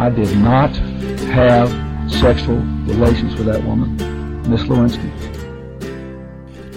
I 0.00 0.10
did 0.10 0.38
not 0.38 0.70
have 1.32 1.68
sexual 2.10 2.58
relations 2.86 3.34
with 3.38 3.46
that 3.46 3.64
woman, 3.64 3.96
Miss 4.50 4.68
Lewinsky. 4.68 5.08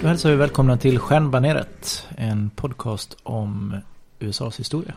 Då 0.00 0.08
hälsar 0.08 0.30
vi 0.30 0.36
välkomna 0.36 0.76
till 0.76 0.98
Stjärnbaneret, 0.98 2.06
en 2.16 2.50
podcast 2.50 3.16
om 3.22 3.76
USAs 4.18 4.60
historia. 4.60 4.94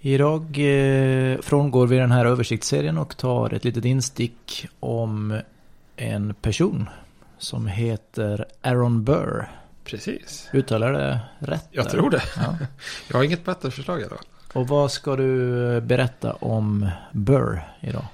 Idag 0.00 0.42
eh, 0.42 1.40
frångår 1.40 1.86
vi 1.86 1.96
den 1.96 2.10
här 2.10 2.26
översiktsserien 2.26 2.98
och 2.98 3.16
tar 3.16 3.54
ett 3.54 3.64
litet 3.64 3.84
instick 3.84 4.66
om 4.80 5.40
en 5.96 6.34
person 6.34 6.88
som 7.38 7.66
heter 7.66 8.46
Aaron 8.62 9.04
Burr. 9.04 9.48
Precis. 9.84 10.48
Uttalar 10.52 10.92
det 10.92 11.20
rätt? 11.38 11.68
Jag 11.70 11.80
eller? 11.80 11.90
tror 11.90 12.10
det. 12.10 12.22
Ja. 12.36 12.56
Jag 13.08 13.16
har 13.16 13.24
inget 13.24 13.44
bättre 13.44 13.70
förslag 13.70 14.00
idag. 14.00 14.18
Och 14.54 14.68
vad 14.68 14.92
ska 14.92 15.16
du 15.16 15.74
eh, 15.74 15.80
berätta 15.80 16.32
om 16.32 16.90
Burr 17.12 17.60
idag? 17.80 18.04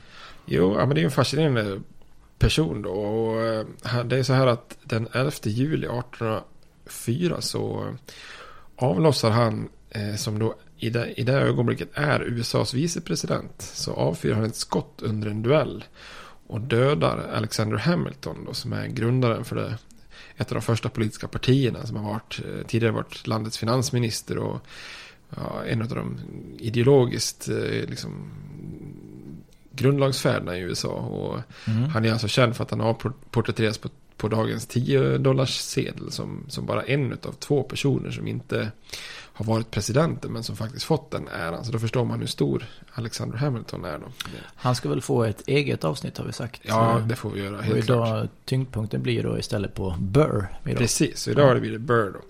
Jo, 0.47 0.75
ja, 0.79 0.87
men 0.87 0.95
det 0.95 1.01
är 1.01 1.05
en 1.05 1.11
fascinerande 1.11 1.81
person 2.39 2.83
då. 2.83 2.91
Och, 2.91 3.43
eh, 3.43 4.05
det 4.05 4.19
är 4.19 4.23
så 4.23 4.33
här 4.33 4.47
att 4.47 4.79
den 4.85 5.09
11 5.13 5.31
juli 5.43 5.87
1804 5.87 7.41
så 7.41 7.95
avlossar 8.77 9.31
han, 9.31 9.69
eh, 9.91 10.15
som 10.15 10.39
då 10.39 10.55
i 10.79 10.91
det, 10.91 11.21
i 11.21 11.23
det 11.23 11.33
ögonblicket 11.33 11.89
är 11.95 12.21
USAs 12.21 12.75
vicepresident, 12.75 13.63
så 13.63 13.93
avfyrar 13.93 14.35
han 14.35 14.45
ett 14.45 14.57
skott 14.57 15.03
under 15.03 15.31
en 15.31 15.43
duell 15.43 15.85
och 16.47 16.61
dödar 16.61 17.31
Alexander 17.35 17.77
Hamilton 17.77 18.45
då, 18.45 18.55
som 18.55 18.73
är 18.73 18.87
grundaren 18.87 19.45
för 19.45 19.57
det, 19.57 19.79
ett 20.37 20.49
av 20.49 20.55
de 20.55 20.63
första 20.63 20.89
politiska 20.89 21.29
partierna 21.29 21.87
som 21.87 21.97
har 21.97 22.13
varit, 22.13 22.41
tidigare 22.67 22.93
varit 22.93 23.27
landets 23.27 23.59
finansminister 23.59 24.39
och 24.39 24.67
ja, 25.37 25.65
en 25.65 25.83
av 25.83 25.89
de 25.89 26.19
ideologiskt 26.59 27.49
eh, 27.49 27.89
liksom, 27.89 28.31
grundlagsfäderna 29.73 30.57
i 30.57 30.61
USA. 30.61 30.89
Och 30.89 31.41
Mm. 31.67 31.89
Han 31.89 32.05
är 32.05 32.13
alltså 32.13 32.29
känd 32.29 32.57
för 32.57 32.65
att 32.65 32.71
han 32.71 32.81
har 32.81 32.95
porträtterats 33.31 33.79
på, 33.79 33.89
på 34.21 34.29
dagens 34.29 34.67
10 34.67 35.19
dollars 35.19 35.59
sedel 35.59 36.13
som, 36.13 36.45
som 36.49 36.67
bara 36.67 36.83
en 36.83 37.13
av 37.13 37.33
två 37.33 37.63
personer 37.63 38.11
som 38.11 38.27
inte 38.27 38.73
har 39.33 39.45
varit 39.45 39.71
presidenter 39.71 40.29
men 40.29 40.43
som 40.43 40.57
faktiskt 40.57 40.85
fått 40.85 41.11
den 41.11 41.29
äran. 41.29 41.65
Så 41.65 41.73
då 41.73 41.79
förstår 41.79 42.05
man 42.05 42.21
hur 42.21 42.27
stor 42.27 42.65
Alexander 42.93 43.39
Hamilton 43.39 43.85
är 43.85 43.99
då. 43.99 44.07
Han 44.55 44.75
ska 44.75 44.89
väl 44.89 45.01
få 45.01 45.25
ett 45.25 45.49
eget 45.49 45.85
avsnitt 45.85 46.19
har 46.19 46.25
vi 46.25 46.33
sagt. 46.33 46.61
Ja, 46.65 47.03
det 47.09 47.17
får 47.17 47.31
vi 47.31 47.43
göra 47.43 47.57
Och 47.57 47.63
helt 47.65 47.85
idag, 47.85 48.07
klart. 48.07 48.31
tyngdpunkten 48.45 49.03
blir 49.03 49.23
då 49.23 49.39
istället 49.39 49.75
på 49.75 49.97
Burr. 50.01 50.47
Idag. 50.65 50.79
Precis, 50.79 51.29
idag 51.29 51.47
har 51.47 51.55
det 51.55 51.61
blivit 51.61 51.81
Burr 51.81 52.13
då. 52.13 52.21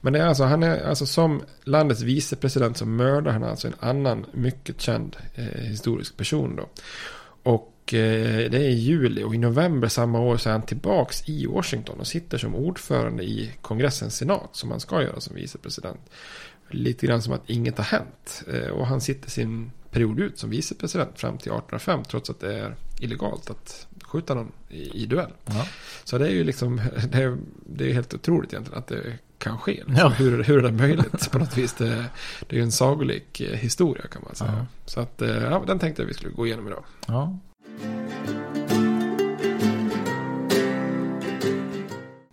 Men 0.00 0.12
det 0.12 0.18
är 0.18 0.26
alltså, 0.26 0.44
han 0.44 0.62
är 0.62 0.88
alltså 0.88 1.06
som 1.06 1.42
landets 1.64 2.00
vicepresident 2.00 2.76
så 2.76 2.86
mördar 2.86 3.32
han 3.32 3.44
alltså 3.44 3.66
en 3.68 3.74
annan 3.80 4.26
mycket 4.32 4.80
känd 4.80 5.16
eh, 5.34 5.44
historisk 5.44 6.16
person 6.16 6.56
då. 6.56 6.68
Och 7.50 7.74
eh, 7.94 8.50
det 8.50 8.58
är 8.58 8.68
i 8.68 8.74
juli 8.74 9.22
och 9.22 9.34
i 9.34 9.38
november 9.38 9.88
samma 9.88 10.20
år 10.20 10.36
så 10.36 10.48
är 10.48 10.52
han 10.52 10.62
tillbaks 10.62 11.28
i 11.28 11.46
Washington 11.46 12.00
och 12.00 12.06
sitter 12.06 12.38
som 12.38 12.54
ordförande 12.54 13.22
i 13.22 13.50
kongressens 13.62 14.16
senat 14.16 14.48
som 14.52 14.70
han 14.70 14.80
ska 14.80 15.02
göra 15.02 15.20
som 15.20 15.34
vicepresident. 15.34 16.00
Lite 16.70 17.06
grann 17.06 17.22
som 17.22 17.32
att 17.32 17.50
inget 17.50 17.78
har 17.78 17.84
hänt. 17.84 18.42
Eh, 18.52 18.68
och 18.68 18.86
han 18.86 19.00
sitter 19.00 19.30
sin 19.30 19.70
period 19.90 20.20
ut 20.20 20.38
som 20.38 20.50
vicepresident 20.50 21.20
fram 21.20 21.38
till 21.38 21.52
1805 21.52 22.04
trots 22.04 22.30
att 22.30 22.40
det 22.40 22.58
är 22.58 22.74
illegalt 23.00 23.50
att 23.50 23.86
skjuta 24.02 24.34
någon 24.34 24.52
i, 24.68 25.02
i 25.02 25.06
duell. 25.06 25.32
Ja. 25.44 25.66
Så 26.04 26.18
det 26.18 26.26
är 26.26 26.32
ju 26.32 26.44
liksom, 26.44 26.76
det 27.10 27.22
är, 27.22 27.38
det 27.66 27.90
är 27.90 27.94
helt 27.94 28.14
otroligt 28.14 28.52
egentligen 28.52 28.78
att 28.78 28.86
det 28.86 29.18
kan 29.38 29.58
ske. 29.58 29.72
Liksom. 29.72 29.96
Ja. 29.96 30.08
Hur, 30.08 30.44
hur 30.44 30.58
är 30.58 30.62
det 30.62 30.72
möjligt 30.72 31.30
på 31.30 31.38
något 31.38 31.58
vis? 31.58 31.72
Det, 31.72 32.04
det 32.40 32.56
är 32.56 32.56
ju 32.56 32.62
en 32.62 32.72
sagolik 32.72 33.40
eh, 33.40 33.56
historia 33.56 34.06
kan 34.06 34.22
man 34.24 34.34
säga. 34.34 34.52
Ja. 34.58 34.66
Så 34.86 35.00
att, 35.00 35.22
ja, 35.50 35.64
den 35.66 35.78
tänkte 35.78 36.02
jag 36.02 36.06
vi 36.06 36.14
skulle 36.14 36.32
gå 36.32 36.46
igenom 36.46 36.66
idag. 36.66 36.84
Ja. 37.06 37.38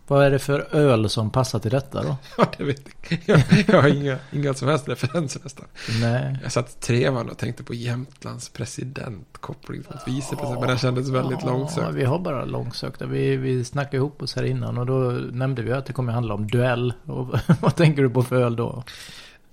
Vad 0.08 0.26
är 0.26 0.32
det 0.32 0.40
för 0.40 0.76
öl 0.76 1.10
som 1.10 1.30
passar 1.30 1.60
till 1.60 1.72
detta 1.72 2.04
då? 2.04 2.18
Ja, 2.38 2.52
det 2.58 2.64
vet 2.64 2.82
jag. 3.10 3.20
Jag, 3.26 3.44
jag 3.68 3.82
har 3.82 3.90
inga, 3.90 4.18
inga 4.32 4.54
som 4.54 4.68
helst 4.68 4.88
referenser 4.90 5.42
nästan. 5.44 5.66
Nej. 6.02 6.38
Jag 6.44 6.52
satt 6.52 6.70
i 6.70 6.80
trevan 6.80 7.30
och 7.30 7.38
tänkte 7.38 7.64
på 7.64 7.74
Jämtlands 7.74 8.50
president 8.50 9.28
koppling 9.40 9.84
till 9.84 10.14
vicepresident. 10.14 10.60
Men 10.60 10.70
den 10.70 10.78
kändes 10.78 11.10
väldigt 11.10 11.40
Ja, 11.42 11.48
långsökt. 11.48 11.94
vi 11.96 12.04
har 12.04 12.20
bara 12.20 12.46
långsökta. 12.46 13.06
Vi, 13.06 13.38
vi 13.38 13.66
snackade 13.66 13.98
ihop 13.98 14.22
oss 14.22 14.36
här 14.36 14.44
innan 14.44 14.78
och 14.78 14.86
då 14.86 14.94
nämnde 15.32 15.62
vi 15.62 15.72
att 15.72 15.86
det 15.86 15.94
kommer 15.94 16.14
handla 16.14 16.34
om 16.34 16.48
duell. 16.48 16.94
Och 17.06 17.28
vad 17.62 17.76
tänker 17.76 18.02
du 18.02 18.10
på 18.10 18.24
för 18.24 18.36
öl 18.36 18.56
då? 18.56 18.84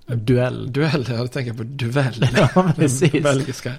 Duell. 0.06 0.72
Duell, 0.72 1.06
jag 1.08 1.32
tänker 1.32 1.52
på 1.54 1.62
duell. 1.62 2.26
Ja, 2.54 2.72
precis. 2.76 3.22
Belgiska. 3.22 3.72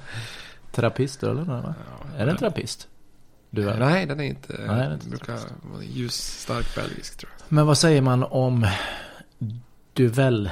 Trappister 0.73 1.29
eller 1.29 1.45
något, 1.45 1.63
va? 1.63 1.75
Ja, 1.89 2.17
Är 2.17 2.25
det 2.25 2.31
en 2.31 2.37
trappist? 2.37 2.87
Duell. 3.49 3.79
Nej, 3.79 4.05
den 4.05 4.19
är 4.19 4.23
inte. 4.23 4.53
Nej, 4.57 4.67
den 4.67 4.77
är 4.79 4.93
inte 4.93 5.09
brukar 5.09 5.39
vara 5.61 5.83
ljus, 5.83 6.15
stark 6.41 6.75
belgisk 6.75 7.17
tror 7.17 7.31
jag. 7.37 7.45
Men 7.49 7.67
vad 7.67 7.77
säger 7.77 8.01
man 8.01 8.23
om 8.23 8.67
duell 9.93 10.49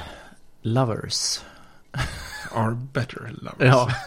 lovers? 0.62 1.40
Are 2.54 2.74
better 2.92 3.34
lovers. 3.40 3.56
Ja. 3.58 3.90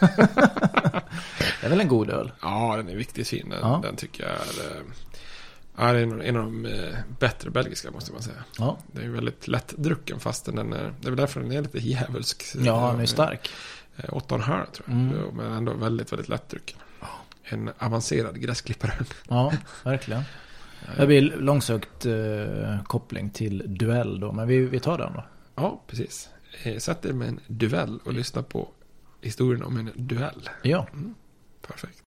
det 1.60 1.66
är 1.66 1.68
väl 1.68 1.80
en 1.80 1.88
god 1.88 2.10
öl? 2.10 2.32
Ja, 2.42 2.74
den 2.76 2.88
är 2.88 2.96
riktigt 2.96 3.28
fin. 3.28 3.48
Den, 3.50 3.58
Ja. 3.62 3.80
den 3.82 3.96
tycker 3.96 4.22
jag 4.22 4.32
är, 4.32 4.76
eh, 4.76 5.88
är 5.88 5.94
en, 5.94 6.36
av 6.36 6.42
de 6.44 6.66
eh, 6.66 6.94
bättre 7.18 7.50
belgiska 7.50 7.90
måste 7.90 8.12
man 8.12 8.22
säga. 8.22 8.44
Ja. 8.58 8.78
Den 8.92 9.04
är 9.04 9.08
väldigt 9.08 9.48
lättdrucken 9.48 10.20
fast 10.20 10.44
den 10.44 10.72
är, 10.72 10.92
det 11.00 11.06
är 11.06 11.10
väl 11.10 11.16
därför 11.16 11.40
den 11.40 11.52
är 11.52 11.62
lite 11.62 11.78
djävulsk. 11.78 12.44
Ja, 12.54 12.90
den 12.92 13.00
är 13.00 13.06
stark. 13.06 13.50
Eh, 13.96 14.04
Åtta 14.16 14.34
och 14.34 14.40
en 14.40 14.46
halv 14.46 14.66
tror 14.66 14.88
jag. 14.88 14.96
Mm. 14.98 15.36
Men 15.36 15.52
ändå 15.52 15.74
väldigt, 15.74 16.12
väldigt 16.12 16.28
lättdrucken. 16.28 16.78
En 17.44 17.70
avancerad 17.78 18.40
gräsklippare. 18.40 18.92
Ja, 19.28 19.52
verkligen. 19.84 20.22
Det 20.96 21.06
blir 21.06 21.20
långsökt 21.22 22.06
eh, 22.06 22.82
koppling 22.84 23.30
till 23.30 23.62
duell 23.66 24.20
då, 24.20 24.32
men 24.32 24.48
vi, 24.48 24.58
vi 24.58 24.80
tar 24.80 24.98
den 24.98 25.12
då. 25.12 25.24
Ja, 25.54 25.82
precis. 25.86 26.28
Eh, 26.62 26.78
Sätt 26.78 27.04
er 27.04 27.12
med 27.12 27.28
en 27.28 27.40
duell 27.46 27.98
och 28.04 28.12
lyssna 28.12 28.42
på 28.42 28.68
historien 29.20 29.62
om 29.62 29.76
en 29.76 29.90
duell. 29.94 30.48
Ja. 30.62 30.86
Perfekt. 31.66 32.02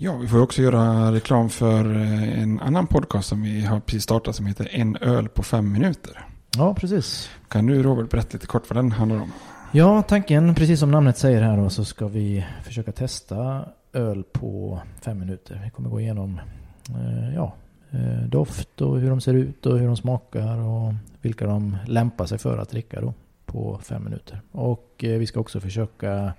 Ja, 0.00 0.16
vi 0.16 0.28
får 0.28 0.42
också 0.42 0.62
göra 0.62 1.12
reklam 1.12 1.48
för 1.48 1.94
eh, 1.94 2.42
en 2.42 2.60
annan 2.60 2.86
podcast 2.86 3.28
som 3.28 3.42
vi 3.42 3.64
har 3.64 3.80
precis 3.80 4.02
startat 4.02 4.36
som 4.36 4.46
heter 4.46 4.68
En 4.70 4.96
öl 4.96 5.28
på 5.28 5.42
fem 5.42 5.72
minuter. 5.72 6.26
Ja, 6.56 6.74
precis. 6.74 7.30
Kan 7.48 7.66
du 7.66 7.82
Robert 7.82 8.10
berätta 8.10 8.28
lite 8.32 8.46
kort 8.46 8.70
vad 8.70 8.76
den 8.76 8.92
handlar 8.92 9.20
om? 9.20 9.32
Ja, 9.72 10.02
tanken, 10.02 10.54
precis 10.54 10.80
som 10.80 10.90
namnet 10.90 11.18
säger 11.18 11.42
här 11.42 11.56
då, 11.56 11.70
så 11.70 11.84
ska 11.84 12.08
vi 12.08 12.46
försöka 12.64 12.92
testa 12.92 13.68
öl 13.92 14.24
på 14.32 14.80
fem 15.00 15.18
minuter. 15.18 15.60
Vi 15.64 15.70
kommer 15.70 15.90
gå 15.90 16.00
igenom 16.00 16.40
eh, 16.88 17.34
ja, 17.34 17.54
eh, 17.90 18.28
doft 18.28 18.80
och 18.80 19.00
hur 19.00 19.10
de 19.10 19.20
ser 19.20 19.34
ut 19.34 19.66
och 19.66 19.78
hur 19.78 19.86
de 19.86 19.96
smakar 19.96 20.58
och 20.58 20.94
vilka 21.20 21.46
de 21.46 21.76
lämpar 21.86 22.26
sig 22.26 22.38
för 22.38 22.58
att 22.58 22.70
dricka 22.70 23.00
då 23.00 23.14
på 23.46 23.80
fem 23.82 24.04
minuter. 24.04 24.40
Och 24.52 24.94
vi 24.98 25.26
ska 25.26 25.40
också 25.40 25.60
försöka 25.60 26.32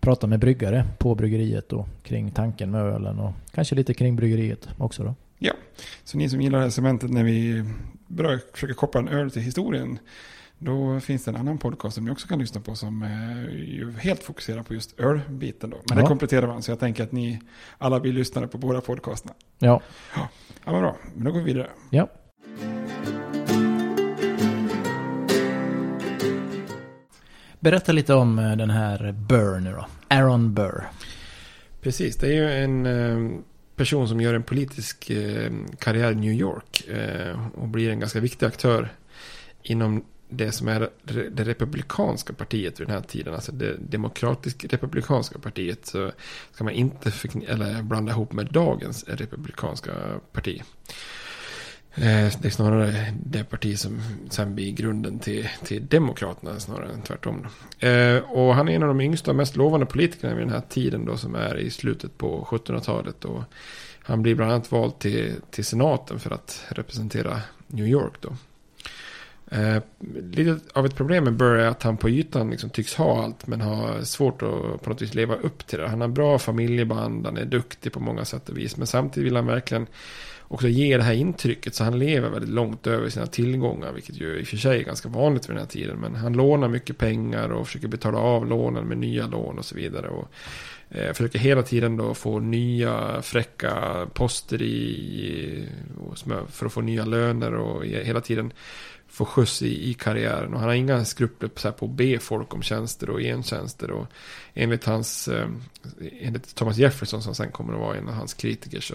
prata 0.00 0.26
med 0.26 0.40
bryggare 0.40 0.84
på 0.98 1.14
bryggeriet 1.14 1.68
då 1.68 1.86
kring 2.02 2.30
tanken 2.30 2.70
med 2.70 2.80
ölen 2.80 3.18
och 3.18 3.32
kanske 3.54 3.74
lite 3.74 3.94
kring 3.94 4.16
bryggeriet 4.16 4.68
också 4.78 5.04
då. 5.04 5.14
Ja, 5.38 5.52
så 6.04 6.18
ni 6.18 6.28
som 6.28 6.40
gillar 6.40 6.58
det 6.58 6.64
här 6.64 6.70
segmentet 6.70 7.10
när 7.10 7.24
vi 7.24 7.64
börjar 8.06 8.40
försöka 8.52 8.74
koppla 8.74 9.00
en 9.00 9.08
öl 9.08 9.30
till 9.30 9.42
historien. 9.42 9.98
Då 10.58 11.00
finns 11.00 11.24
det 11.24 11.30
en 11.30 11.36
annan 11.36 11.58
podcast 11.58 11.94
som 11.94 12.04
ni 12.04 12.10
också 12.10 12.28
kan 12.28 12.38
lyssna 12.38 12.60
på 12.60 12.74
som 12.74 13.02
är 13.02 13.48
ju 13.50 13.92
helt 13.98 14.22
fokuserar 14.22 14.62
på 14.62 14.74
just 14.74 15.00
ölbiten 15.00 15.70
då. 15.70 15.76
Men 15.88 15.98
Ja. 15.98 16.02
det 16.02 16.08
kompletterar 16.08 16.46
man 16.46 16.62
så 16.62 16.70
jag 16.70 16.78
tänker 16.80 17.02
att 17.02 17.12
ni 17.12 17.40
alla 17.78 18.00
blir 18.00 18.12
lyssnare 18.12 18.46
på 18.48 18.58
båda 18.58 18.80
podcasterna. 18.80 19.34
Ja, 19.58 19.80
Ja, 20.16 20.28
men 20.72 20.80
bra. 20.80 20.96
Men 21.14 21.24
då 21.24 21.32
går 21.32 21.38
vi 21.38 21.44
vidare. 21.44 21.70
ja. 21.90 22.08
Berätta 27.60 27.92
lite 27.92 28.14
om 28.14 28.38
eh, 28.38 28.56
den 28.56 28.70
här 28.70 29.12
Burr 29.12 29.60
nu 29.60 29.72
då. 29.72 29.86
Aaron 30.08 30.54
Burr. 30.54 30.88
Precis, 31.80 32.16
det 32.16 32.26
är 32.26 32.32
ju 32.32 32.64
en 32.64 32.86
eh, 32.86 33.40
person 33.76 34.08
som 34.08 34.20
gör 34.20 34.34
en 34.34 34.42
politisk 34.42 35.10
eh, 35.10 35.52
karriär 35.78 36.12
i 36.12 36.14
New 36.14 36.32
York 36.32 36.88
och 37.54 37.68
blir 37.68 37.90
en 37.90 38.00
ganska 38.00 38.20
viktig 38.20 38.46
aktör 38.46 38.88
inom 39.62 40.04
det 40.28 40.52
som 40.52 40.68
är 40.68 40.88
det 41.30 41.44
republikanska 41.44 42.32
partiet 42.32 42.80
vid 42.80 42.86
den 42.86 42.94
här 42.94 43.02
tiden, 43.02 43.34
alltså 43.34 43.52
det 43.52 43.76
demokratisk-republikanska 43.90 45.38
partiet, 45.38 45.86
så 45.86 46.12
ska 46.52 46.64
man 46.64 46.72
inte 46.72 47.12
eller 47.46 47.82
blanda 47.82 48.12
ihop 48.12 48.32
med 48.32 48.46
dagens 48.46 49.04
republikanska 49.08 49.92
parti. 50.32 50.62
Eh, 51.94 52.32
det 52.40 52.44
är 52.44 52.50
snarare 52.50 53.14
det 53.24 53.44
parti 53.44 53.78
som 53.78 54.00
sen 54.30 54.54
blir 54.54 54.72
grunden 54.72 55.18
till, 55.18 55.48
till 55.64 55.86
Demokraterna 55.86 56.60
snarare 56.60 56.92
än 56.92 57.02
tvärtom. 57.02 57.46
Eh, 57.78 58.16
och 58.16 58.54
han 58.54 58.68
är 58.68 58.76
en 58.76 58.82
av 58.82 58.88
de 58.88 59.00
yngsta 59.00 59.30
och 59.30 59.36
mest 59.36 59.56
lovande 59.56 59.86
politikerna 59.86 60.34
vid 60.34 60.46
den 60.46 60.54
här 60.54 60.62
tiden 60.68 61.04
då 61.04 61.16
som 61.16 61.34
är 61.34 61.58
i 61.58 61.70
slutet 61.70 62.18
på 62.18 62.46
1700-talet. 62.50 63.24
Och 63.24 63.42
han 64.02 64.22
blir 64.22 64.34
bland 64.34 64.52
annat 64.52 64.72
vald 64.72 64.98
till, 64.98 65.34
till 65.50 65.64
senaten 65.64 66.20
för 66.20 66.30
att 66.30 66.64
representera 66.68 67.40
New 67.66 67.86
York 67.86 68.14
då. 68.20 68.32
Eh, 69.50 69.82
lite 70.30 70.58
av 70.72 70.86
ett 70.86 70.96
problem 70.96 71.24
med 71.24 71.36
Burr 71.36 71.56
är 71.56 71.66
att 71.66 71.82
han 71.82 71.96
på 71.96 72.10
ytan 72.10 72.50
liksom 72.50 72.70
tycks 72.70 72.94
ha 72.94 73.24
allt 73.24 73.46
men 73.46 73.60
har 73.60 74.02
svårt 74.02 74.42
att 74.42 74.82
på 74.82 74.90
något 74.90 75.02
vis 75.02 75.14
leva 75.14 75.34
upp 75.34 75.66
till 75.66 75.78
det. 75.78 75.88
Han 75.88 76.00
har 76.00 76.08
bra 76.08 76.38
familjeband, 76.38 77.26
han 77.26 77.36
är 77.36 77.44
duktig 77.44 77.92
på 77.92 78.00
många 78.00 78.24
sätt 78.24 78.48
och 78.48 78.58
vis. 78.58 78.76
Men 78.76 78.86
samtidigt 78.86 79.26
vill 79.26 79.36
han 79.36 79.46
verkligen 79.46 79.86
också 80.50 80.68
ge 80.68 80.96
det 80.96 81.02
här 81.02 81.14
intrycket. 81.14 81.74
Så 81.74 81.84
han 81.84 81.98
lever 81.98 82.28
väldigt 82.28 82.50
långt 82.50 82.86
över 82.86 83.08
sina 83.08 83.26
tillgångar. 83.26 83.92
Vilket 83.92 84.20
ju 84.20 84.38
i 84.38 84.42
och 84.42 84.46
för 84.46 84.56
sig 84.56 84.80
är 84.80 84.84
ganska 84.84 85.08
vanligt 85.08 85.48
vid 85.48 85.50
den 85.50 85.58
här 85.58 85.66
tiden. 85.70 85.96
Men 85.98 86.14
han 86.14 86.32
lånar 86.32 86.68
mycket 86.68 86.98
pengar 86.98 87.48
och 87.48 87.66
försöker 87.66 87.88
betala 87.88 88.18
av 88.18 88.46
lånen 88.46 88.84
med 88.84 88.98
nya 88.98 89.26
lån 89.26 89.58
och 89.58 89.64
så 89.64 89.74
vidare. 89.74 90.08
Och 90.08 90.28
eh, 90.90 91.12
försöker 91.12 91.38
hela 91.38 91.62
tiden 91.62 91.96
då 91.96 92.14
få 92.14 92.38
nya 92.38 93.22
fräcka 93.22 94.06
poster 94.14 94.62
i, 94.62 95.68
för 96.48 96.66
att 96.66 96.72
få 96.72 96.80
nya 96.80 97.04
löner. 97.04 97.54
Och 97.54 97.84
hela 97.84 98.20
tiden 98.20 98.52
få 99.10 99.24
skjuts 99.24 99.62
i, 99.62 99.90
i 99.90 99.94
karriären. 99.94 100.54
Och 100.54 100.60
han 100.60 100.68
har 100.68 100.74
inga 100.74 101.04
skrupler 101.04 101.48
på, 101.48 101.72
på 101.72 101.84
att 101.84 101.90
be 101.90 102.18
folk 102.18 102.54
om 102.54 102.62
tjänster 102.62 103.10
och 103.10 103.20
gentjänster. 103.20 103.90
Och 103.90 104.06
enligt 104.54 104.84
hans, 104.84 105.28
eh, 105.28 105.48
enligt 106.20 106.54
Thomas 106.54 106.76
Jefferson 106.76 107.22
som 107.22 107.34
sen 107.34 107.50
kommer 107.50 107.74
att 107.74 107.80
vara 107.80 107.96
en 107.96 108.08
av 108.08 108.14
hans 108.14 108.34
kritiker 108.34 108.80
så, 108.80 108.94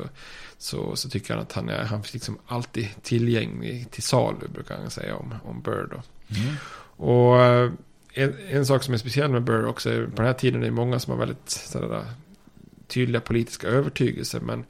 så, 0.57 0.95
så 0.95 1.09
tycker 1.09 1.33
han 1.33 1.43
att 1.43 1.51
han 1.51 1.69
är, 1.69 1.83
han 1.83 1.99
är 1.99 2.09
liksom 2.13 2.37
alltid 2.47 2.89
tillgänglig 3.01 3.91
till 3.91 4.03
salu 4.03 4.47
brukar 4.53 4.77
han 4.77 4.89
säga 4.89 5.15
om, 5.15 5.35
om 5.43 5.61
Bird. 5.61 5.89
Då. 5.91 6.01
Och 7.05 7.43
eh, 7.43 7.71
en, 8.13 8.33
en 8.49 8.65
sak 8.65 8.83
som 8.83 8.93
är 8.93 8.97
speciell 8.97 9.31
med 9.31 9.43
Burr 9.43 9.65
också 9.65 9.89
är 9.89 10.05
på 10.05 10.15
den 10.15 10.25
här 10.25 10.33
tiden 10.33 10.61
är 10.61 10.65
det 10.65 10.71
många 10.71 10.99
som 10.99 11.11
har 11.11 11.19
väldigt 11.19 11.49
sådär, 11.49 12.05
tydliga 12.87 13.21
politiska 13.21 13.67
övertygelser. 13.67 14.39
Men 14.39 14.65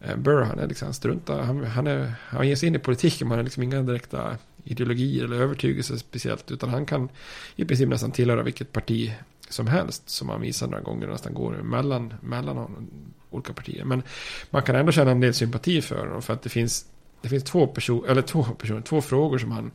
eh, 0.00 0.16
Burr 0.16 0.42
han 0.42 0.58
är 0.58 0.66
liksom, 0.66 0.86
han 0.86 0.94
struntar, 0.94 1.42
han, 1.42 1.64
han, 1.64 1.86
är, 1.86 2.12
han 2.28 2.48
ger 2.48 2.56
sig 2.56 2.66
in 2.68 2.74
i 2.74 2.78
politiken 2.78 3.28
men 3.28 3.30
han 3.30 3.38
har 3.38 3.44
liksom 3.44 3.62
inga 3.62 3.82
direkta 3.82 4.36
ideologier 4.66 5.24
eller 5.24 5.36
övertygelser 5.36 5.96
speciellt. 5.96 6.50
Utan 6.50 6.70
han 6.70 6.86
kan 6.86 7.08
i 7.56 7.64
princip 7.64 7.88
nästan 7.88 8.12
tillhöra 8.12 8.42
vilket 8.42 8.72
parti 8.72 9.12
som 9.48 9.66
helst. 9.66 10.08
Som 10.10 10.28
han 10.28 10.40
visar 10.40 10.66
några 10.66 10.82
gånger 10.82 11.06
nästan 11.06 11.34
går 11.34 11.52
mellan, 11.52 12.14
mellan 12.20 12.88
olika 13.30 13.52
partier. 13.52 13.84
Men 13.84 14.02
man 14.50 14.62
kan 14.62 14.76
ändå 14.76 14.92
känna 14.92 15.10
en 15.10 15.20
del 15.20 15.34
sympati 15.34 15.82
för 15.82 16.06
honom. 16.06 16.22
För 16.22 16.32
att 16.32 16.42
det 16.42 16.48
finns, 16.48 16.86
det 17.22 17.28
finns 17.28 17.44
två, 17.44 17.66
person, 17.66 18.04
eller 18.08 18.22
två, 18.22 18.42
personer, 18.42 18.80
två 18.80 19.00
frågor 19.00 19.38
som 19.38 19.50
han 19.50 19.70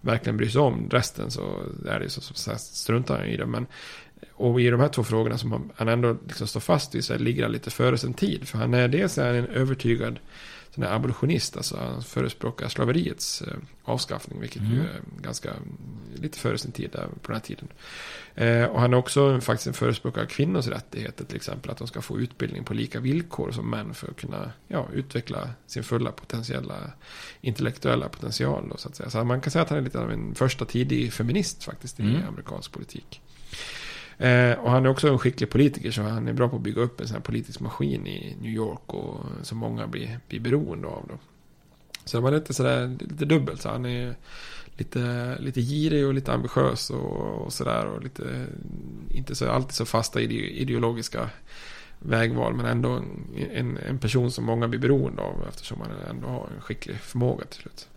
verkligen 0.00 0.36
bryr 0.36 0.48
sig 0.48 0.60
om. 0.60 0.88
Resten 0.90 1.30
så 1.30 1.62
är 1.86 2.00
det 2.00 2.10
så, 2.10 2.20
så, 2.20 2.34
så 2.34 2.58
struntar 2.58 3.18
han 3.18 3.26
i 3.26 3.36
det. 3.36 3.46
Men, 3.46 3.66
och 4.32 4.60
i 4.60 4.70
de 4.70 4.80
här 4.80 4.88
två 4.88 5.04
frågorna 5.04 5.38
som 5.38 5.70
han, 5.76 5.88
ändå 5.88 6.16
liksom 6.26 6.46
står 6.46 6.60
fast 6.60 6.94
vid 6.94 7.04
så 7.04 7.18
ligger 7.18 7.42
han 7.42 7.52
lite 7.52 7.70
före 7.70 7.98
sin 7.98 8.14
tid. 8.14 8.48
För 8.48 8.58
han 8.58 8.74
är 8.74 8.88
dels 8.88 9.18
är 9.18 9.26
han 9.26 9.36
en 9.36 9.46
övertygad 9.46 10.18
sån 10.74 10.84
här 10.84 10.94
abolitionist. 10.94 11.56
Alltså 11.56 11.76
han 11.76 12.02
förespråkar 12.02 12.68
slaveriets 12.68 13.42
eh, 13.42 13.54
avskaffning. 13.84 14.40
Vilket 14.40 14.62
ju 14.62 14.80
är 14.80 15.00
ganska 15.22 15.50
lite 16.14 16.38
före 16.38 16.58
sin 16.58 16.72
tid 16.72 16.90
där, 16.92 17.06
på 17.06 17.32
den 17.32 17.34
här 17.34 17.40
tiden. 17.40 17.68
Eh, 18.34 18.64
och 18.64 18.80
han 18.80 18.92
är 18.92 18.96
också 18.96 19.40
faktiskt 19.40 19.66
en 19.66 19.74
förespråkare 19.74 20.24
av 20.24 20.28
kvinnors 20.28 20.66
rättigheter, 20.66 21.24
till 21.24 21.36
exempel 21.36 21.70
att 21.70 21.78
de 21.78 21.86
ska 21.86 22.02
få 22.02 22.20
utbildning 22.20 22.64
på 22.64 22.74
lika 22.74 23.00
villkor 23.00 23.52
som 23.52 23.70
män 23.70 23.94
för 23.94 24.10
att 24.10 24.16
kunna 24.16 24.52
ja, 24.68 24.88
utveckla 24.92 25.50
sin 25.66 25.84
fulla 25.84 26.12
potentiella 26.12 26.76
intellektuella 27.40 28.08
potential. 28.08 28.68
Då, 28.68 28.76
så, 28.76 29.10
så 29.10 29.24
man 29.24 29.40
kan 29.40 29.50
säga 29.50 29.62
att 29.62 29.68
han 29.68 29.78
är 29.78 29.82
lite 29.82 30.00
av 30.00 30.12
en 30.12 30.34
första 30.34 30.64
tidig 30.64 31.12
feminist 31.12 31.64
faktiskt 31.64 32.00
i 32.00 32.02
mm. 32.02 32.28
amerikansk 32.28 32.72
politik. 32.72 33.20
Eh, 34.22 34.58
och 34.58 34.70
han 34.70 34.84
är 34.84 34.90
också 34.90 35.08
en 35.08 35.18
skicklig 35.18 35.50
politiker 35.50 35.90
så 35.90 36.02
han 36.02 36.28
är 36.28 36.32
bra 36.32 36.48
på 36.48 36.56
att 36.56 36.62
bygga 36.62 36.82
upp 36.82 37.00
en 37.00 37.06
sån 37.06 37.14
här 37.14 37.22
politisk 37.22 37.60
maskin 37.60 38.06
i 38.06 38.36
New 38.40 38.50
York 38.50 38.94
och 38.94 39.20
som 39.42 39.58
många 39.58 39.86
blir, 39.86 40.18
blir 40.28 40.40
beroende 40.40 40.88
av. 40.88 41.06
Då. 41.08 41.14
Så 42.04 42.16
det 42.16 42.22
var 42.22 42.30
lite 42.30 42.54
sådär, 42.54 42.96
lite 43.00 43.24
dubbelt. 43.24 43.62
Så 43.62 43.68
han 43.68 43.86
är 43.86 44.14
lite, 44.76 45.36
lite 45.40 45.60
girig 45.60 46.06
och 46.06 46.14
lite 46.14 46.32
ambitiös 46.32 46.90
och, 46.90 47.44
och 47.44 47.52
sådär. 47.52 47.86
Och 47.86 48.02
lite, 48.02 48.46
inte 49.10 49.34
så, 49.34 49.50
alltid 49.50 49.72
så 49.72 49.84
fasta 49.84 50.20
ideologiska 50.20 51.30
vägval. 51.98 52.54
Men 52.54 52.66
ändå 52.66 52.88
en, 52.90 53.26
en, 53.52 53.78
en, 53.88 53.98
person 53.98 54.30
som 54.30 54.44
många 54.44 54.68
blir 54.68 54.80
beroende 54.80 55.22
av 55.22 55.44
eftersom 55.48 55.80
han 55.80 56.16
ändå 56.16 56.28
har 56.28 56.48
en 56.54 56.60
skicklig 56.60 56.96
förmåga 56.96 57.44
till 57.44 57.60
slut. 57.60 57.88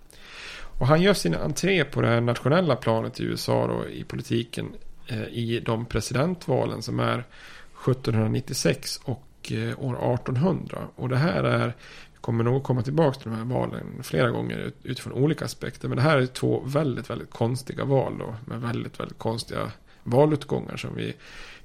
Och 0.79 0.87
han 0.87 1.01
gör 1.01 1.13
sin 1.13 1.35
entré 1.35 1.83
på 1.83 2.01
det 2.01 2.07
här 2.07 2.21
nationella 2.21 2.75
planet 2.75 3.19
i 3.19 3.23
USA 3.23 3.67
då, 3.67 3.89
i 3.89 4.03
politiken 4.03 4.67
Eh, 5.07 5.23
i 5.23 5.59
de 5.65 5.85
presidentvalen 5.85 6.81
som 6.81 6.99
är 6.99 7.19
1796 7.19 8.99
och 9.03 9.51
eh, 9.51 9.79
år 9.79 10.13
1800. 10.13 10.87
Och 10.95 11.09
det 11.09 11.17
här 11.17 11.43
är 11.43 11.73
vi 12.13 12.17
kommer 12.21 12.43
nog 12.43 12.63
komma 12.63 12.81
tillbaka 12.81 13.19
till 13.19 13.29
de 13.29 13.37
här 13.37 13.45
valen 13.45 14.03
flera 14.03 14.29
gånger 14.29 14.71
utifrån 14.83 15.13
olika 15.13 15.45
aspekter. 15.45 15.87
Men 15.87 15.95
det 15.95 16.01
här 16.01 16.17
är 16.17 16.25
två 16.25 16.63
väldigt, 16.65 17.09
väldigt 17.09 17.29
konstiga 17.29 17.85
val 17.85 18.17
då. 18.19 18.35
Med 18.45 18.61
väldigt, 18.61 18.99
väldigt 18.99 19.17
konstiga 19.17 19.71
valutgångar 20.03 20.77
som 20.77 20.95
vi, 20.95 21.13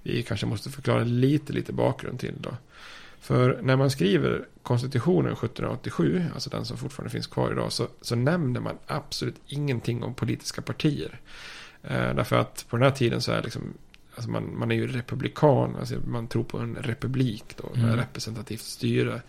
vi 0.02 0.22
kanske 0.22 0.46
måste 0.46 0.70
förklara 0.70 1.04
lite, 1.04 1.52
lite 1.52 1.72
bakgrund 1.72 2.20
till 2.20 2.34
då. 2.38 2.50
För 3.20 3.58
när 3.62 3.76
man 3.76 3.90
skriver 3.90 4.46
konstitutionen 4.62 5.32
1787, 5.32 6.24
alltså 6.34 6.50
den 6.50 6.64
som 6.64 6.76
fortfarande 6.76 7.10
finns 7.10 7.26
kvar 7.26 7.52
idag, 7.52 7.72
så, 7.72 7.88
så 8.00 8.16
nämner 8.16 8.60
man 8.60 8.78
absolut 8.86 9.36
ingenting 9.46 10.02
om 10.02 10.14
politiska 10.14 10.62
partier. 10.62 11.20
Eh, 11.82 12.14
därför 12.14 12.36
att 12.36 12.66
på 12.68 12.76
den 12.76 12.84
här 12.84 12.90
tiden 12.90 13.20
så 13.20 13.32
är 13.32 13.42
liksom, 13.42 13.74
alltså 14.14 14.30
man, 14.30 14.58
man 14.58 14.70
är 14.70 14.74
ju 14.74 14.86
republikan, 14.86 15.76
alltså 15.76 15.94
man 16.06 16.28
tror 16.28 16.44
på 16.44 16.58
en 16.58 16.76
republik 16.76 17.44
då, 17.56 17.72
mm. 17.74 17.96
representativt 17.96 18.60
styre. 18.60 19.22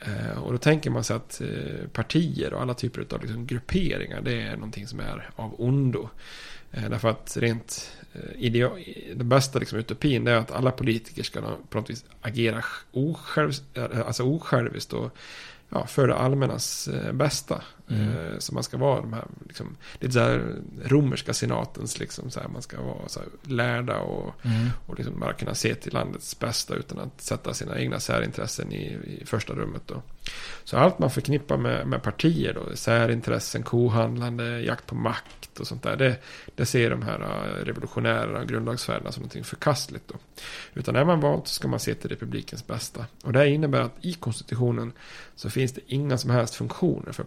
Eh, 0.00 0.42
och 0.42 0.52
då 0.52 0.58
tänker 0.58 0.90
man 0.90 1.04
sig 1.04 1.16
att 1.16 1.40
eh, 1.40 1.88
partier 1.92 2.54
och 2.54 2.62
alla 2.62 2.74
typer 2.74 3.06
av 3.14 3.20
liksom 3.22 3.46
grupperingar 3.46 4.20
det 4.20 4.42
är 4.42 4.56
någonting 4.56 4.86
som 4.86 5.00
är 5.00 5.30
av 5.36 5.54
ondo. 5.60 6.08
Därför 6.90 7.08
att 7.08 7.36
rent 7.40 7.96
idea, 8.34 8.70
den 9.16 9.28
bästa 9.28 9.58
liksom 9.58 9.78
utopin 9.78 10.26
är 10.26 10.34
att 10.34 10.50
alla 10.50 10.70
politiker 10.70 11.22
ska 11.22 11.40
på 11.68 11.78
något 11.78 11.90
vis 11.90 12.04
agera 12.20 12.64
osjälv, 12.92 13.52
alltså 14.06 14.22
osjälviskt 14.22 14.92
och 14.92 15.16
ja, 15.68 15.86
för 15.86 16.08
det 16.08 16.14
allmännas 16.14 16.88
bästa. 17.12 17.62
Mm. 17.90 18.40
Så 18.40 18.54
man 18.54 18.62
ska 18.62 18.76
vara 18.76 19.00
de 19.00 19.12
här, 19.12 19.24
liksom, 19.46 19.76
lite 20.00 20.12
så 20.12 20.20
här 20.20 20.56
romerska 20.84 21.34
senatens, 21.34 21.98
liksom, 21.98 22.30
så 22.30 22.40
här, 22.40 22.48
man 22.48 22.62
ska 22.62 22.82
vara 22.82 23.08
så 23.08 23.20
här, 23.20 23.28
lärda 23.42 23.98
och, 23.98 24.34
mm. 24.44 24.70
och 24.86 24.98
liksom 24.98 25.20
bara 25.20 25.32
kunna 25.32 25.54
se 25.54 25.74
till 25.74 25.92
landets 25.92 26.38
bästa 26.38 26.74
utan 26.74 26.98
att 26.98 27.20
sätta 27.20 27.54
sina 27.54 27.78
egna 27.78 28.00
särintressen 28.00 28.72
i, 28.72 28.98
i 29.20 29.26
första 29.26 29.52
rummet. 29.52 29.82
Då. 29.86 30.02
Så 30.64 30.76
allt 30.76 30.98
man 30.98 31.10
förknippar 31.10 31.56
med, 31.56 31.86
med 31.86 32.02
partier, 32.02 32.54
då, 32.54 32.76
särintressen, 32.76 33.62
kohandlande, 33.62 34.60
jakt 34.60 34.86
på 34.86 34.94
makt 34.94 35.60
och 35.60 35.66
sånt 35.66 35.82
där, 35.82 35.96
det, 35.96 36.16
det 36.54 36.66
ser 36.66 36.90
de 36.90 37.02
här 37.02 37.20
äh, 37.20 37.64
revolutionära 37.64 38.44
grundlagsfäderna 38.44 39.12
som 39.12 39.20
någonting 39.20 39.44
förkastligt. 39.44 40.08
Då. 40.08 40.14
Utan 40.74 40.96
är 40.96 41.04
man 41.04 41.20
valt 41.20 41.48
så 41.48 41.54
ska 41.54 41.68
man 41.68 41.80
se 41.80 41.94
till 41.94 42.10
republikens 42.10 42.66
bästa. 42.66 43.06
Och 43.22 43.32
det 43.32 43.48
innebär 43.48 43.80
att 43.80 43.96
i 44.00 44.12
konstitutionen 44.12 44.92
så 45.36 45.50
finns 45.50 45.72
det 45.72 45.80
inga 45.86 46.18
som 46.18 46.30
helst 46.30 46.54
funktioner 46.54 47.12
för 47.12 47.24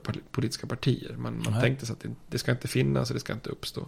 politiska 0.47 0.67
partier. 0.67 1.15
Man, 1.17 1.43
man 1.45 1.61
tänkte 1.61 1.85
sig 1.85 1.93
att 1.93 1.99
det, 1.99 2.09
det, 2.27 2.37
ska 2.37 2.51
inte 2.51 2.67
finnas 2.67 3.09
och 3.09 3.13
det 3.13 3.19
ska 3.19 3.33
inte 3.33 3.49
uppstå. 3.49 3.87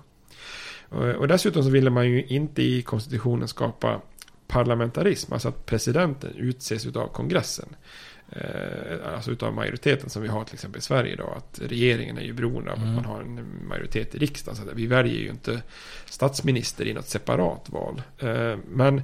Och, 0.89 1.05
och 1.05 1.27
dessutom 1.27 1.63
så 1.63 1.69
ville 1.69 1.89
man 1.89 2.09
ju 2.09 2.25
inte 2.25 2.61
i 2.61 2.81
konstitutionen 2.81 3.47
skapa 3.47 4.01
parlamentarism, 4.47 5.33
alltså 5.33 5.49
att 5.49 5.65
presidenten 5.65 6.33
utses 6.35 6.95
av 6.95 7.07
kongressen. 7.07 7.75
Eh, 8.31 9.13
alltså 9.15 9.31
utav 9.31 9.53
majoriteten 9.53 10.09
som 10.09 10.21
vi 10.21 10.27
har 10.27 10.43
till 10.43 10.53
exempel 10.53 10.79
i 10.79 10.81
Sverige 10.81 11.13
idag. 11.13 11.33
Att 11.37 11.59
regeringen 11.61 12.17
är 12.17 12.21
ju 12.21 12.33
beroende 12.33 12.71
av 12.71 12.77
mm. 12.77 12.89
att 12.89 12.95
man 12.95 13.05
har 13.05 13.21
en 13.21 13.67
majoritet 13.67 14.15
i 14.15 14.17
riksdagen. 14.17 14.55
Så 14.55 14.63
vi 14.73 14.87
väljer 14.87 15.19
ju 15.19 15.29
inte 15.29 15.61
statsminister 16.05 16.87
i 16.87 16.93
något 16.93 17.07
separat 17.07 17.69
val. 17.69 18.01
Eh, 18.17 18.57
men 18.67 19.01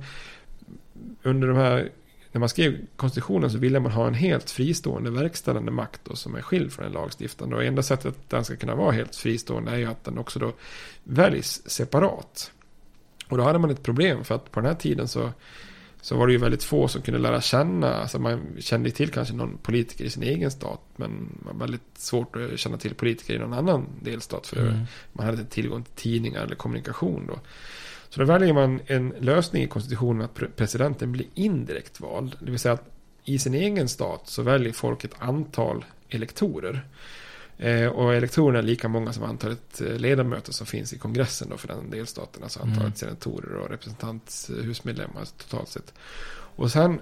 under 1.23 1.47
de 1.47 1.57
här 1.57 1.91
när 2.35 2.39
man 2.39 2.49
skrev 2.49 2.77
konstitutionen 2.95 3.51
så 3.51 3.57
ville 3.57 3.79
man 3.79 3.91
ha 3.91 4.07
en 4.07 4.13
helt 4.13 4.51
fristående 4.51 5.11
verkställande 5.11 5.71
makt 5.71 6.01
då, 6.03 6.15
som 6.15 6.35
är 6.35 6.41
skild 6.41 6.73
från 6.73 6.83
den 6.83 6.93
lagstiftande. 6.93 7.55
Och 7.55 7.63
enda 7.63 7.83
sättet 7.83 8.05
att 8.05 8.29
den 8.29 8.45
ska 8.45 8.55
kunna 8.55 8.75
vara 8.75 8.91
helt 8.91 9.15
fristående 9.15 9.71
är 9.71 9.77
ju 9.77 9.85
att 9.85 10.03
den 10.03 10.17
också 10.17 10.39
då 10.39 10.53
väljs 11.03 11.61
separat. 11.65 12.51
Och 13.29 13.37
då 13.37 13.43
hade 13.43 13.59
man 13.59 13.69
ett 13.69 13.83
problem 13.83 14.23
för 14.23 14.35
att 14.35 14.51
på 14.51 14.59
den 14.59 14.69
här 14.69 14.75
tiden 14.75 15.07
så, 15.07 15.31
så 16.01 16.17
var 16.17 16.27
det 16.27 16.33
ju 16.33 16.39
väldigt 16.39 16.63
få 16.63 16.87
som 16.87 17.01
kunde 17.01 17.19
lära 17.19 17.41
känna. 17.41 17.93
Alltså 17.93 18.19
man 18.19 18.41
kände 18.59 18.91
till 18.91 19.09
kanske 19.09 19.33
någon 19.33 19.57
politiker 19.57 20.05
i 20.05 20.09
sin 20.09 20.23
egen 20.23 20.51
stat. 20.51 20.81
Men 20.95 21.29
det 21.39 21.45
var 21.45 21.59
väldigt 21.59 21.97
svårt 21.97 22.35
att 22.35 22.59
känna 22.59 22.77
till 22.77 22.95
politiker 22.95 23.33
i 23.33 23.39
någon 23.39 23.53
annan 23.53 23.85
delstat. 24.01 24.47
För 24.47 24.67
mm. 24.67 24.79
man 25.13 25.25
hade 25.25 25.37
inte 25.37 25.53
tillgång 25.53 25.83
till 25.83 25.93
tidningar 25.93 26.43
eller 26.43 26.55
kommunikation 26.55 27.27
då. 27.27 27.39
Så 28.15 28.21
då 28.21 28.27
väljer 28.27 28.53
man 28.53 28.79
en 28.87 29.13
lösning 29.19 29.63
i 29.63 29.67
konstitutionen 29.67 30.21
att 30.21 30.55
presidenten 30.55 31.11
blir 31.11 31.27
indirekt 31.33 31.99
vald. 31.99 32.35
Det 32.39 32.51
vill 32.51 32.59
säga 32.59 32.73
att 32.73 32.89
i 33.23 33.39
sin 33.39 33.53
egen 33.53 33.89
stat 33.89 34.21
så 34.25 34.41
väljer 34.41 34.73
folk 34.73 35.03
ett 35.03 35.15
antal 35.19 35.85
elektorer. 36.09 36.87
Eh, 37.57 37.87
och 37.87 38.13
elektorerna 38.13 38.59
är 38.59 38.63
lika 38.63 38.87
många 38.87 39.13
som 39.13 39.23
antalet 39.23 39.81
eh, 39.81 39.87
ledamöter 39.87 40.53
som 40.53 40.67
finns 40.67 40.93
i 40.93 40.97
kongressen 40.97 41.49
då 41.49 41.57
för 41.57 41.67
den 41.67 41.89
delstaten. 41.89 42.43
Alltså 42.43 42.59
antalet 42.59 42.81
mm. 42.81 42.95
senatorer 42.95 43.55
och 43.55 43.69
representanthusmedlemmar 43.69 45.25
totalt 45.37 45.69
sett. 45.69 45.93
Och 46.55 46.71
sen 46.71 46.99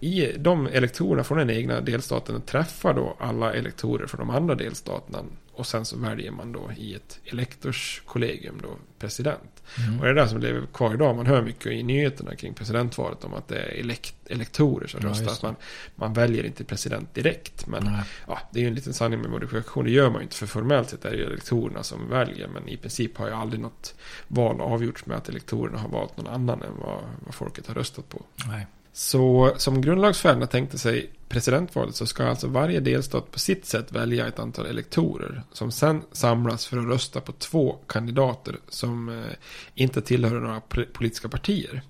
i 0.00 0.32
de 0.38 0.66
elektorerna 0.66 1.24
från 1.24 1.38
den 1.38 1.50
egna 1.50 1.80
delstaten 1.80 2.40
träffar 2.42 2.94
då 2.94 3.16
alla 3.18 3.54
elektorer 3.54 4.06
från 4.06 4.18
de 4.18 4.30
andra 4.30 4.54
delstaterna 4.54 5.18
och 5.54 5.66
sen 5.66 5.84
så 5.84 5.98
väljer 5.98 6.30
man 6.30 6.52
då 6.52 6.70
i 6.76 6.94
ett 6.94 7.20
elektorskollegium 7.24 8.60
då 8.62 8.76
president. 8.98 9.62
Mm. 9.78 9.98
Och 9.98 10.04
det 10.04 10.10
är 10.10 10.14
det 10.14 10.28
som 10.28 10.40
lever 10.40 10.66
kvar 10.66 10.94
idag. 10.94 11.16
Man 11.16 11.26
hör 11.26 11.42
mycket 11.42 11.66
i 11.66 11.82
nyheterna 11.82 12.36
kring 12.36 12.54
presidentvalet 12.54 13.24
om 13.24 13.34
att 13.34 13.48
det 13.48 13.58
är 13.58 13.80
elekt 13.80 14.14
elektorer 14.26 14.86
som 14.86 15.00
ja, 15.02 15.08
röstar. 15.08 15.48
Man, 15.48 15.56
man 15.94 16.12
väljer 16.12 16.44
inte 16.44 16.64
president 16.64 17.14
direkt. 17.14 17.66
Men 17.66 17.90
ja, 18.26 18.38
det 18.52 18.58
är 18.58 18.62
ju 18.62 18.68
en 18.68 18.74
liten 18.74 18.94
sanning 18.94 19.20
med 19.20 19.30
modifikation. 19.30 19.84
Det 19.84 19.90
gör 19.90 20.10
man 20.10 20.20
ju 20.20 20.22
inte. 20.22 20.36
För 20.36 20.46
formellt 20.46 20.90
sett 20.90 21.04
är 21.04 21.10
det 21.10 21.16
ju 21.16 21.24
elektorerna 21.24 21.82
som 21.82 22.08
väljer. 22.08 22.48
Men 22.48 22.68
i 22.68 22.76
princip 22.76 23.18
har 23.18 23.26
ju 23.26 23.32
aldrig 23.32 23.60
något 23.60 23.94
val 24.28 24.60
avgjorts 24.60 25.06
med 25.06 25.16
att 25.16 25.28
elektorerna 25.28 25.78
har 25.78 25.88
valt 25.88 26.16
någon 26.16 26.26
annan 26.26 26.62
än 26.62 26.76
vad, 26.78 27.00
vad 27.24 27.34
folket 27.34 27.66
har 27.66 27.74
röstat 27.74 28.08
på. 28.08 28.22
Nej. 28.46 28.66
Så 28.92 29.54
som 29.56 29.80
grundlagsfäderna 29.80 30.46
tänkte 30.46 30.78
sig 30.78 31.10
presidentvalet 31.28 31.96
så 31.96 32.06
ska 32.06 32.26
alltså 32.26 32.48
varje 32.48 32.80
delstat 32.80 33.30
på 33.30 33.38
sitt 33.38 33.66
sätt 33.66 33.92
välja 33.92 34.26
ett 34.26 34.38
antal 34.38 34.66
elektorer 34.66 35.42
som 35.52 35.72
sen 35.72 36.02
samlas 36.12 36.66
för 36.66 36.76
att 36.76 36.86
rösta 36.86 37.20
på 37.20 37.32
två 37.32 37.72
kandidater 37.72 38.56
som 38.68 39.08
eh, 39.08 39.32
inte 39.74 40.02
tillhör 40.02 40.40
några 40.40 40.60
politiska 40.92 41.28
partier. 41.28 41.82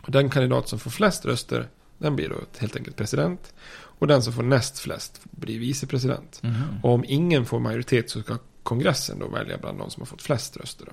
Och 0.00 0.10
den 0.10 0.30
kandidat 0.30 0.68
som 0.68 0.78
får 0.78 0.90
flest 0.90 1.26
röster 1.26 1.68
den 1.98 2.16
blir 2.16 2.28
då 2.28 2.36
helt 2.58 2.76
enkelt 2.76 2.96
president. 2.96 3.54
Och 3.74 4.06
den 4.06 4.22
som 4.22 4.32
får 4.32 4.42
näst 4.42 4.78
flest 4.78 5.20
blir 5.30 5.58
vicepresident. 5.58 6.40
Mm. 6.42 6.62
Och 6.82 6.90
om 6.90 7.04
ingen 7.08 7.44
får 7.44 7.60
majoritet 7.60 8.10
så 8.10 8.22
ska 8.22 8.38
kongressen 8.62 9.18
då 9.18 9.28
välja 9.28 9.58
bland 9.58 9.78
de 9.78 9.90
som 9.90 10.00
har 10.00 10.06
fått 10.06 10.22
flest 10.22 10.56
röster. 10.56 10.84
Då. 10.84 10.92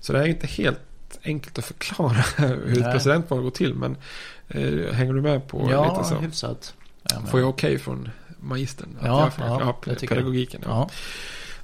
Så 0.00 0.12
det 0.12 0.18
är 0.18 0.26
inte 0.26 0.46
helt 0.46 0.80
enkelt 1.24 1.58
att 1.58 1.64
förklara 1.64 2.12
hur 2.36 2.78
ett 2.78 2.92
presidentval 2.92 3.42
går 3.42 3.50
till. 3.50 3.74
Men 3.74 3.96
eh, 4.48 4.92
hänger 4.94 5.12
du 5.12 5.20
med 5.20 5.48
på 5.48 5.68
ja, 5.70 5.92
lite 5.92 6.08
så? 6.08 6.14
Ja, 6.14 6.18
hyfsat. 6.18 6.74
Får 7.30 7.40
jag 7.40 7.48
okej 7.48 7.68
okay 7.68 7.78
från 7.78 8.08
magistern? 8.38 8.98
Ja, 9.02 9.30
ja, 9.38 9.60
ja 9.60 9.90
pedagogiken. 10.06 10.60
Ja. 10.64 10.90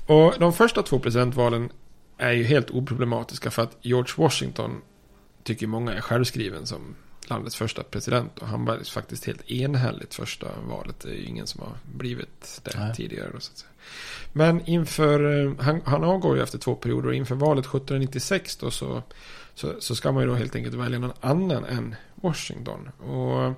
Och 0.06 0.34
de 0.38 0.52
första 0.52 0.82
två 0.82 0.98
presidentvalen 0.98 1.70
är 2.18 2.32
ju 2.32 2.44
helt 2.44 2.70
oproblematiska 2.70 3.50
för 3.50 3.62
att 3.62 3.76
George 3.82 4.12
Washington 4.16 4.80
tycker 5.42 5.66
många 5.66 5.92
är 5.92 6.00
självskriven 6.00 6.66
som 6.66 6.94
landets 7.30 7.56
första 7.56 7.82
president. 7.82 8.38
Och 8.38 8.48
han 8.48 8.64
var 8.64 8.90
faktiskt 8.90 9.24
helt 9.24 9.50
enhälligt 9.50 10.14
första 10.14 10.46
valet. 10.68 11.00
Det 11.00 11.08
är 11.08 11.14
ju 11.14 11.24
ingen 11.24 11.46
som 11.46 11.60
har 11.60 11.72
blivit 11.84 12.60
det 12.64 12.78
Nej. 12.78 12.94
tidigare. 12.94 13.30
så 13.30 13.36
att 13.36 13.58
säga. 13.58 13.70
Men 14.32 14.66
inför, 14.66 15.44
eh, 15.44 15.52
han, 15.58 15.80
han 15.84 16.04
avgår 16.04 16.36
ju 16.36 16.42
efter 16.42 16.58
två 16.58 16.74
perioder 16.74 17.08
och 17.08 17.14
inför 17.14 17.34
valet 17.34 17.66
1796 17.66 18.56
då 18.56 18.70
så, 18.70 19.02
så, 19.54 19.74
så, 19.78 19.94
ska 19.94 20.12
man 20.12 20.22
ju 20.22 20.28
då 20.28 20.34
helt 20.34 20.56
enkelt 20.56 20.74
välja 20.74 20.98
någon 20.98 21.12
annan 21.20 21.64
än 21.64 21.94
Washington. 22.14 22.88
Och 22.88 23.52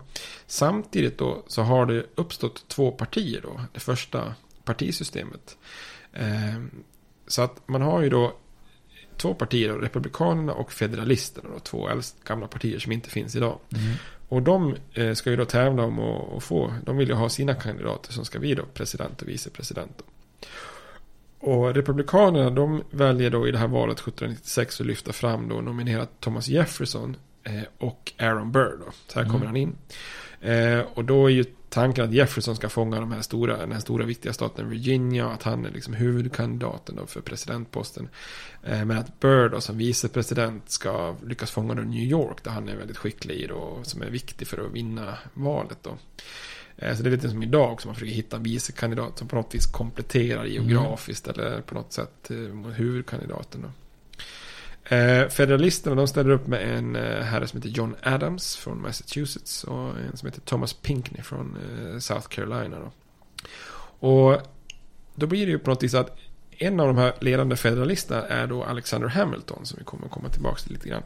samtidigt 0.46 1.18
då 1.18 1.42
så 1.46 1.62
har 1.62 1.86
det 1.86 2.06
uppstått 2.14 2.68
två 2.68 2.90
partier 2.90 3.40
då. 3.42 3.60
Det 3.72 3.80
första 3.80 4.34
partisystemet. 4.64 5.56
Eh, 6.12 6.62
så 7.26 7.42
att 7.42 7.68
man 7.68 7.82
har 7.82 8.02
ju 8.02 8.08
då 8.08 8.36
två 9.16 9.34
partier, 9.34 9.72
Republikanerna 9.72 10.52
och 10.52 10.72
Federalisterna. 10.72 11.48
Då, 11.54 11.58
två 11.58 11.88
äldst, 11.88 12.24
gamla 12.24 12.46
partier 12.46 12.78
som 12.78 12.92
inte 12.92 13.10
finns 13.10 13.36
idag. 13.36 13.58
Mm. 13.72 13.94
Och 14.28 14.42
de 14.42 14.74
eh, 14.92 15.12
ska 15.14 15.30
ju 15.30 15.36
då 15.36 15.44
tävla 15.44 15.82
om 15.82 15.98
att 15.98 16.36
att 16.36 16.42
få, 16.44 16.74
de 16.84 16.96
vill 16.96 17.08
ju 17.08 17.14
ha 17.14 17.28
sina 17.28 17.54
kandidater 17.54 18.12
som 18.12 18.24
ska 18.24 18.38
bli 18.38 18.54
då 18.54 18.62
president 18.74 19.22
och 19.22 19.28
vicepresident. 19.28 19.92
Då. 19.98 20.04
Och 21.38 21.74
Republikanerna 21.74 22.50
de 22.50 22.82
väljer 22.90 23.30
då 23.30 23.48
i 23.48 23.50
det 23.50 23.58
här 23.58 23.68
valet 23.68 23.98
1796 23.98 24.80
att 24.80 24.86
lyfta 24.86 25.12
fram 25.12 25.48
då 25.48 25.54
nominerat 25.54 26.10
Thomas 26.20 26.48
Jefferson 26.48 27.16
eh, 27.42 27.62
och 27.78 28.12
Aaron 28.18 28.52
Burr 28.52 28.78
då. 28.86 28.92
Så 29.06 29.14
här 29.14 29.22
Mm. 29.22 29.32
kommer 29.32 29.46
han 29.46 29.56
in. 29.56 29.74
Eh, 30.40 30.80
och 30.94 31.04
då 31.04 31.26
är 31.26 31.30
ju 31.30 31.44
tanken 31.68 32.04
att 32.04 32.12
Jefferson 32.12 32.56
ska 32.56 32.68
fånga 32.68 33.00
de 33.00 33.12
här 33.12 33.22
stora, 33.22 33.56
den 33.56 33.72
här 33.72 33.80
stora 33.80 34.04
viktiga 34.04 34.32
staten 34.32 34.70
Virginia 34.70 35.26
och 35.26 35.32
att 35.32 35.42
han 35.42 35.64
är 35.64 35.70
liksom 35.70 35.94
huvudkandidaten 35.94 37.06
för 37.06 37.20
presidentposten. 37.20 38.08
Eh, 38.62 38.84
men 38.84 38.98
att 38.98 39.20
Burr 39.20 39.48
då 39.48 39.60
som 39.60 39.78
vicepresident 39.78 40.70
ska 40.70 41.16
lyckas 41.26 41.50
fånga 41.50 41.74
då 41.74 41.82
New 41.82 42.02
York 42.04 42.44
där 42.44 42.50
han 42.50 42.68
är 42.68 42.76
väldigt 42.76 42.96
skicklig 42.96 43.34
i 43.34 43.46
då, 43.46 43.54
och 43.54 43.86
som 43.86 44.02
är 44.02 44.10
viktig 44.10 44.48
för 44.48 44.66
att 44.66 44.72
vinna 44.72 45.18
valet 45.34 45.78
då. 45.82 45.96
Eh, 46.76 46.96
Så 46.96 47.02
det 47.02 47.08
är 47.08 47.10
lite 47.10 47.30
som 47.30 47.42
idag 47.42 47.82
som 47.82 47.88
man 47.88 47.94
försöker 47.94 48.14
hitta 48.14 48.36
en 48.36 48.42
vicekandidat 48.42 49.18
som 49.18 49.28
på 49.28 49.36
något 49.36 49.54
vis 49.54 49.66
kompletterar 49.66 50.44
geografiskt 50.44 51.28
eller 51.28 51.60
på 51.60 51.74
något 51.74 51.92
sätt 51.92 52.30
eh, 52.30 52.70
huvudkandidaten. 52.70 53.62
Då. 53.62 53.68
Eh, 54.88 55.28
Federalisterna 55.28 55.96
de 55.96 56.08
ställer 56.08 56.30
upp 56.30 56.46
med 56.46 56.76
en 56.78 56.96
eh, 56.96 57.22
herre 57.22 57.46
som 57.46 57.56
heter 57.56 57.70
John 57.70 57.96
Adams 58.02 58.56
från 58.56 58.82
Massachusetts 58.82 59.64
och 59.64 59.98
en 59.98 60.16
som 60.16 60.26
heter 60.26 60.40
Thomas 60.40 60.72
Pinckney 60.72 61.22
från 61.22 61.56
eh, 61.56 61.98
South 61.98 62.28
Carolina. 62.28 62.76
Då. 62.78 62.92
Och 64.08 64.40
då 65.14 65.26
blir 65.26 65.46
det 65.46 65.52
ju 65.52 65.58
på 65.58 65.70
något 65.70 65.82
vis 65.82 65.94
att 65.94 66.18
en 66.58 66.80
av 66.80 66.86
de 66.86 66.96
här 66.96 67.14
ledande 67.20 67.56
federalisterna 67.56 68.26
är 68.26 68.46
då 68.46 68.64
Alexander 68.64 69.08
Hamilton 69.08 69.66
som 69.66 69.78
vi 69.78 69.84
kommer 69.84 70.06
att 70.06 70.12
komma 70.12 70.28
tillbaka 70.28 70.60
till 70.60 70.72
lite 70.72 70.88
grann. 70.88 71.02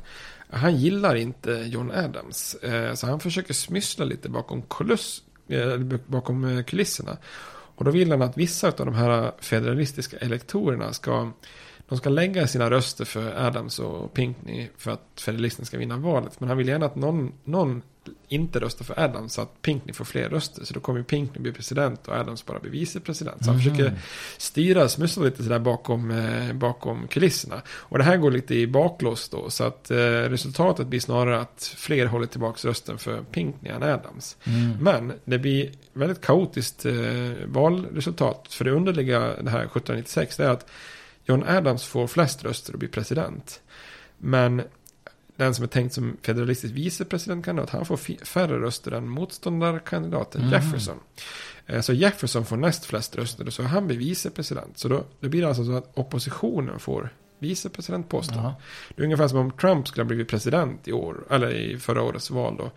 Han 0.51 0.77
gillar 0.77 1.15
inte 1.15 1.51
John 1.51 1.91
Adams 1.91 2.55
eh, 2.55 2.95
så 2.95 3.07
han 3.07 3.21
försöker 3.21 3.55
smyssla 3.55 4.05
lite 4.05 4.29
bakom, 4.29 4.63
kulus, 4.63 5.23
eh, 5.49 5.77
bakom 6.07 6.45
eh, 6.45 6.65
kulisserna. 6.65 7.17
Och 7.75 7.85
då 7.85 7.91
vill 7.91 8.11
han 8.11 8.23
att 8.23 8.39
vissa 8.39 8.69
av 8.69 8.87
de 8.87 8.95
här 8.95 9.33
federalistiska 9.41 10.17
elektorerna 10.17 10.93
ska 10.93 11.33
de 11.91 11.99
ska 11.99 12.11
lägga 12.11 12.47
sina 12.47 12.71
röster 12.71 13.05
för 13.05 13.47
Adams 13.47 13.79
och 13.79 14.15
Pinckney 14.15 14.69
för 14.79 14.91
att 14.91 15.21
federalisterna 15.21 15.67
ska 15.67 15.79
vinna 15.79 15.97
valet. 15.97 16.41
Men 16.41 16.49
han 16.49 16.59
vill 16.59 16.69
gärna 16.69 16.87
att 16.87 16.97
någon, 16.97 17.33
någon 17.45 17.83
inte 18.29 18.61
röstar 18.61 18.85
för 18.85 19.01
Adams 19.01 19.33
så 19.35 19.43
att 19.43 19.63
Pinckney 19.63 19.93
får 19.95 20.05
fler 20.05 20.29
röster. 20.29 20.65
Så 20.65 20.75
då 20.75 20.81
kommer 20.81 20.99
ju 20.99 21.05
Pinckney 21.05 21.43
bli 21.43 21.53
president 21.53 22.09
och 22.09 22.15
Adams 22.15 22.47
bara 22.47 22.59
bli 22.59 22.71
vicepresident. 22.71 23.45
Så 23.45 23.51
han 23.51 23.57
Mhm. 23.57 23.65
försöker 23.65 23.99
styra, 24.39 24.89
smussla 24.89 25.25
lite 25.25 25.43
sådär 25.43 25.59
bakom, 25.59 26.11
eh, 26.11 26.53
bakom 26.53 27.09
kulisserna. 27.09 27.63
Och 27.69 27.99
det 27.99 28.05
här 28.05 28.17
går 28.17 28.31
lite 28.31 28.55
i 28.55 28.67
baklås 28.67 29.29
då. 29.29 29.51
Så 29.51 29.65
att 29.65 29.91
eh, 29.91 29.97
resultatet 29.97 30.87
blir 30.87 31.01
snarare 31.01 31.41
att 31.41 31.75
fler 31.77 32.07
håller 32.07 32.27
tillbaka 32.27 32.69
rösten 32.69 32.99
för 32.99 33.23
Pinckney 33.23 33.73
än 33.73 33.83
Adams. 33.83 34.37
Mm. 34.45 34.77
Men 34.81 35.13
det 35.25 35.39
blir 35.39 35.71
väldigt 35.93 36.21
kaotiskt 36.21 36.87
eh, 36.87 36.95
valresultat. 37.47 38.47
För 38.51 38.65
det 38.65 38.71
underliga 38.71 39.21
det 39.21 39.51
här 39.51 39.61
1796 39.65 40.37
det 40.37 40.45
är 40.45 40.51
att 40.51 40.71
John 41.31 41.45
Adams 41.49 41.85
får 41.85 42.07
flest 42.07 42.45
röster 42.45 42.73
och 42.73 42.79
blir 42.79 42.89
president. 42.89 43.61
Men 44.19 44.63
den 45.37 45.55
som 45.55 45.63
är 45.63 45.69
tänkt 45.69 45.95
som 45.95 46.17
federalistisk 46.23 46.75
vicepresidentkandidat, 46.75 47.71
han 47.71 47.85
får 47.87 47.97
färre 48.25 48.61
röster 48.61 48.93
än 48.93 49.09
motståndarkandidaten 49.09 50.41
Mhm. 50.43 50.51
Jefferson. 50.53 50.97
Eh, 51.67 51.81
Så 51.81 51.93
Jefferson 51.93 52.45
får 52.47 52.57
näst 52.57 52.85
flest 52.85 53.17
röster 53.17 53.51
så 53.51 53.63
han 53.63 53.87
blir 53.87 53.97
vicepresident. 53.99 54.79
Så 54.79 54.89
då, 54.89 55.05
då 55.21 55.29
blir 55.29 55.41
det 55.43 55.49
alltså 55.49 55.65
så 55.65 55.73
att 55.77 55.91
oppositionen 55.99 56.79
får 56.79 57.15
vicepresidentposten. 57.39 58.37
Ja. 58.39 58.55
Det 58.97 59.03
är 59.03 59.05
ungefär 59.05 59.29
som 59.29 59.39
om 59.39 59.51
Trump 59.51 59.89
skulle 59.89 60.03
ha 60.05 60.07
blivit 60.09 60.29
president 60.29 60.89
i 60.89 60.93
år, 60.93 61.25
eller 61.31 61.51
i 61.55 61.79
förra 61.79 62.03
årets 62.03 62.31
val 62.31 62.55
då. 62.59 62.71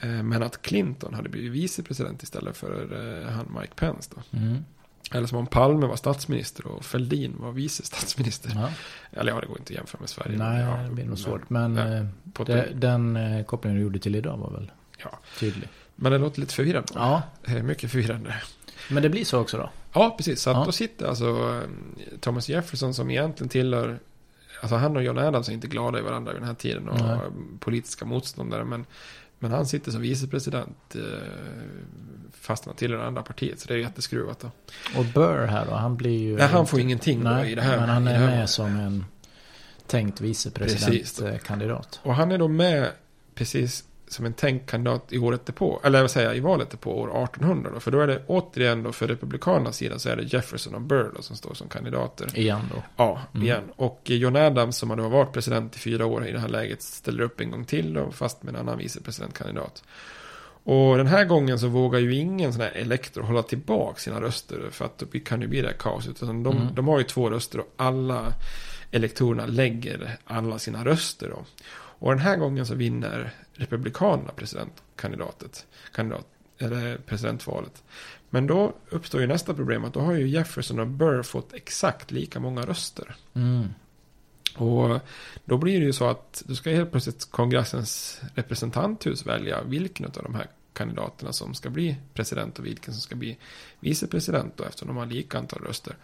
Eh, 0.00 0.22
Men 0.22 0.42
att 0.42 0.62
Clinton 0.62 1.14
hade 1.14 1.28
blivit 1.28 1.52
vicepresident 1.52 2.22
istället 2.22 2.56
för 2.56 2.82
eh, 3.22 3.30
han 3.32 3.56
Mike 3.60 3.74
Pence 3.74 4.10
då. 4.14 4.38
Mm. 4.38 4.64
Eller 5.12 5.26
som 5.26 5.38
om 5.38 5.46
Palme 5.46 5.86
var 5.86 5.96
statsminister 5.96 6.66
och 6.66 6.84
Fälldin 6.84 7.34
var 7.38 7.52
vice 7.52 7.82
statsminister. 7.82 8.52
Ja. 8.54 8.68
Eller 9.20 9.32
ja, 9.32 9.40
det 9.40 9.46
går 9.46 9.58
inte 9.58 9.72
att 9.72 9.76
jämföra 9.76 10.00
med 10.00 10.08
Sverige. 10.08 10.38
Nej, 10.38 10.60
Ja, 10.60 10.76
det 10.76 10.90
blir 10.94 11.04
nog 11.04 11.08
men- 11.08 11.16
svårt. 11.16 11.50
Men 11.50 11.76
ja, 11.76 11.84
eh, 11.84 12.46
det, 12.46 12.68
den 12.74 13.16
eh, 13.16 13.44
kopplingen 13.44 13.76
du 13.78 13.82
gjorde 13.82 13.98
till 13.98 14.14
idag 14.14 14.36
var 14.36 14.50
väl 14.50 14.70
Ja. 14.98 15.18
tydlig. 15.38 15.68
Men 15.96 16.12
det 16.12 16.18
låter 16.18 16.40
lite 16.40 16.54
förvirrande. 16.54 16.88
Ja, 16.94 17.22
Det 17.46 17.52
är 17.52 17.62
mycket 17.62 17.90
förvirrande. 17.90 18.34
men 18.90 19.02
det 19.02 19.08
blir 19.08 19.24
så 19.24 19.38
också 19.40 19.56
då. 19.56 19.70
Ja, 19.92 20.14
precis. 20.16 20.42
Så 20.42 20.50
att 20.50 20.56
Ja. 20.56 20.64
då 20.64 20.72
sitter 20.72 21.06
alltså 21.06 21.28
eh, 21.62 22.18
Thomas 22.20 22.48
Jefferson 22.48 22.94
som 22.94 23.10
egentligen 23.10 23.48
tillhör... 23.48 23.98
Alltså 24.60 24.76
han 24.76 24.96
och 24.96 25.02
John 25.02 25.18
Adams 25.18 25.48
är 25.48 25.52
inte 25.52 25.66
glada 25.66 25.98
i 25.98 26.02
varandra 26.02 26.32
vid 26.32 26.40
den 26.40 26.48
här 26.48 26.54
tiden 26.54 26.88
och 26.88 27.00
Nej. 27.00 27.18
politiska 27.60 28.04
motståndare. 28.04 28.64
Men, 28.64 28.86
men 29.44 29.52
han 29.52 29.66
sitter 29.66 29.90
som 29.90 30.00
vicepresident 30.00 30.94
eh, 30.94 31.02
fast 32.32 32.64
han 32.64 32.74
tillhör 32.74 32.98
det 32.98 33.06
andra 33.06 33.22
partiet. 33.22 33.60
Så 33.60 33.68
det 33.68 33.74
är 33.74 33.78
jätteskruvat 33.78 34.40
då. 34.40 34.50
Och 34.98 35.04
Burr 35.04 35.46
här 35.46 35.66
då, 35.66 35.74
han 35.74 35.96
blir 35.96 36.18
ju... 36.18 36.36
Nej, 36.36 36.48
han 36.48 36.66
får 36.66 36.80
ingenting 36.80 37.22
Nej, 37.22 37.52
i 37.52 37.54
det 37.54 37.62
här. 37.62 37.80
men 37.80 37.88
han 37.88 38.08
är 38.08 38.18
med 38.18 38.50
som 38.50 38.76
en 38.76 39.04
tänkt 39.86 40.20
vicepresidentkandidat. 40.20 42.00
Och 42.02 42.14
han 42.14 42.32
är 42.32 42.38
då 42.38 42.48
med 42.48 42.90
precis 43.34 43.84
som 44.14 44.26
en 44.26 44.32
tänkt 44.34 44.70
kandidat 44.70 45.12
i 45.12 45.18
året 45.18 45.46
därpå, 45.46 45.80
eller 45.84 46.00
vad 46.00 46.10
säger 46.10 46.26
jag, 46.28 46.36
i 46.36 46.40
valet 46.40 46.70
därpå, 46.70 46.98
år 47.00 47.24
1800 47.24 47.70
då. 47.74 47.80
För 47.80 47.90
då 47.90 48.00
är 48.00 48.06
det 48.06 48.22
återigen 48.26 48.82
då 48.82 48.92
för 48.92 49.06
Republikanernas 49.08 49.76
sida 49.76 49.98
så 49.98 50.08
är 50.08 50.16
det 50.16 50.22
Jefferson 50.22 50.74
och 50.74 50.80
Burr 50.80 51.12
då, 51.16 51.22
som 51.22 51.36
står 51.36 51.54
som 51.54 51.68
kandidater. 51.68 52.38
Igen 52.38 52.60
då. 52.74 52.82
Ja, 52.96 53.20
Mm. 53.34 53.46
igen. 53.46 53.62
Och 53.76 54.00
John 54.04 54.36
Adams 54.36 54.76
som 54.76 54.90
hade 54.90 55.02
varit 55.02 55.32
president 55.32 55.76
i 55.76 55.78
fyra 55.78 56.06
år 56.06 56.26
i 56.26 56.32
det 56.32 56.38
här 56.38 56.48
läget 56.48 56.82
ställer 56.82 57.22
upp 57.22 57.40
en 57.40 57.50
gång 57.50 57.64
till 57.64 57.92
då, 57.94 58.10
fast 58.10 58.42
med 58.42 58.54
en 58.54 58.60
annan 58.60 58.78
vicepresidentkandidat. 58.78 59.84
Och 60.66 60.96
den 60.96 61.06
här 61.06 61.24
gången 61.24 61.58
så 61.58 61.68
vågar 61.68 61.98
ju 61.98 62.14
ingen 62.14 62.52
sån 62.52 62.62
här 62.62 62.70
elektor 62.74 63.22
hålla 63.22 63.42
tillbaka 63.42 63.98
sina 64.00 64.20
röster 64.20 64.68
för 64.70 64.84
att 64.84 64.98
då 64.98 65.06
kan 65.24 65.40
det 65.40 65.46
bli 65.48 65.60
det 65.60 65.66
här 65.68 65.74
kaoset. 65.78 66.22
Utan 66.22 66.42
de, 66.42 66.56
Mm. 66.56 66.74
de 66.74 66.88
har 66.88 66.98
ju 66.98 67.04
två 67.04 67.30
röster 67.30 67.58
och 67.60 67.72
alla 67.76 68.32
elektorerna 68.90 69.46
lägger 69.46 70.16
alla 70.24 70.58
sina 70.58 70.84
röster 70.84 71.28
då. 71.28 71.44
Och 71.76 72.10
den 72.10 72.18
här 72.18 72.36
gången 72.36 72.66
så 72.66 72.74
vinner 72.74 73.30
Republikanerna 73.54 74.32
presidentkandidatet, 74.32 75.66
kandidat, 75.94 76.26
eller 76.58 76.96
presidentvalet. 76.96 77.82
Men 78.30 78.46
då 78.46 78.74
uppstår 78.90 79.20
ju 79.20 79.26
nästa 79.26 79.54
problem 79.54 79.84
att 79.84 79.94
då 79.94 80.00
har 80.00 80.12
ju 80.12 80.28
Jefferson 80.28 80.80
och 80.80 80.86
Burr 80.86 81.22
fått 81.22 81.52
exakt 81.52 82.10
lika 82.10 82.40
många 82.40 82.62
röster. 82.62 83.14
Mm. 83.34 83.68
Och 84.56 85.00
då 85.44 85.56
blir 85.56 85.80
det 85.80 85.86
ju 85.86 85.92
så 85.92 86.08
att 86.08 86.42
då 86.46 86.54
ska 86.54 86.70
helt 86.70 86.90
plötsligt 86.90 87.30
kongressens 87.30 88.20
representanthus 88.34 89.26
välja 89.26 89.62
vilken 89.62 90.06
av 90.06 90.12
de 90.12 90.34
här 90.34 90.46
kandidaterna 90.72 91.32
som 91.32 91.54
ska 91.54 91.70
bli 91.70 91.96
president 92.14 92.58
och 92.58 92.66
vilken 92.66 92.94
som 92.94 93.00
ska 93.00 93.14
bli 93.14 93.38
vicepresident 93.80 94.56
då, 94.56 94.64
eftersom 94.64 94.88
de 94.88 94.96
har 94.96 95.06
lika 95.06 95.38
antal 95.38 95.62
röster. 95.62 95.96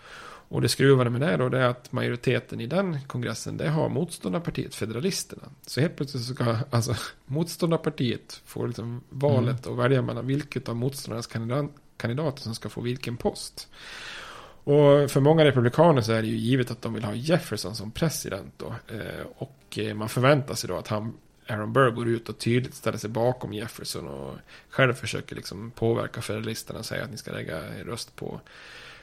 Och 0.51 0.61
det 0.61 0.69
skruvade 0.69 1.11
med 1.11 1.21
det 1.21 1.37
då 1.37 1.49
det 1.49 1.59
är 1.59 1.69
att 1.69 1.93
majoriteten 1.93 2.61
i 2.61 2.67
den 2.67 2.99
kongressen 3.07 3.57
det 3.57 3.69
har 3.69 3.89
motståndarpartiet 3.89 4.75
Federalisterna. 4.75 5.43
Så 5.67 5.81
helt 5.81 5.97
plötsligt 5.97 6.25
så 6.25 6.35
ska 6.35 6.57
alltså 6.71 6.95
motståndarpartiet 7.27 8.43
få 8.45 8.67
liksom 8.67 9.01
valet 9.09 9.67
och 9.67 9.79
välja 9.79 10.03
mellan 10.03 10.27
vilket 10.27 10.69
av 10.69 10.77
motståndarnas 10.77 11.27
kandidat, 11.27 11.71
kandidater 11.97 12.43
som 12.43 12.55
ska 12.55 12.69
få 12.69 12.81
vilken 12.81 13.17
post. 13.17 13.69
Och 14.65 15.11
för 15.11 15.21
många 15.21 15.45
republikaner 15.45 16.03
så 16.03 16.13
är 16.13 16.23
det 16.23 16.29
ju 16.29 16.37
givet 16.37 16.71
att 16.71 16.83
de 16.83 16.95
vill 16.95 17.05
ha 17.05 17.15
Jefferson 17.15 17.75
som 17.75 17.91
president 17.91 18.55
då. 18.57 18.75
Eh, 18.95 19.27
Och 19.37 19.79
eh, 19.79 19.95
man 19.95 20.09
förväntar 20.09 20.55
sig 20.55 20.69
då 20.69 20.77
att 20.77 20.89
han, 20.89 21.13
Aaron 21.47 21.73
Burr 21.73 21.91
går 21.91 22.09
ut 22.09 22.29
och 22.29 22.39
tydligt 22.39 22.75
ställer 22.75 22.99
sig 22.99 23.11
bakom 23.11 23.53
Jefferson 23.53 24.09
och 24.09 24.35
själv 24.71 24.95
försöker 24.95 25.37
liksom 25.37 25.71
påverka 25.71 26.21
federalisterna 26.23 26.79
och 26.79 26.87
säga 26.87 27.05
att 27.05 27.11
ni 27.11 27.17
ska 27.17 27.33
lägga 27.33 27.79
er 27.79 27.85
röst 27.85 28.17
på, 28.17 28.41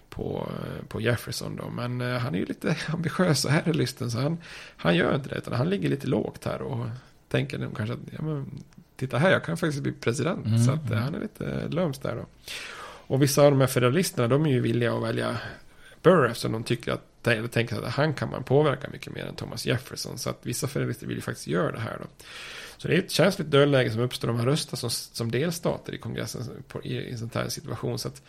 på, 0.10 0.50
på 0.88 1.02
Jefferson 1.02 1.56
då. 1.56 1.70
Men 1.70 2.02
eh, 2.02 2.18
han 2.18 2.36
är 2.36 2.40
ju 2.40 2.46
lite 2.46 2.78
ambitiös 2.88 3.46
och 3.46 3.52
herrelysten 3.52 4.12
så 4.12 4.20
han, 4.20 4.38
han 4.78 4.96
gör 4.96 5.16
inte 5.16 5.30
det 5.30 5.36
utan 5.36 5.54
han 5.54 5.70
ligger 5.70 5.90
lite 5.90 6.08
lågt 6.08 6.46
här 6.46 6.62
och 6.62 6.86
tänker 7.28 7.58
nog 7.58 7.78
kanske 7.78 7.94
att 7.94 8.00
ja, 8.12 8.22
men, 8.22 8.64
titta 8.96 9.18
här 9.18 9.32
jag 9.32 9.44
kan 9.44 9.58
faktiskt 9.58 9.84
bli 9.84 9.92
president. 9.92 10.46
Mm, 10.46 10.64
så 10.64 10.72
att 10.72 10.92
eh, 10.92 10.98
han 10.98 11.16
är 11.16 11.20
lite 11.20 11.68
lömsk 11.68 12.02
där 12.02 12.16
då. 12.16 12.26
Och 13.08 13.22
vissa 13.22 13.42
av 13.42 13.52
de 13.52 13.60
här 13.60 13.68
federalisterna, 13.68 14.28
de 14.28 14.46
är 14.46 14.50
ju 14.50 14.60
villiga 14.60 14.94
att 14.94 15.04
välja 15.04 15.38
Burr 16.02 16.26
eftersom 16.26 16.52
de 16.52 16.64
tycker 16.64 16.92
att, 16.92 17.28
eller 17.28 17.48
tänker 17.48 17.84
att 17.84 17.94
han 17.94 18.14
kan 18.14 18.30
man 18.30 18.44
påverka 18.44 18.90
mycket 18.90 19.14
mer 19.14 19.26
än 19.26 19.36
Thomas 19.36 19.66
Jefferson. 19.66 20.18
Så 20.18 20.30
att 20.30 20.40
vissa 20.42 20.68
federalister 20.68 21.08
vill 21.08 21.16
ju 21.16 21.22
faktiskt 21.22 21.48
göra 21.48 21.72
det 21.72 21.80
här 21.80 21.98
då. 22.00 22.06
Så 22.78 22.88
det 22.88 22.96
är 22.96 23.00
ett 23.00 23.12
känsligt 23.12 23.52
dödläge 23.52 23.92
som 23.92 24.02
uppstår 24.02 24.30
om 24.30 24.38
man 24.38 24.46
röstar 24.46 24.78
som, 24.78 24.90
som 24.90 25.32
delstater 25.32 25.96
i 25.96 25.98
kongressen 25.98 26.64
på, 26.68 26.84
i, 26.84 26.96
i 26.96 27.12
en 27.12 27.18
sån 27.18 27.30
här 27.34 27.50
situation. 27.50 28.00
Så 28.00 28.08
att 28.08 28.22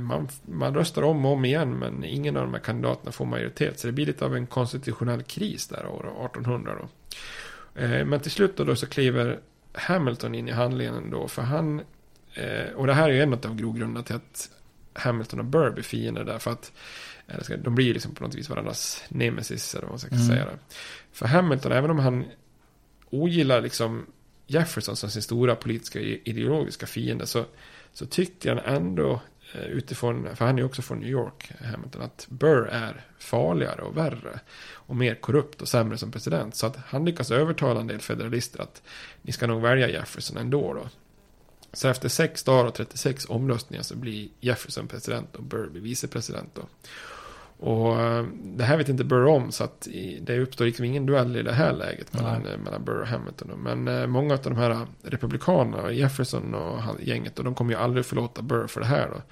man, 0.00 0.28
man 0.42 0.74
röstar 0.74 1.02
om 1.02 1.24
och 1.24 1.32
om 1.32 1.44
igen 1.44 1.78
men 1.78 2.04
ingen 2.04 2.36
av 2.36 2.42
de 2.42 2.54
här 2.54 2.60
kandidaterna 2.60 3.12
får 3.12 3.24
majoritet. 3.24 3.80
Så 3.80 3.86
det 3.86 3.92
blir 3.92 4.06
lite 4.06 4.24
av 4.24 4.36
en 4.36 4.46
konstitutionell 4.46 5.22
kris 5.22 5.68
där 5.68 5.86
år 5.86 6.26
1800 6.26 6.74
då. 6.80 6.88
Eh, 7.80 8.04
men 8.04 8.20
till 8.20 8.30
slut 8.30 8.56
då, 8.56 8.64
då 8.64 8.76
så 8.76 8.86
kliver 8.86 9.38
Hamilton 9.72 10.34
in 10.34 10.48
i 10.48 10.52
handlingen 10.52 11.10
då. 11.10 11.28
För 11.28 11.42
han, 11.42 11.80
eh, 12.34 12.72
och 12.74 12.86
det 12.86 12.94
här 12.94 13.08
är 13.08 13.12
ju 13.12 13.22
en 13.22 13.32
av 13.32 13.56
grogrunderna 13.56 14.02
till 14.02 14.16
att 14.16 14.50
Hamilton 14.92 15.38
och 15.38 15.44
Burr 15.44 15.70
blir 15.70 15.84
fiender 15.84 16.24
därför 16.24 16.50
att 16.50 16.72
eller 17.28 17.44
ska, 17.44 17.56
de 17.56 17.74
blir 17.74 17.94
liksom 17.94 18.14
på 18.14 18.24
något 18.24 18.34
vis 18.34 18.48
varandras 18.48 19.04
nemesis, 19.08 19.74
eller 19.74 19.82
vad 19.82 19.92
man 19.92 19.98
ska 19.98 20.14
Mm. 20.14 20.26
säga 20.26 20.44
det. 20.44 20.58
För 21.12 21.26
Hamilton, 21.26 21.72
även 21.72 21.90
om 21.90 21.98
han 21.98 22.24
ogillar 23.10 23.60
liksom 23.60 24.06
Jefferson 24.46 24.96
som 24.96 25.10
sin 25.10 25.22
stora 25.22 25.54
politiska 25.54 26.00
ideologiska 26.00 26.86
fiende, 26.86 27.26
så, 27.26 27.44
så 27.92 28.06
tycker 28.06 28.54
han 28.54 28.76
ändå 28.76 29.12
eh, 29.12 29.20
Eh, 29.56 29.66
utifrån, 29.66 30.36
för 30.36 30.44
han 30.44 30.54
är 30.54 30.58
ju 30.58 30.64
också 30.64 30.82
från 30.82 30.98
New 30.98 31.08
York, 31.08 31.52
Hamilton, 31.72 32.02
att 32.02 32.26
Burr 32.30 32.66
är 32.66 33.04
farligare 33.18 33.82
och 33.82 33.96
värre 33.96 34.40
och 34.72 34.96
mer 34.96 35.14
korrupt 35.14 35.62
och 35.62 35.68
sämre 35.68 35.98
som 35.98 36.12
president. 36.12 36.54
Så 36.54 36.66
att 36.66 36.76
han 36.86 37.04
lyckas 37.04 37.30
övertala 37.30 37.80
en 37.80 37.86
del 37.86 38.00
federalister 38.00 38.62
att 38.62 38.82
ni 39.22 39.32
ska 39.32 39.46
nog 39.46 39.62
välja 39.62 39.88
Jefferson 39.88 40.36
ändå 40.36 40.74
då. 40.74 40.88
Så 41.72 41.88
efter 41.88 42.08
sex 42.08 42.42
dagar 42.42 42.64
och 42.64 42.74
36 42.74 43.26
omröstningar 43.28 43.82
så 43.82 43.96
blir 43.96 44.28
Jefferson 44.40 44.88
president 44.88 45.36
och 45.36 45.42
Burr 45.42 45.68
blir 45.68 45.82
vicepresident 45.82 46.54
då. 46.54 46.62
Och 47.58 48.00
eh, 48.00 48.24
det 48.42 48.64
här 48.64 48.76
vet 48.76 48.88
inte 48.88 49.04
Burr 49.04 49.26
om 49.26 49.52
så 49.52 49.64
att 49.64 49.88
det 50.20 50.38
uppstår 50.38 50.64
liksom 50.64 50.84
ingen 50.84 51.06
duell 51.06 51.36
i 51.36 51.42
det 51.42 51.52
här 51.52 51.72
läget 51.72 52.12
mellan, 52.14 52.42
Nej. 52.42 52.52
eh, 52.52 52.58
mellan 52.58 52.84
Burr 52.84 53.00
och 53.00 53.06
Hamilton. 53.06 53.48
Men 53.48 53.88
eh, 53.88 54.06
många 54.06 54.34
av 54.34 54.40
de 54.42 54.56
här 54.56 54.86
republikanerna, 55.02 55.92
Jefferson 55.92 56.54
och 56.54 56.82
gänget, 57.00 57.38
och 57.38 57.44
de 57.44 57.54
kommer 57.54 57.72
ju 57.72 57.78
aldrig 57.78 58.06
förlåta 58.06 58.42
Burr 58.42 58.66
för 58.66 58.80
det 58.80 58.86
här 58.86 59.08
då. 59.08 59.22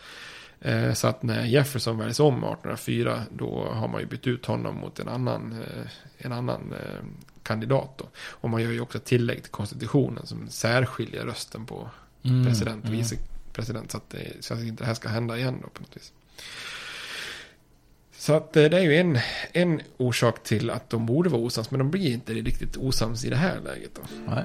Så 0.95 1.07
att 1.07 1.23
när 1.23 1.45
Jefferson 1.45 1.99
väljs 1.99 2.21
om 2.21 2.35
1804 2.35 3.23
då 3.31 3.69
har 3.73 3.89
man 3.89 4.01
ju 4.01 4.07
bytt 4.07 4.27
ut 4.27 4.47
honom 4.47 4.77
mot 4.77 4.99
en 4.99 5.09
annan, 5.09 5.63
en 6.19 6.33
annan 6.33 6.75
kandidat 7.43 7.99
då. 7.99 8.05
Och 8.17 8.51
man 8.51 8.63
gör 8.63 8.71
ju 8.71 8.81
också 8.81 8.99
tillägg 8.99 9.43
till 9.43 9.53
konstitutionen 9.53 10.27
som 10.27 10.49
särskiljer 10.49 11.25
rösten 11.25 11.67
på 11.67 11.89
Mm, 12.25 12.47
president 12.47 12.83
och 12.85 12.89
mm. 12.89 12.99
vicepresident. 12.99 13.91
Så 13.91 13.97
att, 13.97 14.11
det, 14.11 14.45
så 14.45 14.55
att 14.55 14.61
inte 14.61 14.83
det 14.83 14.87
här 14.87 14.95
ska 14.95 15.09
hända 15.09 15.39
igen 15.39 15.59
då 15.63 15.69
på 15.69 15.83
något 15.83 15.97
vis. 15.97 16.13
Så 18.25 18.33
att 18.33 18.57
eh, 18.57 18.65
det 18.65 18.79
är 18.79 18.83
ju 18.83 18.97
en, 18.97 19.19
en 19.53 19.81
orsak 19.97 20.43
till 20.43 20.71
att 20.71 20.91
de 20.91 21.07
borde 21.07 21.29
vara 21.29 21.43
osams. 21.43 21.71
Men 21.71 21.79
de 21.79 21.91
blir 21.91 22.13
inte 22.13 22.33
riktigt 22.33 22.77
osams 22.77 23.25
i 23.25 23.31
det 23.31 23.37
här 23.37 23.61
läget 23.61 23.91
då. 23.95 24.03
Nej. 24.27 24.45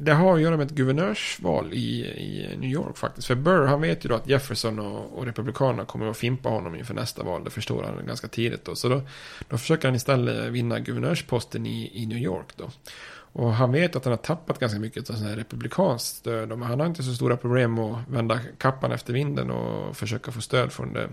Det 0.00 0.12
har 0.12 0.34
att 0.34 0.40
göra 0.40 0.56
med 0.56 0.66
ett 0.66 0.72
guvernörsval 0.72 1.72
i, 1.72 2.04
i 2.04 2.56
New 2.58 2.70
York 2.70 2.96
faktiskt. 2.96 3.26
För 3.26 3.34
Burr, 3.34 3.66
han 3.66 3.80
vet 3.80 4.04
ju 4.04 4.08
då 4.08 4.14
att 4.14 4.28
Jefferson 4.28 4.78
och, 4.78 5.18
och 5.18 5.26
Republikanerna 5.26 5.84
kommer 5.84 6.06
att 6.06 6.16
fimpa 6.16 6.48
honom 6.48 6.74
inför 6.74 6.94
nästa 6.94 7.22
val. 7.22 7.44
Det 7.44 7.50
förstår 7.50 7.82
han 7.82 8.06
ganska 8.06 8.28
tidigt 8.28 8.64
då. 8.64 8.74
Så 8.74 8.88
då, 8.88 9.02
då 9.48 9.58
försöker 9.58 9.88
han 9.88 9.94
istället 9.94 10.52
vinna 10.52 10.78
guvernörsposten 10.78 11.66
i, 11.66 11.90
i 11.94 12.06
New 12.06 12.18
York 12.18 12.46
då. 12.56 12.70
Och 13.32 13.52
han 13.52 13.72
vet 13.72 13.96
att 13.96 14.04
han 14.04 14.12
har 14.12 14.18
tappat 14.18 14.58
ganska 14.58 14.78
mycket 14.78 15.10
av 15.10 15.14
sån 15.14 15.26
här 15.26 15.36
republikanskt 15.36 16.16
stöd. 16.16 16.48
Men 16.48 16.62
han 16.62 16.80
har 16.80 16.86
inte 16.86 17.02
så 17.02 17.14
stora 17.14 17.36
problem 17.36 17.78
att 17.78 17.98
vända 18.08 18.40
kappan 18.58 18.92
efter 18.92 19.12
vinden 19.12 19.50
och 19.50 19.96
försöka 19.96 20.32
få 20.32 20.40
stöd 20.40 20.72
från, 20.72 20.92
det, 20.92 21.08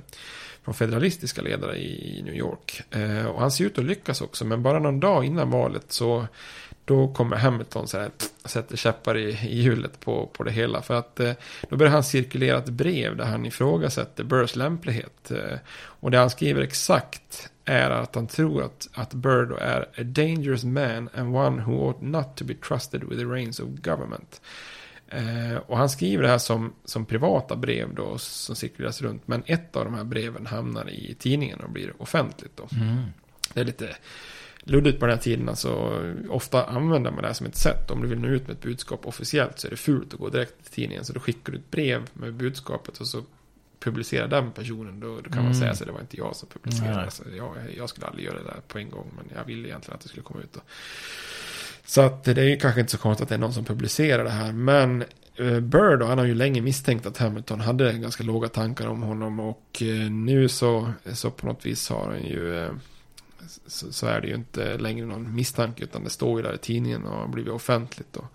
från 0.64 0.74
federalistiska 0.74 1.42
ledare 1.42 1.78
i 1.78 2.22
New 2.26 2.36
York. 2.36 2.82
Eh, 2.92 3.26
och 3.26 3.42
han 3.42 3.52
ser 3.52 3.66
ut 3.66 3.78
att 3.78 3.86
lyckas 3.86 4.22
också. 4.22 4.46
Men 4.46 4.64
bara 4.64 4.80
någon 4.80 5.00
dag 5.00 5.26
innan 5.26 5.52
valet 5.52 5.86
så 5.92 6.28
då 6.86 7.08
kommer 7.08 7.38
Hamilton 7.38 7.88
så 7.88 8.00
här, 8.00 8.12
sätter 8.46 8.78
käppar 8.78 9.18
i, 9.18 9.30
i 9.30 9.62
hjulet 9.62 10.00
på, 10.00 10.28
på 10.28 10.44
det 10.44 10.52
hela. 10.52 10.82
För 10.82 10.94
att 10.94 11.20
eh, 11.20 11.34
då 11.70 11.78
börjar 11.78 11.92
han 11.94 12.04
cirkulera 12.04 12.58
ett 12.58 12.70
brev 12.70 13.18
där 13.18 13.26
han 13.26 13.46
ifrågasätter 13.46 14.24
Burrs 14.24 14.56
lämplighet. 14.56 15.32
Eh, 15.32 15.58
och 15.76 16.12
det 16.12 16.18
han 16.18 16.30
skriver 16.30 16.62
exakt 16.62 17.50
är 17.66 17.90
att 17.90 18.16
han 18.16 18.28
tror 18.28 18.64
att, 18.64 18.90
att 18.94 19.14
Burr 19.14 19.46
då 19.46 19.56
är 19.56 19.82
a 19.82 20.04
dangerous 20.04 20.64
man 20.64 21.10
and 21.14 21.36
one 21.36 21.64
who 21.64 21.72
ought 21.72 22.02
not 22.02 22.36
to 22.36 22.46
be 22.46 22.54
trusted 22.54 23.04
with 23.04 23.20
the 23.20 23.26
reins 23.26 23.60
of 23.60 23.70
government. 23.70 24.42
Eh, 25.08 25.58
och 25.68 25.78
han 25.78 25.90
skriver 25.90 26.24
det 26.24 26.30
här 26.30 26.38
som, 26.38 26.74
som 26.86 27.06
privata 27.06 27.56
brev 27.56 27.96
då 27.96 28.18
som 28.18 28.56
cirkuleras 28.56 29.02
runt. 29.02 29.28
Men 29.28 29.44
ett 29.46 29.76
av 29.76 29.86
de 29.86 29.94
här 29.94 30.04
breven 30.04 30.46
hamnar 30.46 30.90
i 30.90 31.16
tidningen 31.20 31.60
och 31.60 31.70
blir 31.70 32.02
offentligt 32.02 32.58
då. 32.58 32.68
Det 33.54 33.60
är 33.60 33.66
lite 33.66 33.96
luddigt 34.68 35.00
på 35.00 35.06
den 35.06 35.16
här 35.16 35.24
tiden. 35.24 35.50
Alltså, 35.50 36.02
ofta 36.30 36.66
använder 36.66 37.12
man 37.12 37.22
det 37.22 37.28
här 37.28 37.34
som 37.34 37.46
ett 37.46 37.56
sätt. 37.56 37.92
Om 37.92 38.02
du 38.02 38.08
vill 38.08 38.20
nå 38.20 38.28
ut 38.28 38.48
med 38.48 38.56
ett 38.56 38.62
budskap 38.62 39.06
officiellt 39.06 39.60
så 39.60 39.68
är 39.68 39.72
det 39.72 39.78
fult 39.78 40.14
att 40.14 40.20
gå 40.20 40.30
direkt 40.30 40.64
till 40.64 40.74
tidningen. 40.74 41.06
Så 41.06 41.14
då 41.14 41.20
skickar 41.20 41.52
du 41.54 41.58
ett 41.58 41.72
brev 41.72 42.02
med 42.14 42.34
budskapet 42.34 42.98
och 42.98 43.08
så 43.08 43.22
publicerar 43.80 44.28
den 44.28 44.52
personen. 44.52 45.00
Då, 45.00 45.08
då 45.16 45.30
kan 45.30 45.36
man 45.36 45.46
Mm. 45.46 45.54
säga 45.54 45.76
så 45.76 45.86
det 45.86 45.92
var 45.92 46.00
inte 46.00 46.18
jag 46.18 46.36
som 46.36 46.50
publicerade. 46.50 47.02
Alltså, 47.04 47.24
jag, 47.38 47.56
jag 47.78 47.90
skulle 47.90 48.08
aldrig 48.08 48.26
göra 48.26 48.38
det 48.38 48.44
där 48.44 48.62
på 48.68 48.78
en 48.78 48.90
gång. 48.90 49.12
Men 49.16 49.38
jag 49.38 49.46
ville 49.46 49.68
egentligen 49.68 49.96
att 49.96 50.02
det 50.02 50.10
skulle 50.10 50.24
komma 50.24 50.40
ut. 50.40 50.54
Då. 50.54 50.60
Så 51.86 52.02
att 52.02 52.24
det 52.24 52.32
är 52.42 52.46
ju 52.46 52.58
kanske 52.58 52.80
inte 52.80 52.92
så 52.92 52.98
konstigt 52.98 53.24
att 53.24 53.30
det 53.30 53.36
är 53.36 53.40
någon 53.40 53.54
som 53.54 53.66
publicerar 53.66 54.24
det 54.24 54.30
här. 54.30 54.52
Men 54.52 55.04
eh, 55.36 55.60
Burr 55.60 55.98
då, 55.98 56.06
han 56.06 56.18
har 56.18 56.26
ju 56.26 56.36
länge 56.36 56.62
misstänkt 56.62 57.06
att 57.06 57.18
Hamilton 57.18 57.60
hade 57.62 57.94
ganska 57.94 58.24
låga 58.24 58.48
tankar 58.48 58.88
om 58.88 59.02
honom. 59.04 59.40
Och 59.40 59.82
eh, 59.82 60.12
nu 60.12 60.48
så, 60.50 60.92
så 61.14 61.32
på 61.32 61.46
något 61.48 61.66
vis 61.66 61.90
har 61.90 62.06
han 62.12 62.24
ju... 62.24 62.70
Så, 63.68 63.94
så 63.94 64.08
är 64.08 64.22
det 64.22 64.28
ju 64.28 64.36
inte 64.36 64.78
längre 64.78 65.06
någon 65.06 65.36
misstanke 65.36 65.84
utan 65.84 66.04
det 66.04 66.10
står 66.10 66.40
ju 66.40 66.48
där 66.48 66.56
i 66.56 66.58
tidningen 66.58 67.06
och 67.06 67.18
har 67.18 67.28
blivit 67.28 67.54
offentligt 67.54 68.14
då. 68.14 68.28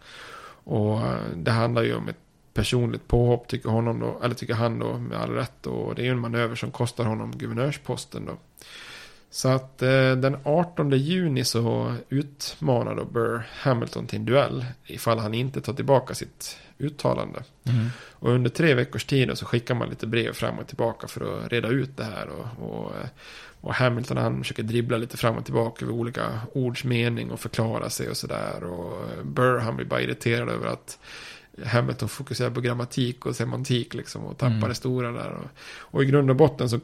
Och 0.65 1.01
eh, 1.01 1.19
det 1.37 1.51
handlar 1.51 1.83
ju 1.83 1.95
om 1.95 2.09
ett 2.09 2.21
personligt 2.55 3.09
påhopp 3.09 3.49
tycker 3.49 3.69
honom 3.69 4.01
då, 4.01 4.21
eller 4.23 4.35
tycker 4.35 4.55
han 4.55 4.79
då 4.79 4.99
med 4.99 5.19
all 5.19 5.31
rätt 5.31 5.67
och 5.67 5.95
det 5.95 6.03
är 6.03 6.05
ju 6.05 6.11
en 6.11 6.19
manöver 6.19 6.55
som 6.55 6.71
kostar 6.71 7.05
honom 7.05 7.39
guvernörsposten 7.39 8.27
då. 8.27 8.37
Så 9.31 9.49
att 9.49 9.83
eh, 9.83 10.13
den 10.13 10.37
18 10.45 10.91
juni 10.91 11.45
så 11.45 11.95
utmanar 12.09 12.95
då 12.97 13.05
Burr 13.05 13.47
Hamilton 13.61 14.07
till 14.07 14.19
en 14.19 14.25
duell 14.25 14.65
ifall 14.87 15.19
han 15.19 15.35
inte 15.35 15.61
tar 15.61 15.73
tillbaka 15.73 16.15
sitt 16.15 16.59
uttalande. 16.79 17.43
Mm. 17.65 17.87
Och 17.97 18.31
under 18.31 18.51
tre 18.51 18.75
veckors 18.75 19.05
tid 19.05 19.39
så 19.39 19.47
skickar 19.47 19.75
man 19.75 19.89
lite 19.89 20.07
brev 20.07 20.33
fram 20.33 20.59
och 20.59 20.67
tillbaka 20.67 21.09
för 21.09 21.45
att 21.45 21.53
reda 21.53 21.69
ut 21.69 21.97
det 21.97 22.05
här. 22.05 22.29
Och, 22.29 22.69
och, 22.71 22.91
eh, 22.97 23.09
och 23.61 23.75
Hamilton 23.75 24.17
han 24.17 24.39
försöker 24.39 24.63
dribbla 24.63 24.97
lite 24.97 25.17
fram 25.17 25.37
och 25.37 25.45
tillbaka 25.45 25.85
över 25.85 25.95
olika 25.95 26.41
ords 26.53 26.85
mening 26.85 27.31
och 27.31 27.41
förklara 27.41 27.91
sig 27.91 28.09
och 28.09 28.17
sådär. 28.17 28.65
Och 28.65 29.11
eh, 29.11 29.25
Burr 29.25 29.59
han 29.59 29.77
blir 29.77 29.87
bara 29.87 30.01
irriterad 30.01 30.49
över 30.49 30.67
att 30.67 30.99
Hamilton 31.67 32.09
fokuserar 32.09 32.51
på 32.51 32.61
grammatik 32.61 33.27
och 33.27 33.37
semantik 33.37 33.95
liksom 33.95 34.25
och 34.25 34.39
tappar 34.39 34.57
Mm. 34.57 34.69
det 34.69 34.75
stora 34.75 35.13
där. 35.13 35.31
Och, 35.31 35.47
och 35.79 36.03
i 36.03 36.07
grund 36.07 36.31
och 36.31 36.37
botten 36.37 36.71
så 36.71 36.81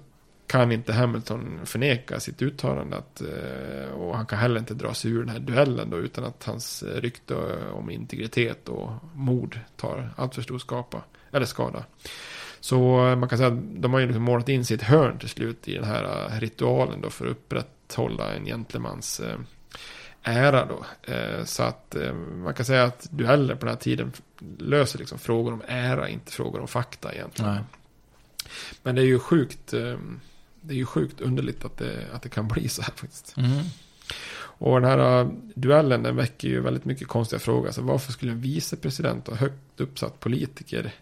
kan 0.46 0.72
inte 0.72 0.92
Hamilton 0.92 1.60
förneka 1.64 2.20
sitt 2.20 2.42
uttalande. 2.42 2.96
Att, 2.96 3.20
eh, 3.20 3.90
och 3.90 4.16
han 4.16 4.26
kan 4.26 4.38
heller 4.38 4.60
inte 4.60 4.74
dra 4.74 4.94
sig 4.94 5.10
ur 5.10 5.18
den 5.20 5.28
här 5.28 5.38
duellen 5.38 5.90
då, 5.90 5.96
utan 5.96 6.24
att 6.24 6.44
hans 6.44 6.82
rykte 6.82 7.34
om 7.72 7.90
integritet 7.90 8.68
och 8.68 8.90
mod 9.14 9.60
tar 9.76 10.10
allt 10.16 10.34
för 10.34 10.42
stor 10.42 10.58
skapa, 10.58 11.02
eller 11.32 11.46
skada. 11.46 11.84
Så 12.60 13.08
eh, 13.08 13.16
man 13.16 13.28
kan 13.28 13.38
säga 13.38 13.48
att 13.48 13.80
de 13.82 13.92
har 13.92 14.00
ju 14.00 14.06
liksom 14.06 14.22
målat 14.22 14.48
in 14.48 14.64
sitt 14.64 14.82
hörn 14.82 15.18
till 15.18 15.28
slut 15.28 15.68
i 15.68 15.74
den 15.74 15.84
här 15.84 16.04
eh, 16.04 16.40
ritualen 16.40 17.00
då 17.00 17.10
för 17.10 17.26
att 17.26 17.30
upprätthålla 17.30 18.34
en 18.34 18.44
gentlemans 18.44 19.20
eh, 19.20 19.38
ära 20.22 20.66
då. 20.66 20.84
Så 21.44 21.62
att 21.62 21.96
man 22.34 22.54
kan 22.54 22.66
säga 22.66 22.84
att 22.84 23.08
dueller 23.10 23.54
på 23.54 23.60
den 23.60 23.74
här 23.74 23.80
tiden 23.80 24.12
löser 24.58 24.98
liksom 24.98 25.18
frågor 25.18 25.52
om 25.52 25.62
ära, 25.66 26.08
inte 26.08 26.32
frågor 26.32 26.60
om 26.60 26.68
fakta 26.68 27.14
egentligen. 27.14 27.50
Nej. 27.50 27.62
Men 28.82 28.94
det 28.94 29.02
är 29.02 29.06
ju 29.06 29.18
sjukt, 29.18 29.70
det 30.60 30.74
är 30.74 30.76
ju 30.76 30.86
sjukt 30.86 31.20
underligt 31.20 31.64
att 31.64 31.78
det, 31.78 32.06
att 32.12 32.22
det 32.22 32.28
kan 32.28 32.48
bli 32.48 32.68
så 32.68 32.82
här 32.82 32.92
faktiskt. 32.96 33.36
Mm. 33.36 33.62
Och 34.58 34.80
den 34.80 34.90
här 34.90 35.30
duellen 35.54 36.02
den 36.02 36.16
väcker 36.16 36.48
ju 36.48 36.60
väldigt 36.60 36.84
mycket 36.84 37.08
konstiga 37.08 37.40
frågor. 37.40 37.66
Alltså 37.66 37.82
varför 37.82 38.12
skulle 38.12 38.32
en 38.32 38.40
vicepresident 38.40 39.28
och 39.28 39.36
högt 39.36 39.80
uppsatt 39.80 40.20
politiker 40.20 40.92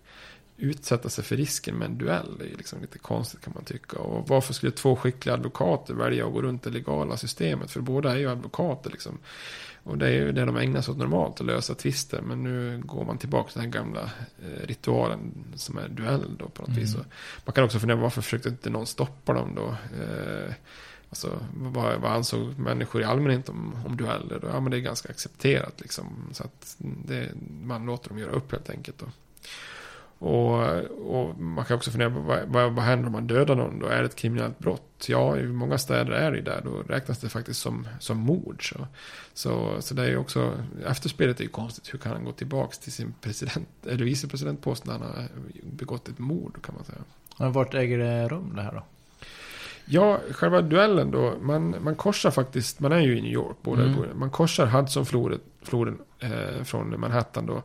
utsätta 0.56 1.08
sig 1.08 1.24
för 1.24 1.36
risken 1.36 1.74
med 1.74 1.86
en 1.86 1.98
duell? 1.98 2.36
Det 2.38 2.44
är 2.44 2.56
liksom 2.56 2.80
lite 2.80 2.98
konstigt 2.98 3.40
kan 3.40 3.52
man 3.54 3.64
tycka. 3.64 3.98
Och 3.98 4.28
varför 4.28 4.54
skulle 4.54 4.72
två 4.72 4.96
skickliga 4.96 5.34
advokater 5.34 5.94
välja 5.94 6.26
att 6.26 6.32
gå 6.32 6.42
runt 6.42 6.62
det 6.62 6.70
legala 6.70 7.16
systemet? 7.16 7.70
För 7.70 7.80
båda 7.80 8.12
är 8.12 8.16
ju 8.16 8.30
advokater 8.30 8.90
liksom. 8.90 9.18
Och 9.82 9.98
det 9.98 10.06
är 10.06 10.12
ju 10.12 10.32
det 10.32 10.44
de 10.44 10.56
ägnar 10.56 10.80
sig 10.82 10.92
åt 10.92 10.98
normalt, 10.98 11.40
att 11.40 11.46
lösa 11.46 11.74
tvister. 11.74 12.20
Men 12.20 12.42
nu 12.42 12.82
går 12.84 13.04
man 13.04 13.18
tillbaka 13.18 13.50
till 13.52 13.62
den 13.62 13.72
här 13.72 13.78
gamla 13.80 14.02
eh, 14.44 14.66
ritualen 14.66 15.44
som 15.54 15.78
är 15.78 15.88
duell 15.88 16.36
då 16.38 16.48
på 16.48 16.62
något 16.62 16.68
Mm. 16.68 16.80
vis. 16.80 16.94
Och 16.94 17.04
man 17.44 17.52
kan 17.52 17.64
också 17.64 17.78
fundera 17.78 17.98
varför 17.98 18.22
försökte 18.22 18.48
inte 18.48 18.70
någon 18.70 18.86
stoppa 18.86 19.32
dem 19.32 19.54
då? 19.54 19.66
Eh, 20.02 20.52
Alltså, 21.08 21.38
vad, 21.54 22.00
vad 22.00 22.12
ansåg 22.12 22.58
människor 22.58 23.02
i 23.02 23.04
allmänhet 23.04 23.48
om, 23.48 23.76
om 23.86 23.96
dueller? 23.96 24.38
Då? 24.42 24.48
Ja, 24.48 24.60
men 24.60 24.70
det 24.70 24.76
är 24.76 24.80
ganska 24.80 25.08
accepterat 25.08 25.80
liksom. 25.80 26.06
Så 26.32 26.44
att 26.44 26.76
det, 26.78 27.28
man 27.62 27.86
låter 27.86 28.08
dem 28.08 28.18
göra 28.18 28.30
upp 28.30 28.52
helt 28.52 28.70
enkelt. 28.70 28.98
Då. 28.98 29.06
Och, 30.24 30.84
och 31.16 31.40
man 31.40 31.64
kan 31.64 31.76
också 31.76 31.90
fundera 31.90 32.10
på 32.10 32.20
vad, 32.20 32.38
vad, 32.46 32.72
vad 32.72 32.84
händer 32.84 33.06
om 33.06 33.12
man 33.12 33.26
dödar 33.26 33.54
någon? 33.54 33.78
Då 33.78 33.86
är 33.86 33.98
det 33.98 34.04
ett 34.04 34.16
kriminellt 34.16 34.58
brott? 34.58 35.04
Ja, 35.08 35.36
i 35.36 35.46
många 35.46 35.78
städer 35.78 36.12
är 36.12 36.32
det 36.32 36.40
där. 36.40 36.60
Då 36.64 36.70
räknas 36.70 37.18
det 37.18 37.28
faktiskt 37.28 37.60
som, 37.60 37.88
som 38.00 38.18
mord. 38.18 38.72
Så, 38.72 38.86
så, 39.34 39.82
så 39.82 39.94
det 39.94 40.02
är 40.02 40.08
ju 40.08 40.16
också, 40.16 40.52
efterspelet 40.86 41.40
är 41.40 41.44
ju 41.44 41.50
konstigt. 41.50 41.94
Hur 41.94 41.98
kan 41.98 42.12
han 42.12 42.24
gå 42.24 42.32
tillbaka 42.32 42.76
till 42.82 42.92
sin 42.92 43.14
president, 43.20 43.68
eller 43.86 44.04
vicepresidentpost 44.04 44.86
när 44.86 44.92
han 44.92 45.02
har 45.02 45.28
begått 45.62 46.08
ett 46.08 46.18
mord 46.18 46.62
kan 46.62 46.74
man 46.74 46.84
säga. 46.84 46.98
Men 47.38 47.52
vart 47.52 47.74
äger 47.74 47.98
det 47.98 48.28
rum 48.28 48.52
det 48.56 48.62
här 48.62 48.72
då? 48.72 48.82
Ja, 49.84 50.20
själva 50.30 50.62
duellen 50.62 51.10
då. 51.10 51.34
Man, 51.40 51.76
man 51.80 51.94
korsar 51.94 52.30
faktiskt, 52.30 52.80
man 52.80 52.92
är 52.92 53.00
ju 53.00 53.18
i 53.18 53.22
New 53.22 53.32
York. 53.32 53.56
Båda 53.62 53.82
Mm. 53.82 54.04
Man 54.14 54.30
korsar 54.30 54.66
Hudsonfloden 54.66 55.40
floden, 55.62 55.98
eh, 56.18 56.64
från 56.64 57.00
Manhattan 57.00 57.46
då. 57.46 57.62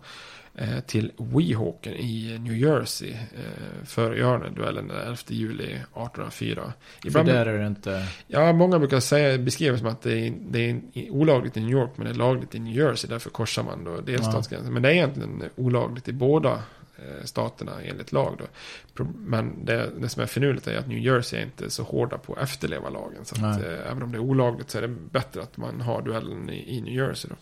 Eh, 0.62 0.80
till 0.80 1.12
Weehawken 1.18 1.94
i 1.94 2.38
New 2.40 2.58
Jersey. 2.58 3.12
Eh, 3.12 3.86
för 3.86 4.16
göra 4.16 4.34
den 4.34 4.42
här 4.42 4.56
duellen 4.56 4.88
den 4.88 4.98
11 4.98 5.16
juli 5.28 5.64
1804. 5.64 6.74
För 7.12 7.24
där 7.24 7.46
är 7.46 7.60
det 7.60 7.68
inte... 7.68 8.08
Ja, 8.28 8.54
många 8.54 8.80
brukar 8.80 9.00
säga, 9.00 9.38
beskriva 9.38 9.72
det 9.72 9.80
som 9.80 9.88
att 9.88 10.02
det 10.02 10.28
är, 10.28 10.34
det 10.50 10.70
är 10.70 10.82
olagligt 11.10 11.58
i 11.58 11.60
New 11.60 11.70
York 11.70 11.92
men 11.96 12.06
det 12.06 12.12
är 12.12 12.16
lagligt 12.16 12.56
i 12.56 12.60
New 12.60 12.76
Jersey. 12.76 13.10
Därför 13.10 13.30
korsar 13.30 13.64
man 13.64 13.84
då 13.84 14.02
delstatsgränsen. 14.02 14.74
Men 14.74 14.82
det 14.82 14.90
är 14.90 14.94
egentligen 14.94 15.44
olagligt 15.56 16.08
i 16.08 16.14
båda 16.14 16.54
eh, 16.98 17.24
staterna 17.24 17.72
enligt 17.84 18.12
lag 18.12 18.36
då. 18.40 19.04
Men 19.16 19.66
det, 19.66 19.90
det 19.98 20.10
som 20.10 20.24
är 20.24 20.28
finurligt 20.28 20.68
är 20.68 20.78
att 20.78 20.88
New 20.88 21.00
Jersey 21.00 21.40
är 21.40 21.44
inte 21.44 21.70
så 21.70 21.84
hårda 21.84 22.18
på 22.18 22.34
att 22.34 22.44
efterleva 22.44 22.90
lagen. 22.90 23.26
Så 23.26 23.36
att, 23.36 23.64
eh, 23.64 23.92
även 23.92 24.04
om 24.04 24.12
det 24.12 24.18
är 24.18 24.22
olagligt 24.22 24.70
så 24.70 24.78
är 24.78 24.82
det 24.82 24.88
bättre 24.88 25.42
att 25.42 25.58
man 25.58 25.82
har 25.82 26.02
duellen 26.02 26.50
i, 26.50 26.78
i 26.78 26.82
New 26.82 26.94
Jersey 26.94 27.30
då. 27.30 27.36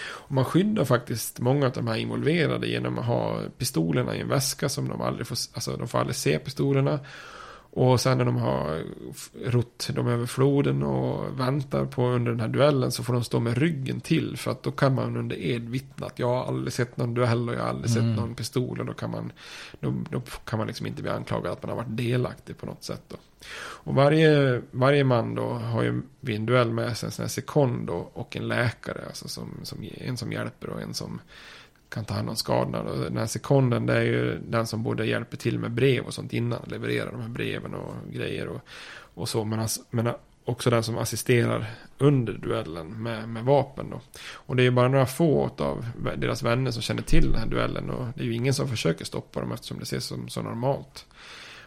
Och 0.00 0.32
man 0.32 0.44
skyddar 0.44 0.84
faktiskt 0.84 1.40
många 1.40 1.66
av 1.66 1.72
de 1.72 1.88
här 1.88 1.96
involverade 1.96 2.66
genom 2.66 2.98
att 2.98 3.06
ha 3.06 3.40
pistolerna 3.58 4.16
i 4.16 4.20
en 4.20 4.28
väska 4.28 4.68
som 4.68 4.88
de 4.88 5.00
aldrig 5.00 5.26
får, 5.26 5.38
alltså 5.54 5.76
de 5.76 5.88
får 5.88 5.98
aldrig 5.98 6.16
se 6.16 6.38
pistolerna. 6.38 7.00
Och 7.76 8.00
sen 8.00 8.18
när 8.18 8.24
de 8.24 8.36
har 8.36 8.82
rott 9.44 9.88
dem 9.94 10.08
över 10.08 10.26
floden 10.26 10.82
och 10.82 11.40
väntar 11.40 11.84
på 11.84 12.06
under 12.06 12.30
den 12.32 12.40
här 12.40 12.48
duellen 12.48 12.92
så 12.92 13.02
får 13.04 13.12
de 13.12 13.24
stå 13.24 13.40
med 13.40 13.58
ryggen 13.58 14.00
till. 14.00 14.36
För 14.36 14.50
att 14.50 14.62
då 14.62 14.70
kan 14.70 14.94
man 14.94 15.16
under 15.16 15.36
ed 15.36 15.68
vittna 15.68 16.06
att 16.06 16.18
jag 16.18 16.28
har 16.28 16.44
aldrig 16.44 16.72
sett 16.72 16.96
någon 16.96 17.14
duell 17.14 17.48
och 17.48 17.54
jag 17.54 17.60
har 17.60 17.68
aldrig 17.68 17.96
Mm. 17.96 18.08
sett 18.10 18.20
någon 18.20 18.34
pistol. 18.34 18.80
Och 18.80 18.86
då 18.86 18.92
kan 18.92 19.10
man, 19.10 19.32
då, 19.80 19.94
då 20.10 20.20
kan 20.20 20.58
man 20.58 20.66
liksom 20.66 20.86
inte 20.86 21.02
bli 21.02 21.10
anklagad 21.10 21.52
att 21.52 21.62
man 21.62 21.70
har 21.70 21.76
varit 21.76 21.96
delaktig 21.96 22.58
på 22.58 22.66
något 22.66 22.84
sätt. 22.84 23.02
Då. 23.08 23.16
Och 23.56 23.94
varje, 23.94 24.62
varje 24.70 25.04
man 25.04 25.34
då 25.34 25.48
har 25.52 25.82
ju 25.82 26.02
vid 26.20 26.36
en 26.36 26.46
duell 26.46 26.70
med 26.72 26.96
sig 26.96 27.06
en 27.06 27.10
sån 27.12 27.22
här 27.22 27.28
sekond 27.28 27.86
då, 27.86 28.10
och 28.12 28.36
en 28.36 28.48
läkare. 28.48 29.00
Alltså 29.06 29.28
som, 29.28 29.50
som, 29.62 29.88
en 29.94 30.16
som 30.16 30.32
hjälper 30.32 30.68
och 30.68 30.82
en 30.82 30.94
som 30.94 31.20
kan 31.94 32.04
ta 32.04 32.14
hand 32.14 32.28
om 32.28 32.36
skadorna. 32.36 32.80
Och 32.80 32.98
den 32.98 33.16
här 33.16 33.26
sekonden, 33.26 33.86
det 33.86 33.94
är 33.94 34.02
ju 34.02 34.38
den 34.48 34.66
som 34.66 34.82
både 34.82 35.06
hjälper 35.06 35.36
till 35.36 35.58
med 35.58 35.70
brev 35.70 36.04
och 36.04 36.14
sånt 36.14 36.32
innan. 36.32 36.60
Levererar 36.66 37.12
de 37.12 37.20
här 37.20 37.28
breven 37.28 37.74
och 37.74 37.94
grejer 38.12 38.48
och, 38.48 38.60
och 39.14 39.28
så. 39.28 39.44
Men, 39.44 39.68
men 39.90 40.08
också 40.44 40.70
den 40.70 40.82
som 40.82 40.98
assisterar 40.98 41.70
under 41.98 42.32
duellen 42.32 43.02
med, 43.02 43.28
med 43.28 43.44
vapen 43.44 43.90
då. 43.90 44.00
Och 44.32 44.56
det 44.56 44.62
är 44.62 44.64
ju 44.64 44.70
bara 44.70 44.88
några 44.88 45.06
få 45.06 45.50
av 45.58 45.86
deras 46.16 46.42
vänner 46.42 46.70
som 46.70 46.82
känner 46.82 47.02
till 47.02 47.30
den 47.30 47.40
här 47.40 47.46
duellen. 47.46 47.90
Och 47.90 48.06
det 48.14 48.22
är 48.22 48.26
ju 48.26 48.34
ingen 48.34 48.54
som 48.54 48.68
försöker 48.68 49.04
stoppa 49.04 49.40
dem 49.40 49.52
eftersom 49.52 49.78
det 49.78 49.82
ses 49.82 50.04
som 50.04 50.28
så 50.28 50.42
normalt. 50.42 51.06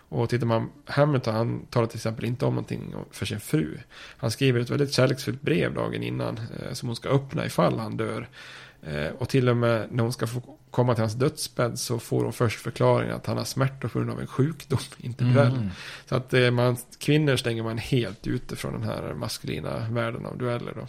Och 0.10 0.30
tittar 0.30 0.46
man, 0.48 0.70
Hamilton 0.86 1.36
han 1.36 1.66
talar 1.66 1.88
till 1.88 1.98
exempel 1.98 2.26
inte 2.26 2.46
om 2.46 2.54
någonting 2.54 2.96
för 3.12 3.26
sin 3.26 3.40
fru. 3.40 3.78
Han 4.18 4.32
skriver 4.32 4.60
ett 4.60 4.70
väldigt 4.70 4.94
kärleksfullt 4.94 5.42
brev 5.42 5.74
dagen 5.74 6.04
innan 6.04 6.38
eh, 6.38 6.74
som 6.74 6.90
hon 6.90 6.96
ska 6.96 7.10
öppna 7.10 7.46
ifall 7.46 7.80
han 7.80 7.98
dör. 7.98 8.28
Eh, 8.82 9.10
och 9.18 9.30
till 9.30 9.50
och 9.50 9.58
med 9.58 9.88
när 9.92 10.04
hon 10.04 10.13
ska 10.13 10.28
få 10.28 10.42
komma 10.72 10.94
till 10.94 11.02
hans 11.02 11.13
dödsbädd 11.13 11.80
så 11.80 12.00
får 12.00 12.24
hon 12.24 12.34
först 12.34 12.60
förklaringen 12.60 13.16
att 13.16 13.26
han 13.26 13.38
har 13.38 13.44
smärtor 13.44 13.90
på 13.90 14.00
grund 14.00 14.12
av 14.12 14.20
en 14.20 14.28
sjukdom, 14.28 14.80
inte 14.98 15.24
duell. 15.24 15.56
Mm. 15.56 15.70
Så 16.06 16.16
att 16.16 16.34
eh, 16.34 16.52
man, 16.52 16.78
kvinnor 17.00 17.36
stänger 17.36 17.63
man 17.63 17.78
helt 17.78 18.28
ute 18.28 18.56
från 18.56 18.74
den 18.74 18.84
här 18.84 19.13
maskulina 19.13 19.90
världen 19.90 20.26
av 20.26 20.38
dueller 20.38 20.74
då. 20.76 20.88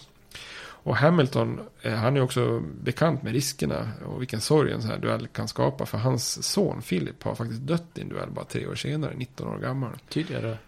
Och 0.88 0.96
Hamilton, 0.96 1.60
eh, 1.82 1.94
han 1.94 2.16
är 2.16 2.20
också 2.20 2.60
bekant 2.60 3.22
med 3.22 3.32
riskerna 3.32 3.90
och 4.06 4.20
vilken 4.20 4.40
sorg 4.40 4.72
en 4.72 4.82
sån 4.82 4.90
här 4.90 4.98
duell 4.98 5.28
kan 5.28 5.48
skapa. 5.48 5.86
För 5.86 5.98
hans 5.98 6.42
son 6.42 6.82
Philip 6.82 7.22
har 7.22 7.34
faktiskt 7.34 7.60
dött 7.60 7.88
i 7.94 8.00
en 8.00 8.08
duell 8.08 8.30
bara 8.30 8.44
tre 8.44 8.66
år 8.66 8.74
senare, 8.74 9.14
19 9.16 9.48
år 9.48 9.58
gammal. 9.58 9.90
Tidigare? 10.08 10.58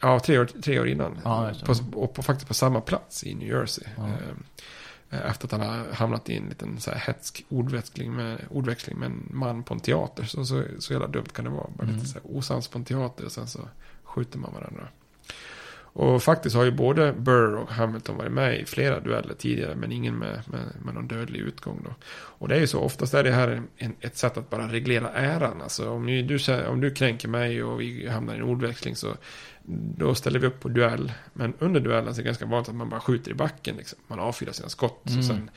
Ja, 0.00 0.20
tre 0.20 0.38
år, 0.38 0.44
tre 0.44 0.80
år 0.80 0.88
innan. 0.88 1.18
Just 1.48 1.60
det. 1.60 1.92
på, 1.92 2.00
och 2.00 2.14
på, 2.14 2.22
faktiskt 2.22 2.48
på 2.48 2.54
samma 2.54 2.80
plats 2.80 3.24
i 3.24 3.34
New 3.34 3.48
Jersey. 3.48 3.84
Ja. 3.96 4.08
Eh, 5.10 5.30
Efter 5.30 5.46
att 5.46 5.52
han 5.52 5.60
har 5.60 5.92
hamnat 5.92 6.28
i 6.30 6.36
en 6.36 6.48
liten 6.48 6.80
så 6.80 6.90
här 6.90 6.98
hetsk 6.98 7.44
ordväxling 7.48 8.16
med, 8.16 8.38
ordväxling 8.50 8.98
med 8.98 9.06
en 9.06 9.28
man 9.30 9.62
på 9.62 9.74
en 9.74 9.80
teater. 9.80 10.24
Så, 10.24 10.44
så, 10.44 10.62
så 10.78 10.92
jävla 10.92 11.08
dumt 11.08 11.24
kan 11.32 11.44
det 11.44 11.50
vara. 11.50 11.66
Bara 11.76 11.82
Mm. 11.84 11.94
lite 11.94 12.06
så 12.08 12.14
här 12.14 12.36
osams 12.36 12.68
på 12.68 12.78
en 12.78 12.84
teater 12.84 13.24
och 13.24 13.32
sen 13.32 13.46
så 13.46 13.68
skjuter 14.02 14.38
man 14.38 14.54
varandra. 14.54 14.88
Och 15.92 16.22
faktiskt 16.22 16.56
har 16.56 16.64
ju 16.64 16.70
både 16.70 17.12
Burr 17.12 17.54
och 17.56 17.70
Hamilton 17.70 18.16
varit 18.16 18.32
med 18.32 18.60
i 18.60 18.64
flera 18.64 19.00
dueller 19.00 19.34
tidigare. 19.34 19.74
Men 19.74 19.92
ingen 19.92 20.14
med, 20.18 20.42
med, 20.46 20.60
med 20.84 20.94
någon 20.94 21.08
dödlig 21.08 21.40
utgång 21.40 21.82
då. 21.84 21.94
Och 22.10 22.48
det 22.48 22.56
är 22.56 22.60
ju 22.60 22.66
så, 22.66 22.80
oftast 22.80 23.14
är 23.14 23.24
det 23.24 23.32
här 23.32 23.62
en, 23.76 23.94
ett 24.00 24.16
sätt 24.16 24.36
att 24.36 24.50
bara 24.50 24.68
reglera 24.72 25.10
äran. 25.10 25.62
Alltså 25.62 25.90
om, 25.90 26.06
ni, 26.06 26.22
du, 26.22 26.66
om 26.66 26.80
du 26.80 26.90
kränker 26.90 27.28
mig 27.28 27.62
och 27.62 27.80
vi 27.80 28.08
hamnar 28.08 28.34
i 28.34 28.36
en 28.36 28.42
ordväxling 28.42 28.96
så 28.96 29.14
då 29.96 30.14
ställer 30.14 30.38
vi 30.38 30.46
upp 30.46 30.60
på 30.60 30.68
duell. 30.68 31.12
Men 31.32 31.54
under 31.58 31.80
duellen 31.80 32.14
så 32.14 32.20
är 32.20 32.22
det 32.22 32.28
ganska 32.28 32.46
vanligt 32.46 32.68
att 32.68 32.74
man 32.74 32.88
bara 32.88 33.00
skjuter 33.00 33.30
i 33.30 33.34
backen. 33.34 33.76
Liksom. 33.76 33.98
Man 34.06 34.20
avfyrar 34.20 34.52
sina 34.52 34.68
skott. 34.68 35.06
Mm. 35.06 35.18
Och 35.18 35.24
sen, 35.24 35.50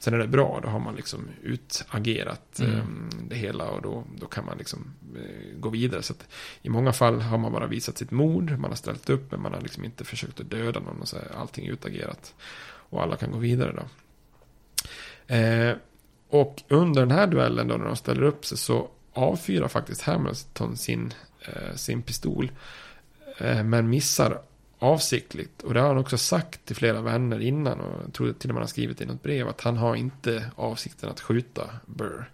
sen 0.00 0.14
är 0.14 0.18
det 0.18 0.26
bra, 0.28 0.60
då 0.62 0.68
har 0.68 0.78
man 0.78 0.94
liksom 0.96 1.28
utagerat 1.42 2.58
Mm. 2.60 2.72
ehm, 2.72 3.10
det 3.28 3.36
hela. 3.36 3.64
Och 3.64 3.82
då, 3.82 4.04
då 4.16 4.26
kan 4.26 4.44
man 4.46 4.58
liksom 4.58 4.94
eh, 5.16 5.58
gå 5.58 5.68
vidare. 5.68 6.02
Så 6.02 6.14
I 6.62 6.68
många 6.68 6.92
fall 6.92 7.20
har 7.20 7.38
man 7.38 7.52
bara 7.52 7.66
visat 7.66 7.98
sitt 7.98 8.10
mod. 8.10 8.58
Man 8.58 8.70
har 8.70 8.76
ställt 8.76 9.10
upp, 9.10 9.30
men 9.30 9.42
man 9.42 9.54
har 9.54 9.60
liksom 9.60 9.84
inte 9.84 10.04
försökt 10.04 10.40
att 10.40 10.50
döda 10.50 10.80
någon. 10.80 11.00
Och 11.00 11.08
så 11.08 11.16
är 11.16 11.36
allting 11.36 11.66
utagerat. 11.68 12.34
Och 12.88 13.02
alla 13.02 13.16
kan 13.16 13.30
gå 13.32 13.38
vidare 13.38 13.72
då. 13.72 13.84
Eh, 15.34 15.76
och 16.28 16.62
under 16.68 17.00
den 17.00 17.10
här 17.10 17.26
duellen 17.26 17.68
då 17.68 17.76
när 17.76 17.84
de 17.84 17.96
ställer 17.96 18.22
upp 18.22 18.44
sig 18.46 18.58
så 18.58 18.88
avfyrar 19.12 19.68
faktiskt 19.68 20.02
Hamilton 20.02 20.76
sin, 20.76 21.14
eh, 21.40 21.74
sin 21.74 22.02
pistol. 22.02 22.50
Eh, 23.38 23.64
men 23.64 23.90
missar 23.90 24.40
avsiktligt. 24.78 25.62
Och 25.62 25.74
det 25.74 25.80
har 25.80 25.88
han 25.88 25.98
också 25.98 26.18
sagt 26.18 26.64
till 26.64 26.76
flera 26.76 27.00
vänner 27.00 27.40
innan. 27.40 27.80
Och 27.80 28.02
jag 28.04 28.12
tror 28.12 28.32
till 28.32 28.50
och 28.50 28.54
med 28.54 28.62
han 28.62 28.68
skrivit 28.68 29.00
i 29.00 29.06
något 29.06 29.22
brev 29.22 29.48
att 29.48 29.60
han 29.60 29.76
har 29.76 29.96
inte 29.96 30.50
avsikten 30.56 31.10
att 31.10 31.20
skjuta 31.20 31.70
Burr. 31.86 32.30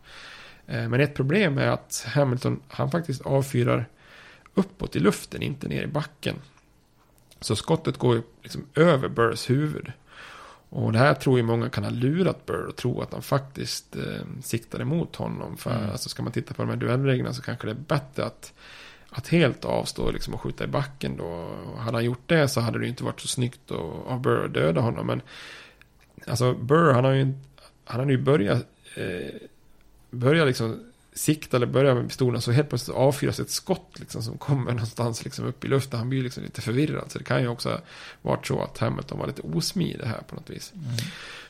Eh, 0.66 0.88
men 0.88 1.00
ett 1.00 1.14
problem 1.14 1.58
är 1.58 1.66
att 1.66 2.04
Hamilton, 2.08 2.60
han 2.68 2.90
faktiskt 2.90 3.22
avfyrar 3.22 3.88
uppåt 4.54 4.96
i 4.96 5.00
luften, 5.00 5.42
inte 5.42 5.68
ner 5.68 5.82
i 5.82 5.86
backen. 5.86 6.36
Så 7.40 7.56
skottet 7.56 7.96
går 7.96 8.22
liksom 8.42 8.66
över 8.74 9.08
Burrs 9.08 9.50
huvud. 9.50 9.92
Och 10.68 10.92
det 10.92 10.98
här 10.98 11.14
tror 11.14 11.38
ju 11.38 11.42
många 11.42 11.70
kan 11.70 11.84
ha 11.84 11.90
lurat 11.90 12.46
Burr 12.46 12.66
och 12.66 12.76
tro 12.76 13.00
att 13.00 13.12
han 13.12 13.22
faktiskt 13.22 13.96
eh, 13.96 14.26
siktar 14.42 14.80
emot 14.80 15.16
honom. 15.16 15.56
För 15.56 15.70
Mm. 15.70 15.90
alltså, 15.90 16.08
ska 16.08 16.22
man 16.22 16.32
titta 16.32 16.54
på 16.54 16.62
de 16.62 16.68
här 16.68 16.76
duellreglerna 16.76 17.32
så 17.32 17.42
kanske 17.42 17.66
det 17.66 17.70
är 17.70 17.74
bättre 17.74 18.24
att, 18.24 18.52
att 19.14 19.28
helt 19.28 19.64
avstå 19.64 20.10
liksom, 20.10 20.34
och 20.34 20.40
skjuta 20.40 20.64
i 20.64 20.66
backen 20.66 21.16
då. 21.16 21.48
Hade 21.78 21.96
han 21.96 22.04
gjort 22.04 22.28
det 22.28 22.48
så 22.48 22.60
hade 22.60 22.78
det 22.78 22.88
inte 22.88 23.04
varit 23.04 23.20
så 23.20 23.28
snyggt 23.28 23.70
av 24.06 24.20
Burr 24.20 24.44
att 24.44 24.54
döda 24.54 24.80
honom. 24.80 25.06
Men 25.06 25.22
alltså 26.26 26.54
Burr 26.54 26.92
han 26.92 27.04
har 27.04 27.12
ju, 27.12 27.32
han 27.84 28.00
har 28.00 28.10
ju 28.10 28.18
börjat, 28.18 28.66
eh, 28.96 29.34
börjat 30.10 30.46
liksom 30.46 30.80
sikta 31.12 31.56
eller 31.56 31.66
börja 31.66 31.94
med 31.94 32.08
pistolen 32.08 32.42
så 32.42 32.52
helt 32.52 32.68
plötsligt 32.68 32.96
avfyras 32.96 33.40
ett 33.40 33.50
skott 33.50 33.98
liksom 33.98 34.22
som 34.22 34.38
kommer 34.38 34.72
någonstans 34.72 35.24
liksom 35.24 35.46
upp 35.46 35.64
i 35.64 35.68
luften. 35.68 35.98
Han 35.98 36.08
blir 36.08 36.22
liksom 36.22 36.42
lite 36.42 36.60
förvirrad. 36.60 37.10
Så 37.10 37.18
det 37.18 37.24
kan 37.24 37.42
ju 37.42 37.48
också 37.48 37.68
ha 37.68 37.80
varit 38.22 38.46
så 38.46 38.62
att 38.62 38.78
Hamilton 38.78 39.18
var 39.18 39.26
lite 39.26 39.42
osmidig 39.42 40.04
här 40.04 40.22
på 40.28 40.34
något 40.34 40.50
vis. 40.50 40.72
Mm. 40.74 40.96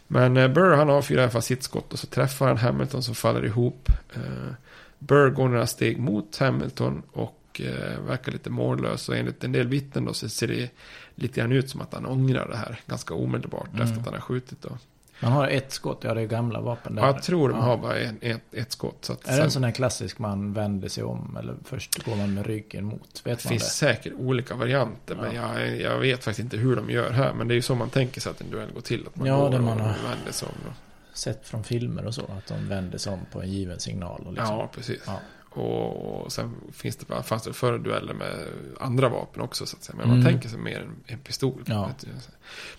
Men 0.07 0.37
eh, 0.37 0.48
Burr 0.48 0.77
han 0.77 0.90
avfyrar 0.90 1.20
i 1.20 1.22
alla 1.22 1.33
fall 1.33 1.42
sitt 1.42 1.62
skott 1.62 1.92
och 1.92 1.98
så 1.98 2.07
träffar 2.07 2.48
han 2.48 2.57
Hamilton 2.57 3.03
som 3.03 3.14
faller 3.14 3.44
ihop. 3.44 3.88
Eh, 4.14 4.53
Burr 4.98 5.31
går 5.31 5.48
några 5.48 5.66
steg 5.66 5.98
mot 5.98 6.37
Hamilton 6.37 7.03
och 7.12 7.41
eh, 7.61 8.01
verkar 8.07 8.33
lite 8.33 8.51
mållös. 8.51 9.09
Och 9.09 9.17
enligt 9.17 9.45
en 9.45 9.53
del 9.53 9.67
vittnen 9.67 10.05
då 10.05 10.12
så 10.15 10.29
ser 10.29 10.47
det 10.49 10.71
lite 11.15 11.41
grann 11.41 11.53
ut 11.53 11.71
som 11.71 11.81
att 11.81 11.95
han 11.95 12.07
ångrar 12.07 12.49
det 12.49 12.57
här 12.57 12.81
ganska 12.87 13.15
omedelbart 13.15 13.69
Mm. 13.73 13.83
efter 13.83 13.99
att 13.99 14.05
han 14.05 14.15
har 14.15 14.21
skjutit 14.21 14.62
då. 14.62 14.79
Man 15.23 15.33
har 15.33 15.49
ett 15.49 15.73
skott, 15.73 15.99
ja 16.05 16.15
det 16.15 16.21
är 16.21 16.27
gamla 16.27 16.61
vapen 16.61 16.95
där. 16.95 17.03
Ja, 17.03 17.09
jag 17.09 17.23
tror 17.23 17.49
de 17.49 17.59
Ja. 17.59 17.65
har 17.65 17.77
bara 17.77 17.99
en, 18.01 18.19
ett, 18.21 18.41
ett 18.53 18.73
skott. 18.73 19.09
Är 19.11 19.15
det 19.15 19.33
sen- 19.37 19.45
en 19.45 19.51
sån 19.51 19.65
här 19.65 19.71
klassisk 19.71 20.19
man 20.19 20.53
vänder 20.53 20.88
sig 20.88 21.05
om 21.05 21.37
eller 21.41 21.55
först 21.65 22.05
går 22.05 22.17
man 22.17 22.35
med 22.35 22.47
ryggen 22.47 22.85
mot? 22.85 23.01
Vet 23.15 23.23
Det 23.25 23.31
man 23.31 23.37
finns 23.37 23.62
det? 23.62 23.69
säkert 23.71 24.12
olika 24.19 24.55
varianter, 24.55 25.17
men 25.17 25.35
jag, 25.35 25.77
jag 25.81 25.99
vet 25.99 26.25
faktiskt 26.25 26.45
inte 26.45 26.57
hur 26.57 26.77
de 26.77 26.91
gör 26.91 27.11
här. 27.11 27.35
Men 27.35 27.49
det 27.49 27.55
är 27.55 27.57
ju 27.57 27.62
så 27.62 27.75
man 27.75 27.91
tänker 27.91 28.21
sig 28.21 28.31
att 28.31 28.41
en 28.41 28.51
duell 28.51 28.73
går 28.75 28.81
till. 28.81 29.07
Att 29.07 29.17
man 29.17 29.29
Ja, 29.29 29.37
går 29.41 29.51
det 29.51 29.57
och 29.57 29.62
man 29.62 29.81
har- 29.81 29.87
vänder 30.09 30.33
sig 30.33 30.49
om. 30.49 30.55
Då. 30.67 30.73
Sett 31.15 31.49
från 31.49 31.65
filmer 31.65 32.07
och 32.07 32.15
så, 32.15 32.23
att 32.38 32.47
de 32.47 32.69
vänder 32.69 32.99
sig 32.99 33.12
om 33.12 33.21
på 33.33 33.43
en 33.43 33.51
given 33.53 33.81
signal. 33.81 34.23
Och 34.27 34.33
liksom. 34.33 34.57
Ja, 34.59 34.71
precis. 34.75 35.01
Ja. 35.07 35.21
Och, 35.55 36.23
och 36.25 36.33
sen 36.33 36.55
finns 36.73 36.97
det, 36.97 37.23
fanns 37.23 37.43
det 37.43 37.53
förr 37.53 37.79
dueller 37.79 38.15
med 38.15 38.35
andra 38.81 39.09
vapen 39.09 39.43
också, 39.43 39.67
så 39.67 39.77
att 39.77 39.83
säga. 39.85 39.97
Men 39.97 40.07
Mm. 40.07 40.17
man 40.19 40.27
tänker 40.27 40.49
sig 40.49 40.59
mer 40.59 40.81
en, 40.81 40.97
en 41.07 41.19
pistol. 41.19 41.62
Ja. 41.67 41.91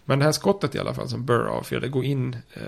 Men 0.06 0.20
det 0.20 0.26
här 0.26 0.32
skottet 0.32 0.76
i 0.76 0.80
alla 0.80 0.94
fall 0.94 1.10
som 1.10 1.26
Burr 1.26 1.48
avfyrar, 1.48 1.82
det 1.82 1.88
går 1.88 2.06
in 2.06 2.38
eh, 2.54 2.62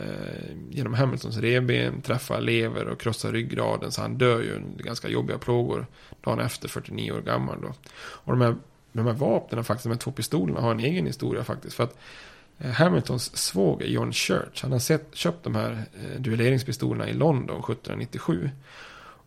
genom 0.69 0.93
Hamiltons 0.93 1.37
revben, 1.37 2.01
träffar 2.01 2.41
lever 2.41 2.85
och 2.87 2.99
krossar 2.99 3.31
ryggraden. 3.31 3.91
Så 3.91 4.01
han 4.01 4.17
dör 4.17 4.41
ju 4.41 4.55
under 4.55 4.83
ganska 4.83 5.07
jobbiga 5.07 5.37
plågor 5.37 5.87
dagen 6.21 6.39
efter, 6.39 6.67
49 6.67 7.11
år 7.11 7.21
gammal 7.21 7.61
då. 7.61 7.73
Och 7.97 8.31
de 8.31 8.41
här, 8.41 8.55
de 8.91 9.05
här 9.05 9.13
vapnen, 9.13 9.63
faktiskt, 9.63 9.83
de 9.83 9.89
här 9.89 9.97
två 9.97 10.11
pistolerna, 10.11 10.61
har 10.61 10.71
en 10.71 10.79
egen 10.79 11.05
historia 11.05 11.43
faktiskt. 11.43 11.75
För 11.75 11.83
att 11.83 11.97
eh, 12.57 12.71
Hamiltons 12.71 13.37
svåger 13.37 13.85
John 13.87 14.13
Church, 14.13 14.61
han 14.63 14.71
har 14.71 14.79
sett, 14.79 15.15
köpt 15.15 15.43
de 15.43 15.55
här 15.55 15.71
eh, 15.93 16.21
duelleringspistolerna 16.21 17.09
i 17.09 17.13
London 17.13 17.57
1797. 17.59 18.49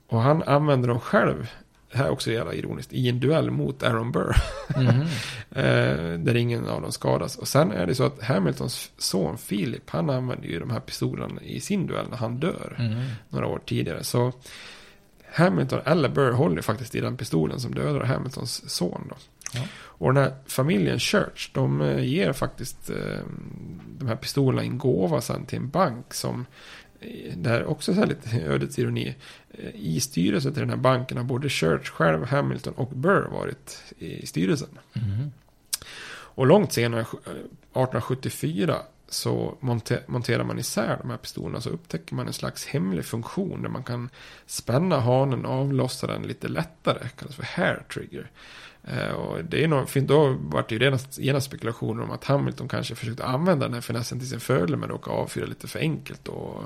Och 0.08 0.22
han 0.22 0.42
använder 0.42 0.88
dem 0.88 1.00
själv, 1.00 1.48
det 1.92 1.98
här 1.98 2.04
är 2.04 2.10
också 2.10 2.30
jävla 2.30 2.54
ironiskt, 2.54 2.92
i 2.92 3.08
en 3.08 3.20
duell 3.20 3.50
mot 3.50 3.82
Aaron 3.82 4.12
Burr. 4.12 4.36
Eh, 5.50 6.18
där 6.18 6.36
ingen 6.36 6.68
av 6.68 6.82
dem 6.82 6.92
skadas. 6.92 7.36
Och 7.36 7.48
sen 7.48 7.72
är 7.72 7.86
det 7.86 7.94
så 7.94 8.04
att 8.04 8.22
Hamiltons 8.22 8.90
son 8.98 9.36
Philip, 9.36 9.90
han 9.90 10.10
använder 10.10 10.48
ju 10.48 10.60
de 10.60 10.70
här 10.70 10.80
pistolerna 10.80 11.42
i 11.42 11.60
sin 11.60 11.86
duell 11.86 12.06
när 12.10 12.16
han 12.16 12.40
dör. 12.40 12.76
Mhm. 12.78 13.04
Några 13.28 13.46
år 13.46 13.60
tidigare. 13.66 14.04
Så 14.04 14.32
Hamilton 15.32 15.80
eller 15.84 16.08
Burr 16.08 16.32
håller 16.32 16.62
faktiskt 16.62 16.94
i 16.94 17.00
den 17.00 17.16
pistolen 17.16 17.60
som 17.60 17.74
dödar 17.74 18.00
Hamiltons 18.00 18.70
son. 18.70 19.06
Då. 19.08 19.16
Ja. 19.54 19.60
Och 19.74 20.14
den 20.14 20.22
här 20.22 20.34
familjen 20.46 20.98
Church, 20.98 21.50
de 21.54 21.80
eh, 21.80 22.04
ger 22.04 22.32
faktiskt 22.32 22.90
eh, 22.90 23.20
de 23.98 24.08
här 24.08 24.16
pistolerna 24.16 24.64
i 24.64 24.66
en 24.66 24.78
gåva 24.78 25.20
sen 25.20 25.46
till 25.46 25.58
en 25.58 25.68
bank 25.68 26.14
som 26.14 26.46
det 27.36 27.48
här 27.50 27.60
är 27.60 27.66
också 27.66 27.94
så 27.94 28.00
här 28.00 28.06
lite 28.06 28.40
ödets 28.46 28.78
ironi. 28.78 29.14
Eh, 29.50 29.70
I 29.74 30.00
styrelsen 30.00 30.52
till 30.52 30.60
den 30.60 30.70
här 30.70 30.76
banken 30.76 31.16
har 31.16 31.24
både 31.24 31.48
Church 31.48 31.88
själv, 31.88 32.24
Hamilton 32.24 32.74
och 32.74 32.88
Burr 32.88 33.28
varit 33.30 33.82
i 33.98 34.26
styrelsen. 34.26 34.78
Mhm. 34.92 35.32
Och 36.10 36.46
långt 36.46 36.72
senare, 36.72 37.00
eh, 37.00 37.06
1874, 37.06 38.76
så 39.08 39.58
monte- 39.60 40.02
monterar 40.06 40.44
man 40.44 40.58
isär 40.58 40.98
de 41.00 41.10
här 41.10 41.16
pistolerna. 41.16 41.60
Så 41.60 41.70
upptäcker 41.70 42.14
man 42.14 42.26
en 42.26 42.32
slags 42.32 42.66
hemlig 42.66 43.04
funktion 43.04 43.62
där 43.62 43.68
man 43.68 43.82
kan 43.82 44.10
spänna 44.46 45.00
hanen 45.00 45.46
och 45.46 45.52
avlossa 45.52 46.06
den 46.06 46.22
lite 46.22 46.48
lättare. 46.48 46.98
Det 47.02 47.16
kallas 47.16 47.36
för 47.36 47.42
hair 47.42 47.82
trigger. 47.94 48.30
Eh, 48.84 49.10
och 49.10 49.44
det 49.44 49.64
är 49.64 49.86
för 49.86 50.00
då 50.00 50.36
var 50.40 50.64
det 50.68 50.74
ju 50.74 50.78
redan 50.78 50.98
genast 51.16 51.46
spekulationer 51.46 52.02
om 52.02 52.10
att 52.10 52.24
Hamilton 52.24 52.68
kanske 52.68 52.94
försökte 52.94 53.24
använda 53.24 53.66
den 53.66 53.74
här 53.74 53.80
finessen 53.80 54.18
till 54.18 54.28
sin 54.28 54.40
fördel 54.40 54.76
men 54.76 54.88
råkade 54.88 55.16
avfyra 55.16 55.46
lite 55.46 55.68
för 55.68 55.78
enkelt. 55.78 56.28
Och 56.28 56.64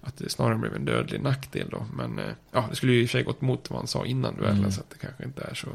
att 0.00 0.16
det 0.16 0.28
snarare 0.28 0.58
blev 0.58 0.74
en 0.74 0.84
dödlig 0.84 1.22
nackdel 1.22 1.68
då. 1.70 1.86
Men 1.96 2.18
eh, 2.18 2.32
ja, 2.50 2.66
det 2.70 2.76
skulle 2.76 2.92
ju 2.92 3.02
i 3.02 3.04
och 3.04 3.08
för 3.08 3.18
sig 3.18 3.22
gått 3.22 3.42
emot 3.42 3.70
vad 3.70 3.78
han 3.78 3.86
sa 3.86 4.04
innan 4.04 4.36
duellen. 4.36 4.58
Mm. 4.58 4.72
Så 4.72 4.80
att 4.80 4.90
det 4.90 4.98
kanske 4.98 5.24
inte 5.24 5.42
är 5.42 5.54
så, 5.54 5.68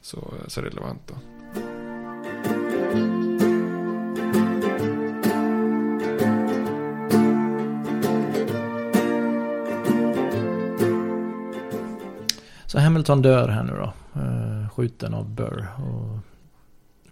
så, 0.00 0.34
så 0.48 0.60
relevant 0.60 1.02
då. 1.06 1.14
Så 12.76 12.80
Hamilton 12.80 13.22
dör 13.22 13.48
här 13.48 13.62
nu 13.62 13.72
då. 13.72 13.92
Eh, 14.20 14.68
skjuten 14.68 15.14
av 15.14 15.30
Burr. 15.30 15.66
Och 15.76 16.18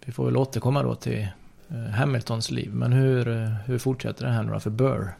vi 0.05 0.11
får 0.11 0.25
väl 0.25 0.37
återkomma 0.37 0.83
då 0.83 0.95
till 0.95 1.27
eh, 1.69 1.93
Hamiltons 1.93 2.51
liv. 2.51 2.73
Men 2.73 2.93
hur, 2.93 3.27
eh, 3.27 3.49
hur 3.65 3.77
fortsätter 3.77 4.25
det 4.25 4.31
här 4.31 4.43
nu 4.43 4.51
då 4.51 4.59
för 4.59 4.69
Burr? 4.69 5.15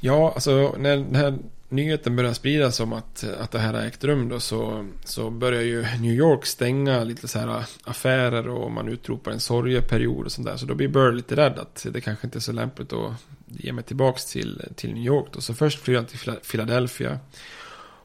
Ja, 0.00 0.32
alltså 0.34 0.74
när 0.78 0.96
den 0.96 1.14
här 1.14 1.38
nyheten 1.68 2.16
börjar 2.16 2.32
spridas 2.32 2.80
om 2.80 2.92
att, 2.92 3.24
att 3.40 3.50
det 3.50 3.58
här 3.58 3.74
har 3.74 3.80
ägt 3.80 4.04
rum 4.04 4.28
då 4.28 4.40
så, 4.40 4.88
så 5.04 5.30
börjar 5.30 5.62
ju 5.62 5.82
New 5.82 6.14
York 6.14 6.46
stänga 6.46 7.04
lite 7.04 7.28
så 7.28 7.38
här 7.38 7.64
affärer 7.84 8.48
och 8.48 8.72
man 8.72 8.88
utropar 8.88 9.32
en 9.32 9.40
sorgeperiod 9.40 10.24
och 10.26 10.32
sånt 10.32 10.46
där. 10.46 10.56
Så 10.56 10.66
då 10.66 10.74
blir 10.74 10.88
Burr 10.88 11.12
lite 11.12 11.36
rädd 11.36 11.58
att 11.58 11.86
det 11.90 12.00
kanske 12.00 12.26
inte 12.26 12.38
är 12.38 12.40
så 12.40 12.52
lämpligt 12.52 12.92
att 12.92 13.12
ge 13.46 13.72
mig 13.72 13.84
tillbaks 13.84 14.24
till, 14.24 14.62
till 14.74 14.94
New 14.94 15.04
York 15.04 15.26
då. 15.32 15.40
Så 15.40 15.54
först 15.54 15.78
flyr 15.78 15.96
han 15.96 16.06
till 16.06 16.18
Philadelphia 16.50 17.18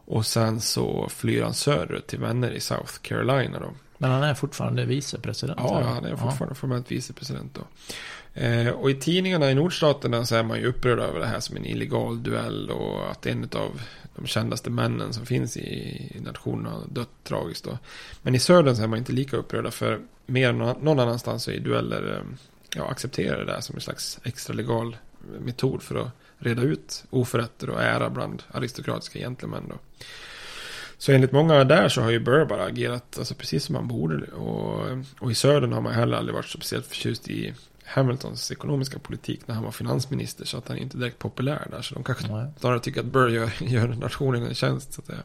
och 0.05 0.25
sen 0.25 0.61
så 0.61 1.09
flyr 1.09 1.43
han 1.43 1.53
söderut 1.53 2.07
till 2.07 2.19
vänner 2.19 2.51
i 2.51 2.59
South 2.59 2.93
Carolina 3.01 3.59
då. 3.59 3.73
Men 3.97 4.11
han 4.11 4.23
är 4.23 4.33
fortfarande 4.33 4.85
vicepresident. 4.85 5.59
Ja, 5.63 5.79
eller? 5.79 5.89
han 5.89 6.05
är 6.05 6.15
fortfarande 6.15 6.55
formellt 6.55 6.91
vicepresident 6.91 7.53
då. 7.53 7.61
Eh, 8.41 8.69
och 8.69 8.89
i 8.89 8.95
tidningarna 8.95 9.51
i 9.51 9.55
nordstaterna 9.55 10.25
så 10.25 10.35
är 10.35 10.43
man 10.43 10.59
ju 10.59 10.65
upprörd 10.65 10.99
över 10.99 11.19
det 11.19 11.25
här 11.25 11.39
som 11.39 11.57
en 11.57 11.65
illegal 11.65 12.23
duell 12.23 12.69
och 12.69 13.11
att 13.11 13.25
en 13.25 13.43
av 13.43 13.81
de 14.15 14.27
kändaste 14.27 14.69
männen 14.69 15.13
som 15.13 15.25
finns 15.25 15.57
i, 15.57 16.21
nationen 16.25 16.65
har 16.65 16.81
dött 16.89 17.09
tragiskt 17.23 17.63
då. 17.63 17.77
Men 18.21 18.35
i 18.35 18.39
södern 18.39 18.75
så 18.75 18.83
är 18.83 18.87
man 18.87 18.99
inte 18.99 19.11
lika 19.11 19.37
upprörda 19.37 19.71
för 19.71 19.99
mer 20.25 20.49
än 20.49 20.57
någon 20.57 20.99
annanstans 20.99 21.43
så 21.43 21.51
är 21.51 21.59
dueller 21.59 22.13
eh, 22.13 22.37
ja, 22.75 22.87
accepterar 22.87 23.37
det 23.37 23.45
där 23.45 23.61
som 23.61 23.75
en 23.75 23.81
slags 23.81 24.19
extra 24.23 24.53
legal 24.53 24.97
metod 25.39 25.83
för 25.83 25.95
att 25.95 26.09
reda 26.37 26.61
ut 26.61 27.03
oförrätter 27.09 27.69
och 27.69 27.81
ära 27.81 28.09
bland 28.09 28.43
aristokratiska 28.51 29.19
gentlemän 29.19 29.63
då. 29.69 29.75
Så 30.97 31.11
enligt 31.11 31.31
många 31.31 31.63
där 31.63 31.89
så 31.89 32.01
har 32.01 32.11
ju 32.11 32.19
Burr 32.19 32.45
bara 32.45 32.65
agerat 32.65 33.17
alltså, 33.17 33.35
precis 33.35 33.63
som 33.63 33.73
man 33.73 33.87
borde. 33.87 34.25
Och, 34.25 34.97
och 35.19 35.31
i 35.31 35.35
södern 35.35 35.73
har 35.73 35.81
man 35.81 35.93
heller 35.93 36.17
aldrig 36.17 36.35
varit 36.35 36.45
speciellt 36.45 36.85
förtjust 36.85 37.27
i 37.27 37.53
Hamiltons 37.83 38.51
ekonomiska 38.51 38.99
politik 38.99 39.47
när 39.47 39.55
han 39.55 39.63
var 39.63 39.71
finansminister. 39.71 40.45
Så 40.45 40.57
att 40.57 40.67
han 40.67 40.77
är 40.77 40.81
inte 40.81 40.97
direkt 40.97 41.19
populär 41.19 41.67
där. 41.71 41.81
Så 41.81 41.93
de 41.93 42.03
kanske 42.03 42.27
Nej. 42.27 42.51
snarare 42.59 42.79
tycker 42.79 42.99
att 42.99 43.05
Burr 43.05 43.29
gör, 43.29 43.51
gör 43.59 43.87
nationen 43.87 44.43
en 44.43 44.55
tjänst. 44.55 44.93
Så 44.93 45.01
att 45.01 45.07
säga. 45.07 45.23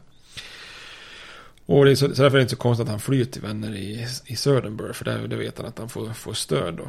Och 1.65 1.85
det 1.85 1.91
är 1.91 1.95
så, 1.95 2.15
så 2.15 2.21
därför 2.21 2.37
är 2.37 2.39
det 2.39 2.41
inte 2.41 2.55
så 2.55 2.61
konstigt 2.61 2.83
att 2.83 2.91
han 2.91 2.99
flyr 2.99 3.25
till 3.25 3.41
vänner 3.41 3.75
i, 3.75 4.07
i 4.25 4.35
södern 4.35 4.77
Burr. 4.77 4.93
För 4.93 5.05
där, 5.05 5.27
där 5.27 5.37
vet 5.37 5.57
han 5.57 5.67
att 5.67 5.77
han 5.77 5.89
får, 5.89 6.13
får 6.13 6.33
stöd 6.33 6.73
då. 6.73 6.87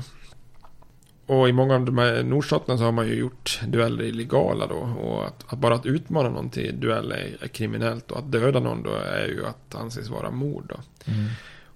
Och 1.26 1.48
i 1.48 1.52
många 1.52 1.74
av 1.74 1.84
de 1.84 1.98
här 1.98 2.22
nordstaterna 2.22 2.78
så 2.78 2.84
har 2.84 2.92
man 2.92 3.08
ju 3.08 3.14
gjort 3.14 3.60
dueller 3.66 4.04
illegala 4.04 4.66
då. 4.66 4.74
Och 4.74 5.26
att, 5.26 5.44
att 5.52 5.58
bara 5.58 5.74
att 5.74 5.86
utmana 5.86 6.28
någon 6.28 6.50
till 6.50 6.80
duell 6.80 7.12
är, 7.12 7.36
är 7.40 7.48
kriminellt. 7.48 8.10
Och 8.10 8.18
att 8.18 8.32
döda 8.32 8.60
någon 8.60 8.82
då 8.82 8.90
är 8.94 9.26
ju 9.28 9.46
att 9.46 9.74
anses 9.74 10.08
vara 10.08 10.30
mord 10.30 10.64
då. 10.68 11.10
Mm. 11.12 11.28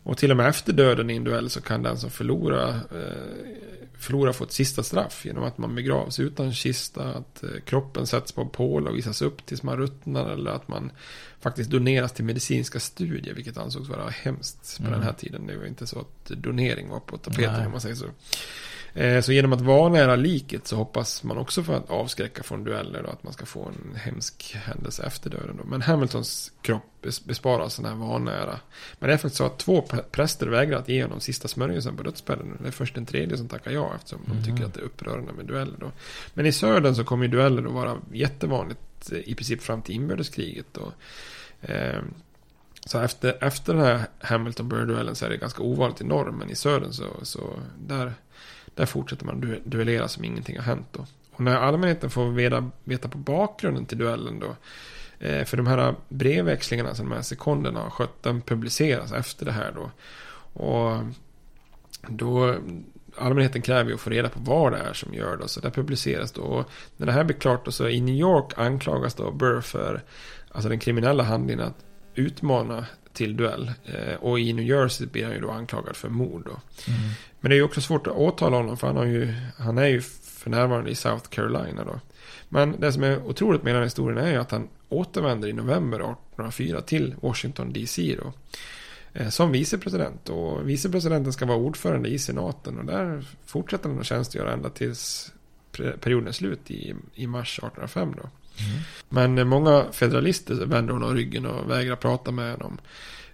Och 0.03 0.19
till 0.19 0.31
och 0.31 0.37
med 0.37 0.49
efter 0.49 0.73
döden 0.73 1.11
i 1.11 1.17
en 1.17 1.25
duell 1.25 1.51
så 1.51 1.61
kan 1.61 1.83
den 1.83 1.99
som 1.99 2.11
förlorar, 2.11 2.69
eh, 2.69 3.51
förlorar 3.99 4.33
få 4.33 4.45
ett 4.45 4.53
sista 4.53 4.83
straff 4.83 5.25
genom 5.25 5.45
att 5.45 5.59
man 5.59 5.75
begravs 5.75 6.21
utan 6.21 6.53
kista, 6.53 7.05
att 7.05 7.43
eh, 7.43 7.51
kroppen 7.65 8.07
sätts 8.07 8.33
på 8.33 8.47
pål 8.47 8.89
och 8.89 8.97
visas 8.97 9.23
upp 9.23 9.47
tills 9.47 9.63
man 9.63 9.77
ruttnar 9.77 10.31
eller 10.31 10.51
att 10.51 10.69
man 10.69 10.91
faktiskt 11.41 11.71
doneras 11.71 12.13
till 12.13 12.25
medicinska 12.25 12.81
studier, 12.81 13.35
vilket 13.35 13.59
ansågs 13.59 13.89
vara 13.89 14.09
hemskt 14.09 14.77
på 14.77 14.83
Mm. 14.83 14.93
den 14.93 15.03
här 15.03 15.13
tiden. 15.13 15.47
Det 15.47 15.57
var 15.57 15.67
inte 15.67 15.87
så 15.87 16.01
att 16.01 16.27
donering 16.27 16.89
var 16.89 17.01
på 17.01 17.17
tapeten 17.17 17.53
Nej. 17.53 17.67
om 17.67 17.73
man 17.73 17.81
säger 17.81 17.95
så. 17.95 18.07
Eh, 18.97 19.21
Så 19.21 19.33
genom 19.33 19.53
att 19.53 19.61
vara 19.61 19.89
nära 19.89 20.17
liket 20.17 20.67
så 20.67 20.77
hoppas 20.77 21.23
man 21.25 21.39
också 21.39 21.63
för 21.63 21.75
att 21.77 21.91
avskräcka 21.91 22.43
från 22.43 22.65
dueller 22.65 23.03
och 23.03 23.13
att 23.13 23.23
man 23.23 23.33
ska 23.33 23.47
få 23.47 23.65
en 23.69 23.97
hemsk 23.97 24.57
händelse 24.65 25.03
efter 25.07 25.31
döden. 25.31 25.57
Då. 25.57 25.65
Men 25.65 25.83
Hamiltons 25.83 26.53
kropp 26.63 26.83
bes- 27.03 27.27
besparas 27.27 27.77
den 27.77 27.85
här 27.87 27.95
vanära. 27.95 28.61
Men 28.99 29.09
det 29.09 29.13
är 29.15 29.17
faktiskt 29.17 29.37
så 29.37 29.47
att 29.47 29.59
två 29.59 29.81
pr- 29.81 30.03
präster 30.11 30.47
vägrar 30.47 30.79
att 30.79 30.89
ge 30.89 31.03
honom 31.03 31.21
sista 31.21 31.49
smörjelsen 31.49 31.97
på 31.97 32.03
dödsbädden. 32.03 32.59
Det 32.63 32.69
är 32.69 32.73
först 32.73 32.95
den 32.95 33.07
tredje 33.07 33.37
som 33.37 33.49
tackar 33.49 33.71
ja 33.71 33.93
eftersom 33.97 34.21
de 34.27 34.45
tycker 34.45 34.65
att 34.65 34.75
det 34.75 34.81
är 34.81 34.85
upprörande 34.85 35.33
med 35.33 35.47
dueller. 35.47 35.77
Då. 35.81 35.91
Men 36.35 36.47
i 36.47 36.53
södern 36.53 36.95
så 36.95 37.05
kommer 37.05 37.25
ju 37.25 37.31
dueller 37.31 37.67
att 37.67 37.73
vara 37.73 37.97
jättevanligt 38.13 39.13
eh, 39.13 39.19
i 39.19 39.35
princip 39.35 39.63
fram 39.63 39.83
till 39.83 39.95
inbördeskriget. 39.95 40.67
Då. 40.73 40.93
Eh, 41.63 42.01
så 42.87 42.99
efter, 43.01 43.45
efter 43.45 43.75
den 43.75 43.83
här 43.83 44.01
Hamilton-Burr-duellen 44.21 45.15
så 45.15 45.25
är 45.25 45.29
det 45.31 45.37
ganska 45.37 45.63
ovanligt 45.63 46.01
i 46.01 46.05
norr. 46.05 46.31
Men 46.31 46.51
i 46.51 46.55
södern 46.55 46.93
så, 46.93 47.05
så 47.23 47.61
där, 47.87 48.13
där 48.77 48.87
fortsätter 48.87 49.27
man 49.27 49.41
du- 49.41 49.63
duellera 49.65 50.09
som 50.09 50.25
ingenting 50.25 50.57
har 50.57 50.65
hänt 50.65 50.87
då. 50.93 51.07
Och 51.33 51.41
när 51.41 51.57
allmänheten 51.57 52.11
får 52.11 52.31
veta, 52.31 52.71
veta 52.85 53.09
på 53.09 53.19
bakgrunden 53.19 53.87
till 53.87 53.99
duellen 53.99 54.41
då. 54.41 54.57
Eh, 55.27 55.45
för 55.45 55.57
de 55.57 55.67
här 55.67 55.95
brevväxlingarna 56.09 56.95
som 56.95 57.09
de 57.09 57.15
här 57.15 57.23
sekonderna 57.23 57.81
har 57.81 57.91
skött, 57.91 58.23
de 58.23 58.41
publiceras 58.41 59.13
efter 59.13 59.45
det 59.45 59.53
här 59.53 59.73
då. 59.75 59.91
Och 60.63 61.03
då, 62.09 62.57
allmänheten 63.17 63.63
kräver 63.63 63.89
ju 63.91 63.95
att 63.95 64.01
få 64.01 64.11
reda 64.11 64.29
på 64.29 64.41
vad 64.41 64.73
det 64.73 64.79
är 64.79 64.93
som 64.93 65.15
gör 65.15 65.37
det. 65.37 65.49
Så 65.49 65.61
det 65.61 65.71
publiceras 65.71 66.33
då. 66.33 66.43
Och 66.43 66.71
när 66.97 67.07
det 67.07 67.13
här 67.13 67.25
blir 67.25 67.37
klart 67.37 67.65
då, 67.65 67.73
så 67.73 67.89
i 67.89 68.01
New 68.01 68.15
York 68.15 68.53
anklagas 68.57 69.15
då 69.15 69.31
Burr 69.31 69.61
för 69.61 70.03
alltså 70.53 70.69
den 70.69 70.79
kriminella 70.79 71.23
handlingen 71.23 71.67
att 71.67 71.85
utmana 72.15 72.87
till 73.17 73.37
duell. 73.37 73.73
Eh, 73.85 74.15
och 74.15 74.41
i 74.41 74.53
New 74.53 74.65
Jersey 74.65 75.07
blir 75.07 75.25
han 75.25 75.35
ju 75.35 75.41
då 75.41 75.51
anklagad 75.51 75.97
för 75.97 76.09
mord. 76.09 76.43
Då. 76.45 76.51
Mm. 76.51 77.01
Men 77.41 77.51
det 77.51 77.55
är 77.55 77.59
ju 77.59 77.63
också 77.63 77.81
svårt 77.81 78.07
att 78.07 78.13
åtala 78.13 78.57
honom 78.57 78.77
för 78.77 78.87
han, 78.87 78.97
har 78.97 79.05
ju, 79.05 79.35
han 79.59 79.79
är 79.79 79.87
ju 79.87 80.01
för 80.23 80.51
närvarande 80.51 80.91
i 80.91 80.95
South 80.95 81.29
Carolina 81.29 81.85
då. 81.85 82.01
Men 82.49 82.81
det 82.81 82.93
som 82.93 83.03
är 83.03 83.23
otroligt 83.23 83.63
med 83.63 83.75
den 83.75 83.81
här 83.81 83.85
historien 83.85 84.19
är 84.19 84.31
ju 84.31 84.37
att 84.37 84.51
han 84.51 84.69
återvänder 84.89 85.49
i 85.49 85.53
november 85.53 85.97
1804 85.97 86.81
till 86.81 87.15
Washington 87.21 87.73
DC 87.73 88.17
då. 88.23 88.33
Eh, 89.13 89.29
som 89.29 89.53
vicepresident. 89.53 90.29
Och 90.29 90.69
vicepresidenten 90.69 91.33
ska 91.33 91.47
vara 91.47 91.59
ordförande 91.59 92.09
i 92.09 92.19
senaten. 92.19 92.79
Och 92.79 92.85
där 92.85 93.25
fortsätter 93.47 93.89
han 93.89 93.99
att 93.99 94.07
tjänstgöra 94.07 94.53
ända 94.53 94.71
tills 94.71 95.33
perioden 96.01 96.29
är 96.29 96.33
slut 96.33 96.71
i, 96.71 96.95
i 97.15 97.27
mars 97.27 97.59
1805 97.59 98.15
då. 98.17 98.29
Mm. 98.59 98.83
Men 99.09 99.49
många 99.49 99.85
federalister 99.93 100.55
vänder 100.55 100.93
honom 100.93 101.15
ryggen 101.15 101.47
och 101.47 101.71
vägrar 101.71 101.97
prata 101.97 102.31
med 102.31 102.53
honom. 102.53 102.79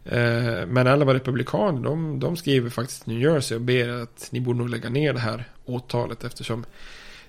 Eh, 0.04 0.66
Men 0.66 0.86
alla 0.86 1.14
republikaner, 1.14 1.82
de, 1.82 2.20
de 2.20 2.36
skriver 2.36 2.70
faktiskt 2.70 3.06
New 3.06 3.20
Jersey 3.20 3.56
och 3.56 3.60
ber 3.60 3.88
att 3.88 4.28
ni 4.30 4.40
borde 4.40 4.58
nog 4.58 4.70
lägga 4.70 4.88
ner 4.88 5.12
det 5.12 5.20
här 5.20 5.44
åtalet 5.64 6.24
eftersom 6.24 6.64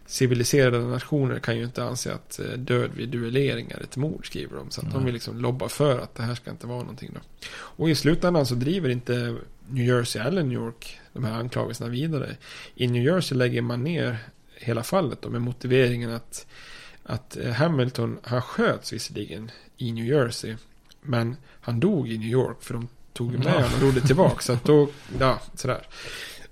civiliserade 0.05 0.79
nationer 0.79 1.39
kan 1.39 1.57
ju 1.57 1.63
inte 1.63 1.83
anse 1.83 2.13
att 2.13 2.39
eh, 2.39 2.45
död 2.45 2.91
vid 2.95 3.09
duellering 3.09 3.71
är 3.71 3.83
ett 3.83 3.97
mord, 3.97 4.27
skriver 4.27 4.57
de. 4.57 4.71
Så 4.71 4.81
att 4.81 4.91
de 4.91 5.05
vill 5.05 5.13
liksom 5.13 5.37
lobba 5.37 5.69
för 5.69 5.99
att 5.99 6.15
det 6.15 6.23
här 6.23 6.35
ska 6.35 6.51
inte 6.51 6.67
vara 6.67 6.79
någonting 6.79 7.11
då. 7.13 7.47
Och 7.53 7.89
i 7.89 7.95
slutändan 7.95 8.45
så 8.45 8.55
driver 8.55 8.89
inte 8.89 9.35
New 9.69 9.87
Jersey 9.87 10.21
eller 10.21 10.43
New 10.43 10.53
York 10.53 10.99
de 11.13 11.23
här 11.23 11.33
anklagelserna 11.33 11.89
vidare. 11.89 12.35
I 12.75 12.87
New 12.87 13.03
Jersey 13.03 13.37
lägger 13.37 13.61
man 13.61 13.83
ner 13.83 14.17
hela 14.55 14.83
fallet 14.83 15.21
då 15.21 15.29
med 15.29 15.41
motiveringen 15.41 16.11
att, 16.11 16.47
att 17.05 17.37
eh, 17.37 17.51
Hamilton, 17.51 18.19
han 18.23 18.41
sköts 18.41 18.93
visserligen 18.93 19.51
i 19.77 19.91
New 19.91 20.05
Jersey. 20.05 20.55
Men 21.01 21.35
han 21.61 21.79
dog 21.79 22.09
i 22.09 22.17
New 22.17 22.29
York 22.29 22.57
för 22.61 22.73
de 22.73 22.87
tog 23.13 23.31
med 23.33 23.45
Ja. 23.47 23.51
honom 23.51 23.69
och 23.75 23.81
rodde 23.81 24.01
tillbaka. 24.01 24.39
Så 24.41 24.53
att 24.53 24.63
då, 24.63 24.89
ja, 25.19 25.39
sådär. 25.55 25.87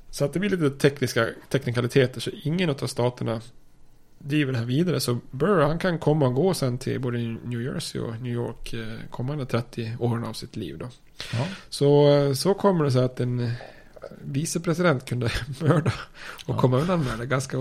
Så 0.10 0.26
att 0.26 0.34
det 0.34 0.40
blir 0.40 0.50
lite 0.50 0.70
tekniska 0.70 1.28
teknikaliteter. 1.50 2.22
Så 2.22 2.30
ingen 2.44 2.70
av 2.70 2.88
staterna 2.88 3.42
driver 4.20 4.52
det 4.54 4.60
här 4.60 4.66
vidare. 4.66 5.00
Så 5.00 5.18
Burr 5.32 5.62
han 5.62 5.80
kan 5.80 6.00
komma 6.00 6.28
och 6.28 6.34
gå 6.34 6.54
sen 6.54 6.78
till 6.78 7.00
både 7.00 7.18
New 7.18 7.62
Jersey 7.62 8.02
och 8.02 8.22
New 8.22 8.34
York 8.34 8.74
eh, 8.74 8.88
kommande 9.10 9.46
30 9.46 9.96
åren 10.00 10.24
av 10.24 10.34
sitt 10.34 10.56
liv 10.56 10.78
då. 10.78 10.90
Ja. 11.34 11.48
Så, 11.70 12.10
eh, 12.10 12.34
så 12.34 12.54
kommer 12.54 12.84
det 12.84 12.92
sig 12.92 13.04
att 13.04 13.20
en 13.20 13.52
vicepresident 14.22 15.06
kunde 15.06 15.32
mörda 15.62 15.94
och 16.46 16.56
Ja. 16.56 16.60
komma 16.60 16.78
undan 16.80 17.04
med 17.04 17.20
det. 17.20 17.26
Ganska 17.26 17.58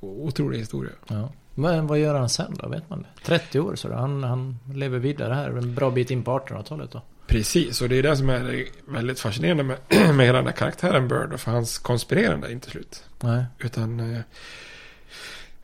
otrolig 0.00 0.58
historia. 0.58 0.92
Ja. 1.08 1.32
Men 1.58 1.86
vad 1.86 1.98
gör 1.98 2.14
han 2.14 2.28
sen 2.28 2.54
då? 2.62 2.68
Vet 2.68 2.90
man 2.90 3.02
det? 3.02 3.24
30 3.24 3.60
år 3.60 3.74
så. 3.74 3.94
Han, 3.94 4.24
han 4.24 4.58
lever 4.74 4.98
vidare 4.98 5.34
här 5.34 5.50
en 5.50 5.74
bra 5.74 5.90
bit 5.90 6.10
in 6.10 6.22
på 6.22 6.38
1800-talet 6.38 6.90
då. 6.90 7.02
Precis, 7.26 7.82
och 7.82 7.88
det 7.88 7.96
är 7.96 8.02
det 8.02 8.16
som 8.16 8.30
är 8.30 8.64
väldigt 8.86 9.20
fascinerande 9.20 9.62
med, 9.62 9.78
med 10.14 10.26
hela 10.26 10.38
den 10.38 10.46
här 10.46 10.52
karaktären 10.52 11.08
Bird. 11.08 11.40
För 11.40 11.50
hans 11.50 11.78
konspirerande 11.78 12.46
är 12.46 12.52
inte 12.52 12.70
slut. 12.70 13.04
Nej. 13.20 13.44
Utan, 13.58 14.14
eh, 14.14 14.20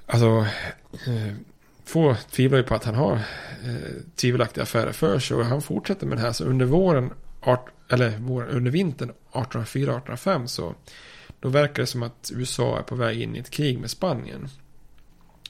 alltså, 0.07 0.47
eh, 1.07 1.35
få 1.85 2.17
tvivlar 2.31 2.59
ju 2.59 2.65
på 2.65 2.75
att 2.75 2.85
han 2.85 2.95
har 2.95 3.13
eh, 3.65 4.03
tvivelaktiga 4.17 4.63
affärer 4.63 4.93
för 4.93 5.19
sig. 5.19 5.37
Och 5.37 5.45
han 5.45 5.63
fortsätter 5.63 6.07
med 6.07 6.19
det 6.19 6.23
här. 6.23 6.33
Så 6.33 6.45
under 6.45 6.67
våren, 6.67 7.11
art, 7.41 7.67
eller 7.89 8.19
våren, 8.19 8.49
under 8.49 8.71
vintern 8.71 9.13
1804-1805 9.33 10.47
så 10.47 10.75
då 11.41 11.49
verkar 11.49 11.83
det 11.83 11.87
som 11.87 12.03
att 12.03 12.31
USA 12.35 12.79
är 12.79 12.83
på 12.83 12.95
väg 12.95 13.23
in 13.23 13.37
i 13.37 13.39
ett 13.39 13.51
krig 13.51 13.79
med 13.79 13.91
Spanien. 13.91 14.49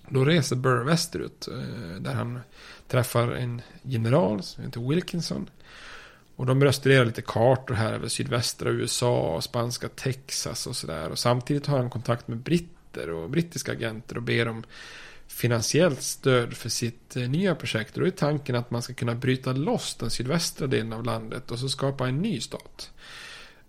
Då 0.08 0.24
reser 0.24 0.56
Burr 0.56 0.84
västerut 0.84 1.48
eh, 1.48 2.00
där 2.00 2.14
han 2.14 2.40
träffar 2.88 3.28
en 3.28 3.62
general 3.82 4.42
som 4.42 4.64
heter 4.64 4.88
Wilkinson. 4.88 5.50
Och 6.36 6.46
de 6.46 6.58
börjar 6.58 6.72
studera 6.72 7.04
lite 7.04 7.22
kartor 7.22 7.74
här 7.74 7.92
över 7.92 8.08
sydvästra 8.08 8.70
USA 8.70 9.36
och 9.36 9.44
spanska 9.44 9.88
Texas 9.88 10.66
och 10.66 10.76
sådär. 10.76 11.10
Och 11.10 11.18
samtidigt 11.18 11.66
har 11.66 11.78
han 11.78 11.90
kontakt 11.90 12.28
med 12.28 12.38
britter 12.38 13.10
och 13.10 13.30
brittiska 13.30 13.72
agenter 13.72 14.16
och 14.16 14.22
ber 14.22 14.48
om 14.48 14.64
finansiellt 15.26 16.02
stöd 16.02 16.54
för 16.54 16.68
sitt 16.68 17.16
eh, 17.16 17.28
nya 17.28 17.54
projekt. 17.54 17.94
Och 17.94 18.00
då 18.00 18.06
är 18.06 18.10
tanken 18.10 18.56
att 18.56 18.70
man 18.70 18.82
ska 18.82 18.94
kunna 18.94 19.14
bryta 19.14 19.52
loss 19.52 19.94
den 19.94 20.10
sydvästra 20.10 20.66
delen 20.66 20.92
av 20.92 21.04
landet 21.04 21.50
och 21.50 21.58
så 21.58 21.68
skapa 21.68 22.08
en 22.08 22.18
ny 22.18 22.40
stat. 22.40 22.90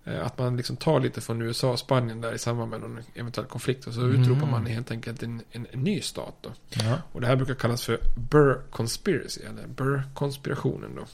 Eh, 0.06 0.26
Att 0.26 0.38
man 0.38 0.58
liksom 0.58 0.76
tar 0.78 1.00
lite 1.00 1.22
från 1.22 1.42
USA 1.42 1.72
och 1.72 1.80
Spanien 1.80 2.22
där 2.22 2.34
i 2.34 2.38
samband 2.38 2.72
med 2.72 2.82
någon 2.82 3.00
eventuell 3.14 3.48
konflikt. 3.48 3.88
Och 3.88 3.94
så 3.94 4.02
Mm. 4.02 4.22
utropar 4.22 4.48
man 4.48 4.66
helt 4.66 4.92
enkelt 4.92 5.24
en, 5.24 5.42
en, 5.52 5.68
en 5.72 5.80
ny 5.84 6.02
stat 6.02 6.36
då. 6.42 6.50
Ja. 6.70 6.98
Och 7.12 7.22
det 7.22 7.28
här 7.28 7.36
brukar 7.36 7.54
kallas 7.56 7.86
för 7.86 8.00
Burr 8.16 8.62
Conspiracy, 8.70 9.42
eller 9.42 9.68
Burr-konspirationen 9.68 10.96
då. 10.96 11.06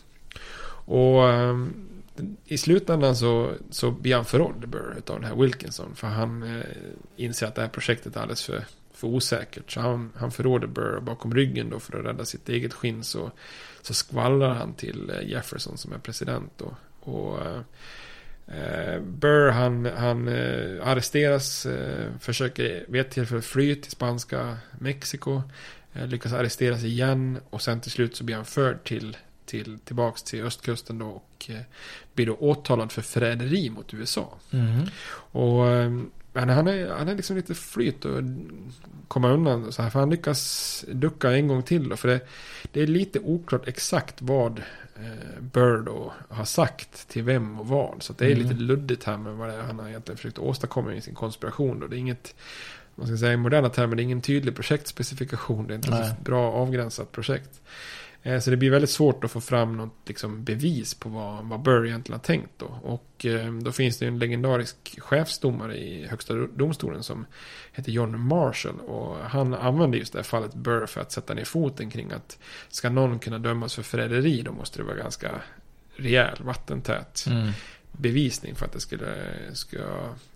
Och 0.94 1.30
ehm, 1.30 1.74
i 2.46 2.58
slutändan 2.58 3.16
så, 3.16 3.54
så 3.70 3.92
blir 3.92 4.16
han 4.16 4.26
förrådd, 4.26 4.70
Burr, 4.70 4.96
utav 4.98 5.20
den 5.20 5.30
här 5.30 5.36
Wilkinson. 5.36 5.96
För 5.96 6.08
han 6.08 6.44
eh, 6.44 6.66
inser 7.16 7.48
att 7.48 7.56
det 7.56 7.62
här 7.62 7.70
projektet 7.70 8.16
är 8.16 8.20
alldeles 8.22 8.44
för, 8.44 8.66
för 8.94 9.08
osäkert. 9.08 9.72
Så 9.72 9.80
han, 9.82 10.12
han 10.16 10.32
förråder 10.32 10.68
Burr 10.68 11.00
bakom 11.00 11.34
ryggen 11.34 11.70
då 11.70 11.80
för 11.80 12.00
att 12.00 12.06
rädda 12.06 12.26
sitt 12.26 12.50
eget 12.50 12.74
skinn. 12.74 13.04
Så, 13.04 13.32
så 13.82 13.94
skvallrar 13.94 14.54
han 14.54 14.74
till 14.74 15.10
eh, 15.10 15.30
Jefferson 15.30 15.78
som 15.78 15.94
är 15.94 15.98
president 15.98 16.52
då. 16.58 16.76
Och 17.12 17.46
eh, 17.46 17.62
Eh, 18.54 19.00
Burr 19.00 19.52
han, 19.52 19.86
han 19.86 20.28
eh, 20.28 20.88
arresteras, 20.88 21.66
eh, 21.66 22.08
försöker 22.20 22.86
vid 22.88 23.02
ett 23.02 23.12
tillfälle 23.12 23.42
fly 23.42 23.76
till 23.76 23.92
spanska 23.92 24.58
Mexiko. 24.80 25.42
Lyckas 25.94 26.34
arresteras 26.34 26.84
igen 26.84 27.40
och 27.50 27.62
sen 27.62 27.82
till 27.82 27.92
slut 27.92 28.16
så 28.16 28.24
blir 28.24 28.36
han 28.36 28.46
förd 28.46 28.84
till, 28.84 29.18
till, 29.46 29.80
tillbaks 29.80 30.24
till 30.24 30.44
östkusten 30.44 30.98
då 30.98 31.08
och 31.08 31.50
blir 32.14 32.26
då 32.26 32.36
åtalad 32.36 32.92
för 32.92 33.02
förräderi 33.02 33.70
mot 33.70 33.94
USA. 33.94 34.38
Mhm. 34.50 34.86
Och 35.32 35.66
men 36.34 36.50
han 36.50 36.68
är, 36.68 36.90
han 36.90 37.08
är 37.08 37.16
liksom 37.16 37.36
lite 37.36 37.56
flyt 37.56 38.06
och 38.06 38.22
komma 39.08 39.30
undan 39.32 39.72
så 39.72 39.82
här. 39.82 39.90
För 39.90 40.00
han 40.00 40.10
lyckas 40.10 40.86
ducka 40.92 41.32
en 41.32 41.48
gång 41.48 41.64
till 41.64 41.90
då. 41.90 41.96
För 41.96 42.08
det, 42.08 42.20
det 42.72 42.82
är 42.82 42.88
lite 42.88 43.20
oklart 43.20 43.68
exakt 43.68 44.22
vad 44.22 44.60
eh, 44.96 45.42
Burr 45.42 45.78
då 45.86 46.14
har 46.30 46.46
sagt 46.46 47.08
till 47.10 47.24
vem 47.24 47.60
och 47.60 47.68
vad. 47.68 48.04
Så 48.04 48.12
att 48.12 48.18
det 48.18 48.26
är 48.26 48.32
Mm. 48.32 48.44
lite 48.44 48.56
luddigt 48.62 49.04
här 49.04 49.18
med 49.18 49.34
vad 49.34 49.50
det 49.50 49.56
är 49.56 49.62
han 49.62 49.80
har 49.80 49.90
egentligen 49.90 50.18
försökt 50.18 50.40
åstadkomma 50.40 50.94
i 50.94 51.02
sin 51.02 51.16
konspiration. 51.16 51.80
Då. 51.80 51.88
Det 51.88 51.96
är 51.96 52.00
inget, 52.00 52.36
man 52.96 53.08
ska 53.08 53.18
säga 53.18 53.34
i 53.34 53.38
moderna 53.38 53.70
termer, 53.70 53.96
det 53.96 54.02
är 54.02 54.04
ingen 54.04 54.22
tydlig 54.22 54.56
projektspecifikation. 54.56 55.68
Det 55.68 55.74
är 55.74 55.76
inte 55.76 55.92
ett 55.98 56.20
bra 56.24 56.52
avgränsat 56.52 57.12
projekt. 57.12 57.62
Eh, 58.24 58.40
Så 58.40 58.50
det 58.50 58.58
blir 58.58 58.72
väldigt 58.72 58.90
svårt 58.90 59.24
att 59.24 59.32
få 59.32 59.42
fram 59.42 59.78
något 59.78 59.96
liksom, 60.06 60.44
bevis 60.44 60.94
på 60.94 61.10
vad, 61.10 61.46
vad 61.46 61.62
Burr 61.62 61.86
egentligen 61.86 62.20
har 62.20 62.24
tänkt 62.26 62.50
då. 62.58 62.66
Och 62.84 63.26
eh, 63.26 63.54
då 63.54 63.72
finns 63.72 63.98
det 63.98 64.06
ju 64.06 64.10
en 64.10 64.20
legendarisk 64.20 65.00
chefsdomare 65.02 65.78
i 65.78 66.08
högsta 66.08 66.34
domstolen 66.34 67.04
som 67.04 67.26
heter 67.74 67.92
John 67.92 68.20
Marshall. 68.20 68.80
Och 68.80 69.18
han 69.18 69.54
använde 69.54 69.98
just 69.98 70.14
det 70.14 70.20
här 70.20 70.24
fallet 70.24 70.54
Burr 70.54 70.86
för 70.86 71.02
att 71.02 71.12
sätta 71.12 71.34
ner 71.34 71.46
foten 71.46 71.90
kring 71.90 72.12
att 72.12 72.40
ska 72.70 72.90
någon 72.90 73.20
kunna 73.20 73.40
dömas 73.40 73.76
för 73.76 73.84
förräderi 73.84 74.42
då 74.42 74.52
måste 74.52 74.80
det 74.80 74.84
vara 74.84 74.96
ganska 74.96 75.32
rejäl, 75.96 76.38
vattentät 76.44 77.26
Mm 77.28 77.52
bevisning 78.02 78.56
för 78.56 78.66
att 78.66 78.72
det 78.72 78.80
skulle, 78.80 79.16
ska, 79.54 79.78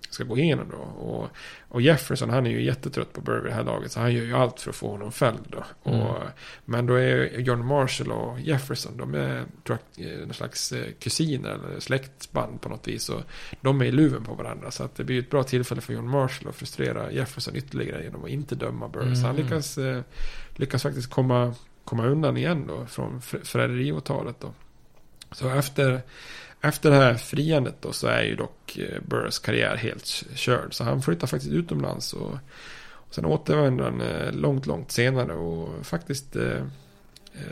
ska 0.10 0.24
gå 0.24 0.38
igenom 0.38 0.70
då. 0.72 0.78
Och, 0.78 1.30
och 1.70 1.82
Jefferson 1.82 2.30
han 2.30 2.46
är 2.48 2.52
ju 2.52 2.64
jättetrött 2.64 3.14
på 3.14 3.32
vid 3.32 3.44
det 3.44 3.52
här 3.54 3.64
laget 3.64 3.92
så 3.92 4.00
han 4.00 4.14
gör 4.14 4.24
ju 4.24 4.34
allt 4.36 4.60
för 4.60 4.70
att 4.70 4.76
få 4.76 4.92
honom 4.92 5.12
fälld 5.12 5.40
då. 5.50 5.64
Mm. 5.92 6.02
Och, 6.02 6.18
men 6.66 6.86
då 6.86 6.94
är 6.94 7.40
John 7.40 7.66
Marshall 7.66 8.12
och 8.12 8.40
Jefferson 8.40 8.98
de 8.98 9.16
är 9.16 9.44
tror 9.64 9.78
jag, 9.96 10.12
eh, 10.14 10.20
någon 10.20 10.34
slags 10.34 10.72
eh, 10.72 10.92
kusiner 11.00 11.50
eller 11.50 11.80
släktband 11.80 12.62
på 12.62 12.70
något 12.70 12.88
vis. 12.88 13.10
Och 13.10 13.22
de 13.62 13.82
är 13.82 13.86
i 13.86 13.92
luven 13.92 14.24
på 14.24 14.34
varandra 14.34 14.72
så 14.72 14.84
att 14.84 14.96
det 14.96 15.04
blir 15.04 15.20
ett 15.20 15.30
bra 15.30 15.44
tillfälle 15.44 15.82
för 15.82 15.94
John 15.94 16.10
Marshall 16.10 16.50
att 16.50 16.56
frustrera 16.56 17.12
Jefferson 17.12 17.56
ytterligare 17.56 18.04
genom 18.04 18.24
att 18.24 18.30
inte 18.30 18.56
döma 18.56 18.88
Burr. 18.88 19.16
Så 19.16 19.22
han 19.22 19.36
Mm. 19.36 19.44
lyckas, 19.44 19.78
eh, 19.78 20.02
lyckas 20.56 20.84
faktiskt 20.84 21.10
komma, 21.10 21.54
komma 21.84 22.06
undan 22.06 22.38
igen 22.38 22.68
då 22.68 22.86
från 22.86 23.22
för- 23.22 23.40
förräderiåtalet 23.44 24.40
då. 24.40 24.54
Så 25.32 25.50
efter, 25.50 26.02
efter 26.62 26.90
det 26.92 26.96
här 26.98 27.14
friandet 27.14 27.76
då 27.82 27.92
så 27.92 28.08
är 28.08 28.24
ju 28.24 28.36
dock 28.36 28.78
eh, 28.78 29.02
Burrs 29.08 29.40
karriär 29.40 29.76
helt 29.76 30.06
körd. 30.36 30.74
Så 30.74 30.84
han 30.84 31.02
flyttar 31.02 31.28
faktiskt 31.28 31.52
utomlands 31.54 32.14
och, 32.14 32.38
och 32.92 33.16
sen 33.16 33.26
återvänder 33.26 33.84
han 33.84 34.02
eh, 34.02 34.32
långt, 34.32 34.66
långt 34.66 34.92
senare 34.92 35.34
och 35.34 35.86
faktiskt 35.86 36.36
eh, 36.36 36.64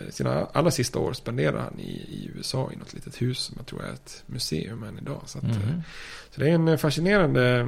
sina 0.10 0.48
allra 0.54 0.72
sista 0.72 1.00
år 1.00 1.14
spenderar 1.14 1.60
han 1.60 1.80
i, 1.80 1.92
i 1.92 2.32
USA 2.36 2.72
i 2.74 2.76
något 2.76 2.94
litet 2.94 3.22
hus 3.22 3.40
som 3.40 3.56
jag 3.58 3.66
tror 3.66 3.84
är 3.84 3.94
ett 3.94 4.24
museum 4.26 4.84
än 4.84 4.98
idag. 4.98 5.22
Så, 5.26 5.38
att, 5.38 5.44
Mhm. 5.44 5.82
så 6.32 6.42
det 6.42 6.50
är 6.50 6.54
en 6.54 6.78
fascinerande 6.78 7.68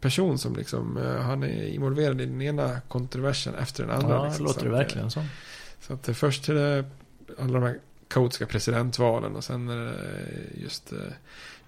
person 0.00 0.38
som 0.38 0.56
liksom, 0.56 0.96
han 1.22 1.42
är 1.42 1.66
involverad 1.66 2.20
i 2.20 2.26
den 2.26 2.42
ena 2.42 2.80
kontroversen 2.88 3.54
efter 3.54 3.84
den 3.86 3.92
andra. 3.96 4.14
Ja, 4.14 4.24
liksom. 4.24 4.44
låter 4.46 4.60
det 4.60 4.66
att, 4.68 4.72
eh, 4.72 4.78
verkligen 4.78 5.10
som. 5.10 5.24
så 5.80 5.92
att 5.92 6.16
först 6.16 6.46
det 6.46 6.84
alla 7.38 7.52
de 7.52 7.62
här 7.62 7.78
kaotiska 8.10 8.46
presidentvalen 8.46 9.36
och 9.36 9.44
sen 9.44 9.68
är 9.68 9.76
det 9.76 9.94
just 10.54 10.92
eh, 10.92 10.98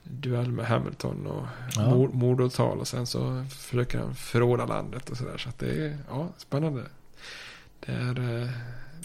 duell 0.02 0.52
med 0.52 0.66
Hamilton 0.66 1.26
och 1.26 1.46
Ja. 1.76 1.90
mord, 1.90 2.14
mordåtal 2.14 2.78
och 2.78 2.88
sen 2.88 3.06
så 3.06 3.44
försöker 3.50 3.98
han 3.98 4.14
förråda 4.14 4.66
landet 4.66 5.10
och 5.10 5.16
sådär. 5.16 5.38
Så 5.38 5.48
att 5.48 5.58
det 5.58 5.86
är 5.86 5.98
ja, 6.08 6.28
spännande. 6.36 6.82
Det 7.80 7.92
är... 7.92 8.50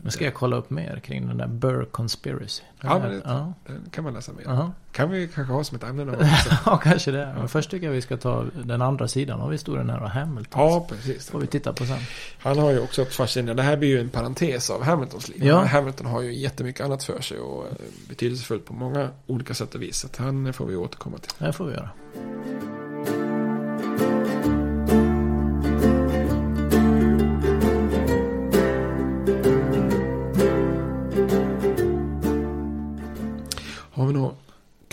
Nu 0.01 0.11
ska 0.11 0.25
jag 0.25 0.33
kolla 0.33 0.55
upp 0.55 0.69
mer 0.69 0.99
kring 1.03 1.27
den 1.27 1.37
där 1.37 1.47
Burr 1.47 1.85
Conspiracy. 1.85 2.63
Den 2.81 2.91
Ja, 2.91 2.99
men 2.99 3.11
det, 3.11 3.21
ja. 3.25 3.53
det 3.65 3.91
kan 3.91 4.03
man 4.03 4.13
läsa 4.13 4.31
mer 4.31 4.43
Jaha. 4.45 4.71
Kan 4.91 5.11
vi 5.11 5.27
kanske 5.27 5.53
ha 5.53 5.63
som 5.63 5.77
ett 5.77 5.83
ämne 5.83 6.05
någon 6.05 6.15
gång 6.15 6.27
ja, 6.65 6.77
kanske 6.77 7.11
det. 7.11 7.33
Men 7.37 7.49
först 7.49 7.71
tycker 7.71 7.85
jag 7.85 7.93
vi 7.93 8.01
ska 8.01 8.17
ta 8.17 8.45
den 8.63 8.81
andra 8.81 9.07
sidan 9.07 9.41
av 9.41 9.51
historien 9.51 9.89
här 9.89 10.03
och 10.03 10.09
Hamilton. 10.09 10.61
Ja, 10.61 10.87
precis. 10.89 11.29
får 11.29 11.39
vi 11.39 11.47
titta 11.47 11.73
på 11.73 11.85
sen. 11.85 11.99
Han 12.39 12.59
har 12.59 12.71
ju 12.71 12.79
också 12.79 13.01
ett 13.01 13.13
fascinerande, 13.13 13.63
det 13.63 13.67
här 13.67 13.77
blir 13.77 13.89
ju 13.89 13.99
en 13.99 14.09
parentes 14.09 14.69
av 14.69 14.83
Hamiltons 14.83 15.29
liv. 15.29 15.45
Ja. 15.45 15.65
Hamilton 15.65 16.07
har 16.07 16.21
ju 16.21 16.33
jättemycket 16.33 16.85
annat 16.85 17.03
för 17.03 17.21
sig 17.21 17.39
och 17.39 17.65
eh, 17.65 17.71
betydelsefullt 18.09 18.65
på 18.65 18.73
många 18.73 19.09
olika 19.27 19.53
sätt 19.53 19.75
och 19.75 19.81
vis. 19.81 19.97
Så 19.97 20.23
han 20.23 20.53
får 20.53 20.65
vi 20.65 20.75
återkomma 20.75 21.17
till. 21.17 21.31
Det 21.37 21.53
får 21.53 21.65
vi 21.65 21.73
göra. 21.73 21.89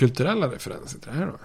Kulturella 0.06 0.46
referenser 0.46 0.98
till 0.98 1.10
det 1.12 1.18
här 1.18 1.26
då? 1.26 1.38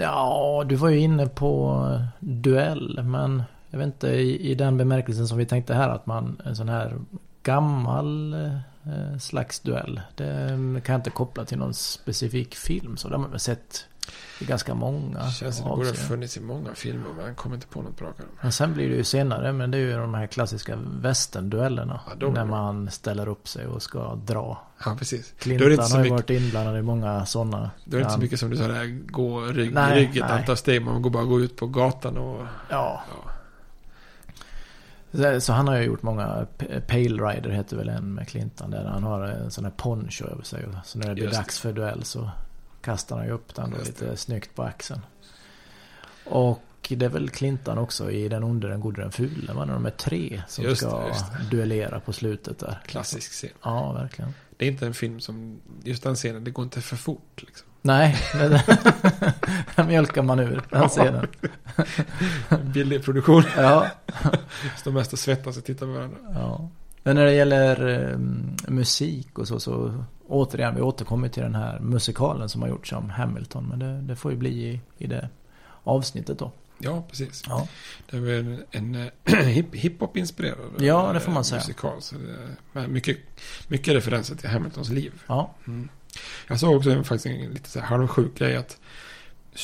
Ja, 0.00 0.64
du 0.66 0.76
var 0.76 0.88
ju 0.88 0.98
inne 0.98 1.26
på 1.26 2.00
duell, 2.18 3.00
men 3.02 3.42
jag 3.70 3.78
vet 3.78 3.86
inte 3.86 4.08
i, 4.08 4.50
i 4.50 4.54
den 4.54 4.76
bemärkelsen 4.76 5.28
som 5.28 5.38
vi 5.38 5.46
tänkte 5.46 5.74
här 5.74 5.88
att 5.88 6.06
man 6.06 6.42
en 6.44 6.56
sån 6.56 6.68
här 6.68 6.98
gammal 7.42 8.34
eh, 8.34 9.18
slags 9.20 9.60
duell. 9.60 10.00
Det 10.14 10.48
kan 10.84 10.92
jag 10.92 10.98
inte 10.98 11.10
koppla 11.10 11.44
till 11.44 11.58
någon 11.58 11.74
specifik 11.74 12.54
film 12.54 12.96
så 12.96 13.08
det 13.08 13.14
har 13.14 13.20
man 13.20 13.30
väl 13.30 13.40
sett 13.40 13.86
i 14.40 14.44
ganska 14.44 14.74
många 14.74 15.18
Det 15.24 15.30
känns 15.30 15.56
som 15.56 15.68
det 15.70 15.76
borde 15.76 15.88
ha 15.88 15.94
funnits 15.94 16.36
i 16.36 16.40
många 16.40 16.74
filmer 16.74 17.06
men 17.16 17.26
jag 17.26 17.36
kommer 17.36 17.54
inte 17.54 17.66
på 17.66 17.82
något 17.82 17.96
bra. 17.98 18.12
Men 18.40 18.52
sen 18.52 18.74
blir 18.74 18.88
det 18.88 18.94
ju 18.94 19.04
senare, 19.04 19.52
men 19.52 19.70
det 19.70 19.78
är 19.78 19.82
ju 19.82 19.92
de 19.96 20.14
här 20.14 20.26
klassiska 20.26 20.76
västernduellerna. 21.00 22.00
Ja, 22.20 22.28
när 22.30 22.44
man 22.44 22.90
ställer 22.90 23.28
upp 23.28 23.48
sig 23.48 23.66
och 23.66 23.82
ska 23.82 24.14
dra. 24.14 24.58
Ja, 24.84 24.96
precis. 24.98 25.34
Är 25.44 25.58
det 25.58 25.70
inte 25.72 25.84
så 25.84 25.96
har 25.96 26.04
ju 26.04 26.10
mycket- 26.12 26.30
varit 26.30 26.42
inblandad 26.42 26.78
i 26.78 26.82
många 26.82 27.26
sådana. 27.26 27.70
Då 27.84 27.96
är 27.96 28.00
det 28.00 28.02
inte 28.02 28.14
så 28.14 28.20
mycket 28.20 28.40
som 28.40 28.50
du 28.50 28.56
sa 28.56 28.68
där, 28.68 29.00
gå 29.06 29.40
rygg, 29.40 29.74
Nej, 29.74 30.00
rygg 30.00 30.16
ett 30.16 30.30
antal 30.30 30.56
steg. 30.56 30.82
Man 30.82 31.02
går 31.02 31.10
bara 31.10 31.24
gå 31.24 31.40
ut 31.40 31.56
på 31.56 31.66
gatan 31.66 32.16
och... 32.16 32.46
Ja. 32.68 33.02
Ja. 35.10 35.40
Så, 35.40 35.52
han 35.52 35.68
har 35.68 35.76
ju 35.76 35.82
gjort 35.82 36.02
många, 36.02 36.46
Pale 36.86 37.08
Rider 37.08 37.50
heter 37.50 37.76
väl 37.76 37.88
en 37.88 38.14
med 38.14 38.28
Clinton. 38.28 38.70
Där 38.70 38.84
han 38.84 39.02
har 39.02 39.22
en 39.22 39.50
sån 39.50 39.64
här 39.64 39.72
poncho 39.76 40.24
över 40.24 40.42
sig. 40.42 40.64
Så 40.84 40.98
när 40.98 41.08
det 41.08 41.14
blir 41.14 41.24
Just 41.24 41.34
det. 41.36 41.40
dags 41.42 41.58
för 41.60 41.72
duell 41.72 42.04
så 42.04 42.30
kastar 42.86 43.16
han 43.16 43.26
ju 43.26 43.32
upp 43.32 43.54
den 43.54 43.70
då 43.70 43.76
lite 43.84 44.16
snyggt 44.16 44.54
på 44.54 44.62
axeln. 44.62 45.00
Och 46.24 46.62
det 46.88 47.04
är 47.04 47.08
väl 47.08 47.30
Clinton 47.30 47.78
också 47.78 48.10
i 48.10 48.28
Den 48.28 48.44
onde, 48.44 48.68
den 48.68 48.80
gode, 48.80 49.02
den 49.02 49.12
fule. 49.12 49.52
va? 49.52 49.64
När 49.64 49.72
de 49.74 49.86
är 49.86 49.90
tre 49.90 50.42
som 50.48 50.64
Just 50.64 50.82
ska 50.82 51.00
det, 51.00 51.08
just 51.08 51.24
duellera 51.50 52.00
på 52.00 52.12
slutet 52.12 52.58
där. 52.58 52.82
Klassisk 52.86 53.32
scen. 53.32 53.50
Ja, 53.62 53.92
verkligen. 53.92 54.34
Det 54.56 54.64
är 54.66 54.68
inte 54.70 54.86
en 54.86 54.94
film 54.94 55.20
som, 55.20 55.60
just 55.84 56.02
den 56.02 56.14
scenen, 56.14 56.44
det 56.44 56.50
går 56.50 56.62
inte 56.62 56.80
för 56.80 56.96
fort 56.96 57.42
liksom. 57.42 57.66
Nej, 57.82 58.16
den 59.76 59.86
mjölkar 59.86 60.22
man 60.22 60.38
ur 60.40 60.62
den 60.70 60.88
scenen. 60.88 61.26
Billig 62.74 63.04
produktion. 63.04 63.42
Ja, 63.56 63.86
Står 64.76 64.92
mest 64.92 65.12
och 65.12 65.18
svettas 65.18 65.56
och 65.56 65.64
tittar 65.64 65.86
på 65.86 65.92
varandra. 65.92 66.18
ja. 66.34 66.68
Men 67.02 67.16
när 67.16 67.24
det 67.24 67.32
gäller 67.32 67.88
eh, 68.10 68.18
musik 68.68 69.38
och 69.38 69.48
så, 69.48 69.60
så 69.60 70.04
återigen, 70.28 70.74
vi 70.74 70.80
återkommer 70.80 71.28
till 71.28 71.42
den 71.42 71.54
här 71.54 71.80
musikalen 71.80 72.48
som 72.48 72.62
har 72.62 72.68
gjorts 72.68 72.92
om 72.92 73.10
Hamilton. 73.10 73.66
Men 73.68 73.78
det, 73.78 74.00
det 74.00 74.16
får 74.16 74.30
ju 74.32 74.38
bli 74.38 74.50
i, 74.50 74.80
i 74.98 75.06
det 75.06 75.28
avsnittet 75.82 76.38
då. 76.38 76.52
Ja, 76.78 77.04
precis. 77.10 77.42
Ja. 77.48 77.68
Det 78.10 78.16
är 78.16 78.20
väl 78.20 78.36
en, 78.38 78.64
en 78.70 78.94
eh, 78.94 79.10
hip- 79.46 79.74
hiphop-inspirerad 79.74 80.56
Ja, 80.78 81.12
det 81.12 81.20
får 81.20 81.30
eh, 81.30 81.34
man 81.34 81.44
säga. 81.44 81.60
musikal. 81.60 82.02
Så 82.02 82.14
det, 82.72 82.88
mycket, 82.88 83.16
mycket 83.68 83.94
referenser 83.94 84.36
till 84.36 84.48
Hamiltons 84.48 84.88
liv. 84.88 85.12
Ja, 85.26 85.54
Mm. 85.66 85.88
Jag 86.48 86.60
såg 86.60 86.76
också 86.76 87.02
faktiskt 87.04 87.26
en 87.26 87.50
lite 87.50 87.70
så 87.70 87.80
här 87.80 87.86
halvsjuk 87.86 88.38
grej 88.38 88.56
att 88.56 88.78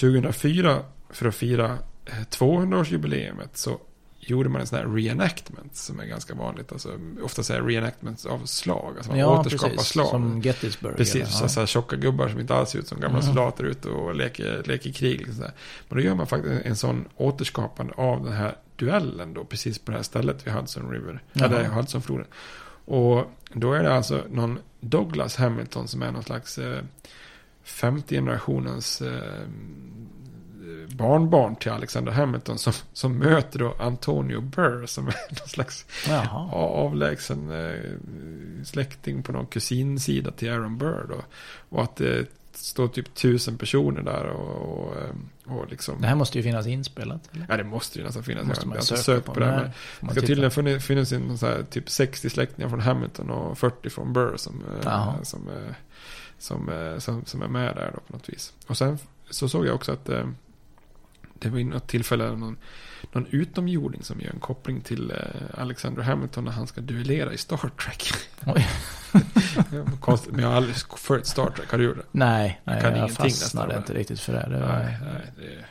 2004 0.01 0.83
för 1.11 1.27
att 1.29 1.35
fira 1.35 1.79
eh, 2.07 2.15
200-årsjubileumet 2.31 3.49
så 3.55 3.79
gjorde 4.25 4.49
man 4.49 4.61
en 4.61 4.67
sån 4.67 4.79
här 4.79 4.87
reenactment 4.87 5.77
som 5.77 6.01
är 6.01 6.05
ganska 6.07 6.35
vanligt. 6.35 6.73
Alltså, 6.73 6.99
ofta 7.23 7.43
säger 7.43 7.63
reenactments 7.63 8.27
av 8.27 8.47
slag. 8.47 8.95
Alltså 8.97 9.11
man 9.11 9.19
ja 9.21 9.41
återskapar 9.41 9.69
precis. 9.77 9.89
slag. 9.89 10.09
Som 10.09 10.41
Gettysburg. 10.41 10.97
Precis, 10.97 11.15
eller? 11.15 11.25
så, 11.27 11.49
så 11.49 11.61
här 11.61 11.67
tjocka 11.67 11.97
gubbar 11.97 12.29
som 12.29 12.41
inte 12.41 12.55
alls 12.55 12.71
ser 12.71 12.79
ut 12.79 12.89
som 12.89 13.01
gamla 13.01 13.19
Mhm. 13.19 13.27
soldater 13.27 13.65
ute 13.65 13.89
och 13.89 14.15
leker, 14.15 14.63
leker 14.67 14.93
krig. 14.93 15.19
Liksom. 15.27 15.45
Men 15.89 15.99
då 15.99 16.01
gör 16.05 16.15
man 16.15 16.27
faktiskt 16.27 16.65
en 16.67 16.77
sån 16.77 17.05
återskapande 17.17 17.93
av 17.97 18.25
den 18.25 18.33
här 18.33 18.57
duellen 18.77 19.35
då, 19.35 19.45
precis 19.45 19.79
på 19.79 19.91
det 19.91 19.97
här 19.97 20.03
stället 20.05 20.47
vid 20.47 20.55
Hudson 20.55 20.91
River, 20.91 21.23
Jaha. 21.33 21.47
eller 21.47 21.65
Hudsonfloden. 21.65 22.27
Och 22.85 23.25
då 23.53 23.73
är 23.73 23.83
det 23.83 23.95
alltså 23.95 24.23
någon 24.31 24.59
Douglas 24.81 25.37
Hamilton 25.37 25.89
som 25.89 26.03
är 26.03 26.13
någon 26.13 26.23
slags 26.23 26.59
eh, 26.59 26.83
femte 27.63 28.15
generationens 28.15 29.01
eh, 29.03 29.23
barnbarn 30.89 31.57
till 31.57 31.71
Alexander 31.71 32.13
Hamilton 32.13 32.59
som, 32.59 32.73
som 32.93 33.19
möter 33.19 33.59
då 33.59 33.75
Antonio 33.79 34.41
Burr 34.41 34.87
som 34.87 35.09
är 35.09 35.15
någon 35.29 35.49
slags 35.49 35.87
Jaha. 36.09 36.51
avlägsen 36.53 37.51
eh, 37.51 38.65
släkting 38.65 39.23
på 39.23 39.33
någon 39.33 39.47
kusinsida 39.47 40.31
till 40.31 40.51
Aaron 40.51 40.79
Burr 40.79 41.07
då. 41.09 41.23
Och 41.77 41.83
att 41.83 41.97
det 41.97 42.27
står 42.53 42.89
typ 42.89 43.15
tusen 43.15 43.59
personer 43.59 44.03
där 44.03 44.27
och, 44.27 44.79
och, 44.79 44.97
eh, 44.97 45.11
och 45.57 45.71
liksom... 45.71 46.01
Det 46.01 46.07
här 46.07 46.15
måste 46.15 46.39
ju 46.39 46.45
finnas 46.45 46.67
inspelat. 46.67 47.31
Eller? 47.33 47.47
Ja, 47.49 47.57
det 47.57 47.65
måste 47.65 47.99
ju 47.99 48.05
nästan 48.05 48.23
finnas. 48.23 48.47
Måste 48.47 48.63
jag 48.63 48.69
man 48.69 48.77
har 48.77 48.83
inte 48.83 48.97
sökt 48.97 49.27
på. 49.27 49.35
på 49.35 49.41
det. 49.41 49.47
här, 49.47 49.73
Men 50.01 50.09
det 50.09 50.21
ska 50.21 50.27
tydligen 50.27 50.81
finnas, 50.81 51.13
en 51.13 51.39
så 51.39 51.47
här, 51.47 51.63
typ 51.71 51.91
60 51.91 52.31
släktingar 52.31 52.69
från 52.69 52.81
Hamilton 52.81 53.31
och 53.31 53.59
40 53.59 53.91
från 53.91 54.13
Burr 54.13 54.37
som, 54.37 54.55
eh, 54.55 54.81
Jaha. 54.85 55.15
som, 55.25 55.51
som, 56.39 56.71
som, 56.99 57.25
som 57.25 57.43
är 57.43 57.49
med 57.49 57.77
där 57.77 57.91
då 57.95 58.01
på 58.01 58.13
något 58.13 58.29
vis. 58.29 58.53
Och 58.67 58.77
sen 58.77 58.99
så 59.31 59.49
såg 59.49 59.67
jag 59.67 59.75
också 59.75 59.93
att 59.93 60.09
eh, 60.09 60.27
det 61.43 61.49
var 61.49 61.59
i 61.59 61.65
något 61.65 61.87
tillfälle 61.87 62.37
någon, 62.37 62.57
någon 63.13 63.27
utomjording 63.31 64.03
som 64.03 64.21
gör 64.21 64.31
en 64.31 64.41
koppling 64.41 64.81
till 64.81 65.11
eh, 65.11 65.61
Alexander 65.61 66.03
Hamilton 66.03 66.45
när 66.45 66.53
han 66.53 66.67
ska 66.67 66.81
duellera 66.81 67.33
i 67.33 67.39
Star 67.39 67.57
Trek. 67.57 68.13
Oj. 68.47 68.69
Men 70.31 70.41
jag 70.41 70.49
har 70.49 70.57
aldrig 70.57 70.77
följt 70.97 71.27
Star 71.27 71.51
Trek. 71.51 71.71
Har 71.71 71.79
du 71.79 71.85
gjort 71.85 71.97
det? 71.97 72.03
Nej, 72.11 72.61
nej 72.65 72.81
kan 72.81 72.91
jag 72.91 72.99
ingenting 72.99 73.17
fastnade 73.17 73.67
nästan, 73.67 73.83
inte 73.83 73.95
riktigt 73.95 74.21
för 74.21 74.33
det. 74.33 74.47
det 74.51 74.61
var... 74.61 74.79
Nej, 74.79 74.99
nej. 75.03 75.33
Det... 75.37 75.65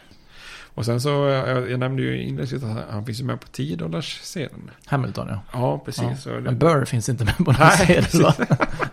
Och 0.73 0.85
sen 0.85 1.01
så, 1.01 1.09
jag, 1.09 1.71
jag 1.71 1.79
nämnde 1.79 2.01
ju 2.01 2.21
inledningsvis 2.21 2.63
att 2.63 2.91
han, 2.91 3.05
finns 3.05 3.19
ju 3.19 3.23
med 3.23 3.41
på 3.41 3.47
10 3.47 3.75
dollars 3.75 4.19
scenen. 4.19 4.71
Hamilton 4.85 5.27
ja. 5.29 5.41
Ja, 5.53 5.79
precis. 5.85 6.25
Ja. 6.25 6.39
Men 6.39 6.59
Burr 6.59 6.85
finns 6.85 7.09
inte 7.09 7.25
med 7.25 7.37
på 7.37 7.43
någon 7.43 7.55
Nej, 7.59 8.03
sedel 8.03 8.21
va? 8.21 8.33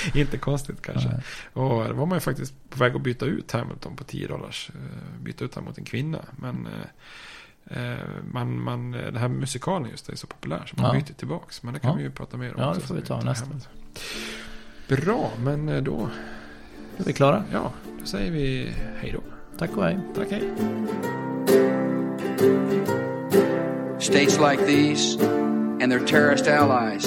Inte 0.14 0.38
konstigt 0.38 0.82
kanske. 0.82 1.08
Nej. 1.08 1.20
Och 1.52 1.88
då 1.88 1.94
var 1.94 2.06
man 2.06 2.16
ju 2.16 2.20
faktiskt 2.20 2.54
på 2.70 2.78
väg 2.78 2.96
att 2.96 3.02
byta 3.02 3.26
ut 3.26 3.52
Hamilton 3.52 3.96
på 3.96 4.04
10 4.04 4.28
dollars. 4.28 4.70
eh, 4.74 5.22
Byta 5.22 5.44
ut 5.44 5.54
honom 5.54 5.68
mot 5.68 5.78
en 5.78 5.84
kvinna. 5.84 6.18
Men 6.36 6.68
eh, 7.70 7.92
eh, 7.92 7.98
man, 8.32 8.60
man, 8.62 8.90
den 8.92 9.16
här 9.16 9.28
musikalen 9.28 9.90
just 9.90 10.08
är 10.08 10.16
så 10.16 10.26
populär 10.26 10.62
så 10.66 10.82
man 10.82 10.94
Ja. 10.94 11.00
byter 11.00 11.14
tillbaks. 11.14 11.62
Men 11.62 11.74
det 11.74 11.80
kan 11.80 11.90
Ja. 11.90 11.96
vi 11.96 12.02
ju 12.02 12.10
prata 12.10 12.36
mer 12.36 12.54
om. 12.54 12.60
Ja, 12.62 12.74
det 12.74 12.80
får 12.80 12.94
vi 12.94 13.02
ta 13.02 13.20
nästa. 13.20 13.46
Hamilton. 13.46 13.72
Bra, 14.88 15.30
men 15.38 15.68
eh, 15.68 15.82
då, 15.82 16.08
Är 16.98 17.04
vi 17.04 17.12
klara? 17.12 17.44
ja, 17.52 17.72
då 18.00 18.06
säger 18.06 18.30
vi 18.30 18.72
hej 19.00 19.12
då. 19.12 19.20
Tack 19.58 19.76
och 19.76 19.84
hej. 19.84 19.98
Tack, 20.16 20.30
hej. 20.30 20.42
States 23.98 24.38
like 24.40 24.66
these 24.66 25.16
and 25.82 25.90
their 25.92 26.06
terrorist 26.06 26.46
allies 26.48 27.06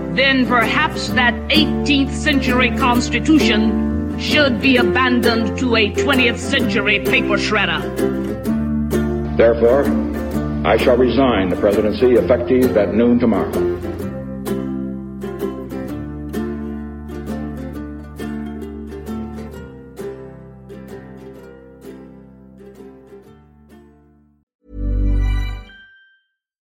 then 0.15 0.45
perhaps 0.45 1.09
that 1.09 1.33
18th 1.49 2.11
century 2.11 2.71
Constitution 2.71 4.19
should 4.19 4.61
be 4.61 4.77
abandoned 4.77 5.57
to 5.59 5.75
a 5.75 5.91
20th 5.91 6.37
century 6.37 6.99
paper 6.99 7.37
shredder. 7.37 7.81
Therefore, 9.37 9.85
I 10.67 10.77
shall 10.77 10.97
resign 10.97 11.49
the 11.49 11.55
presidency 11.55 12.13
effective 12.13 12.77
at 12.77 12.93
noon 12.93 13.19
tomorrow. 13.19 13.70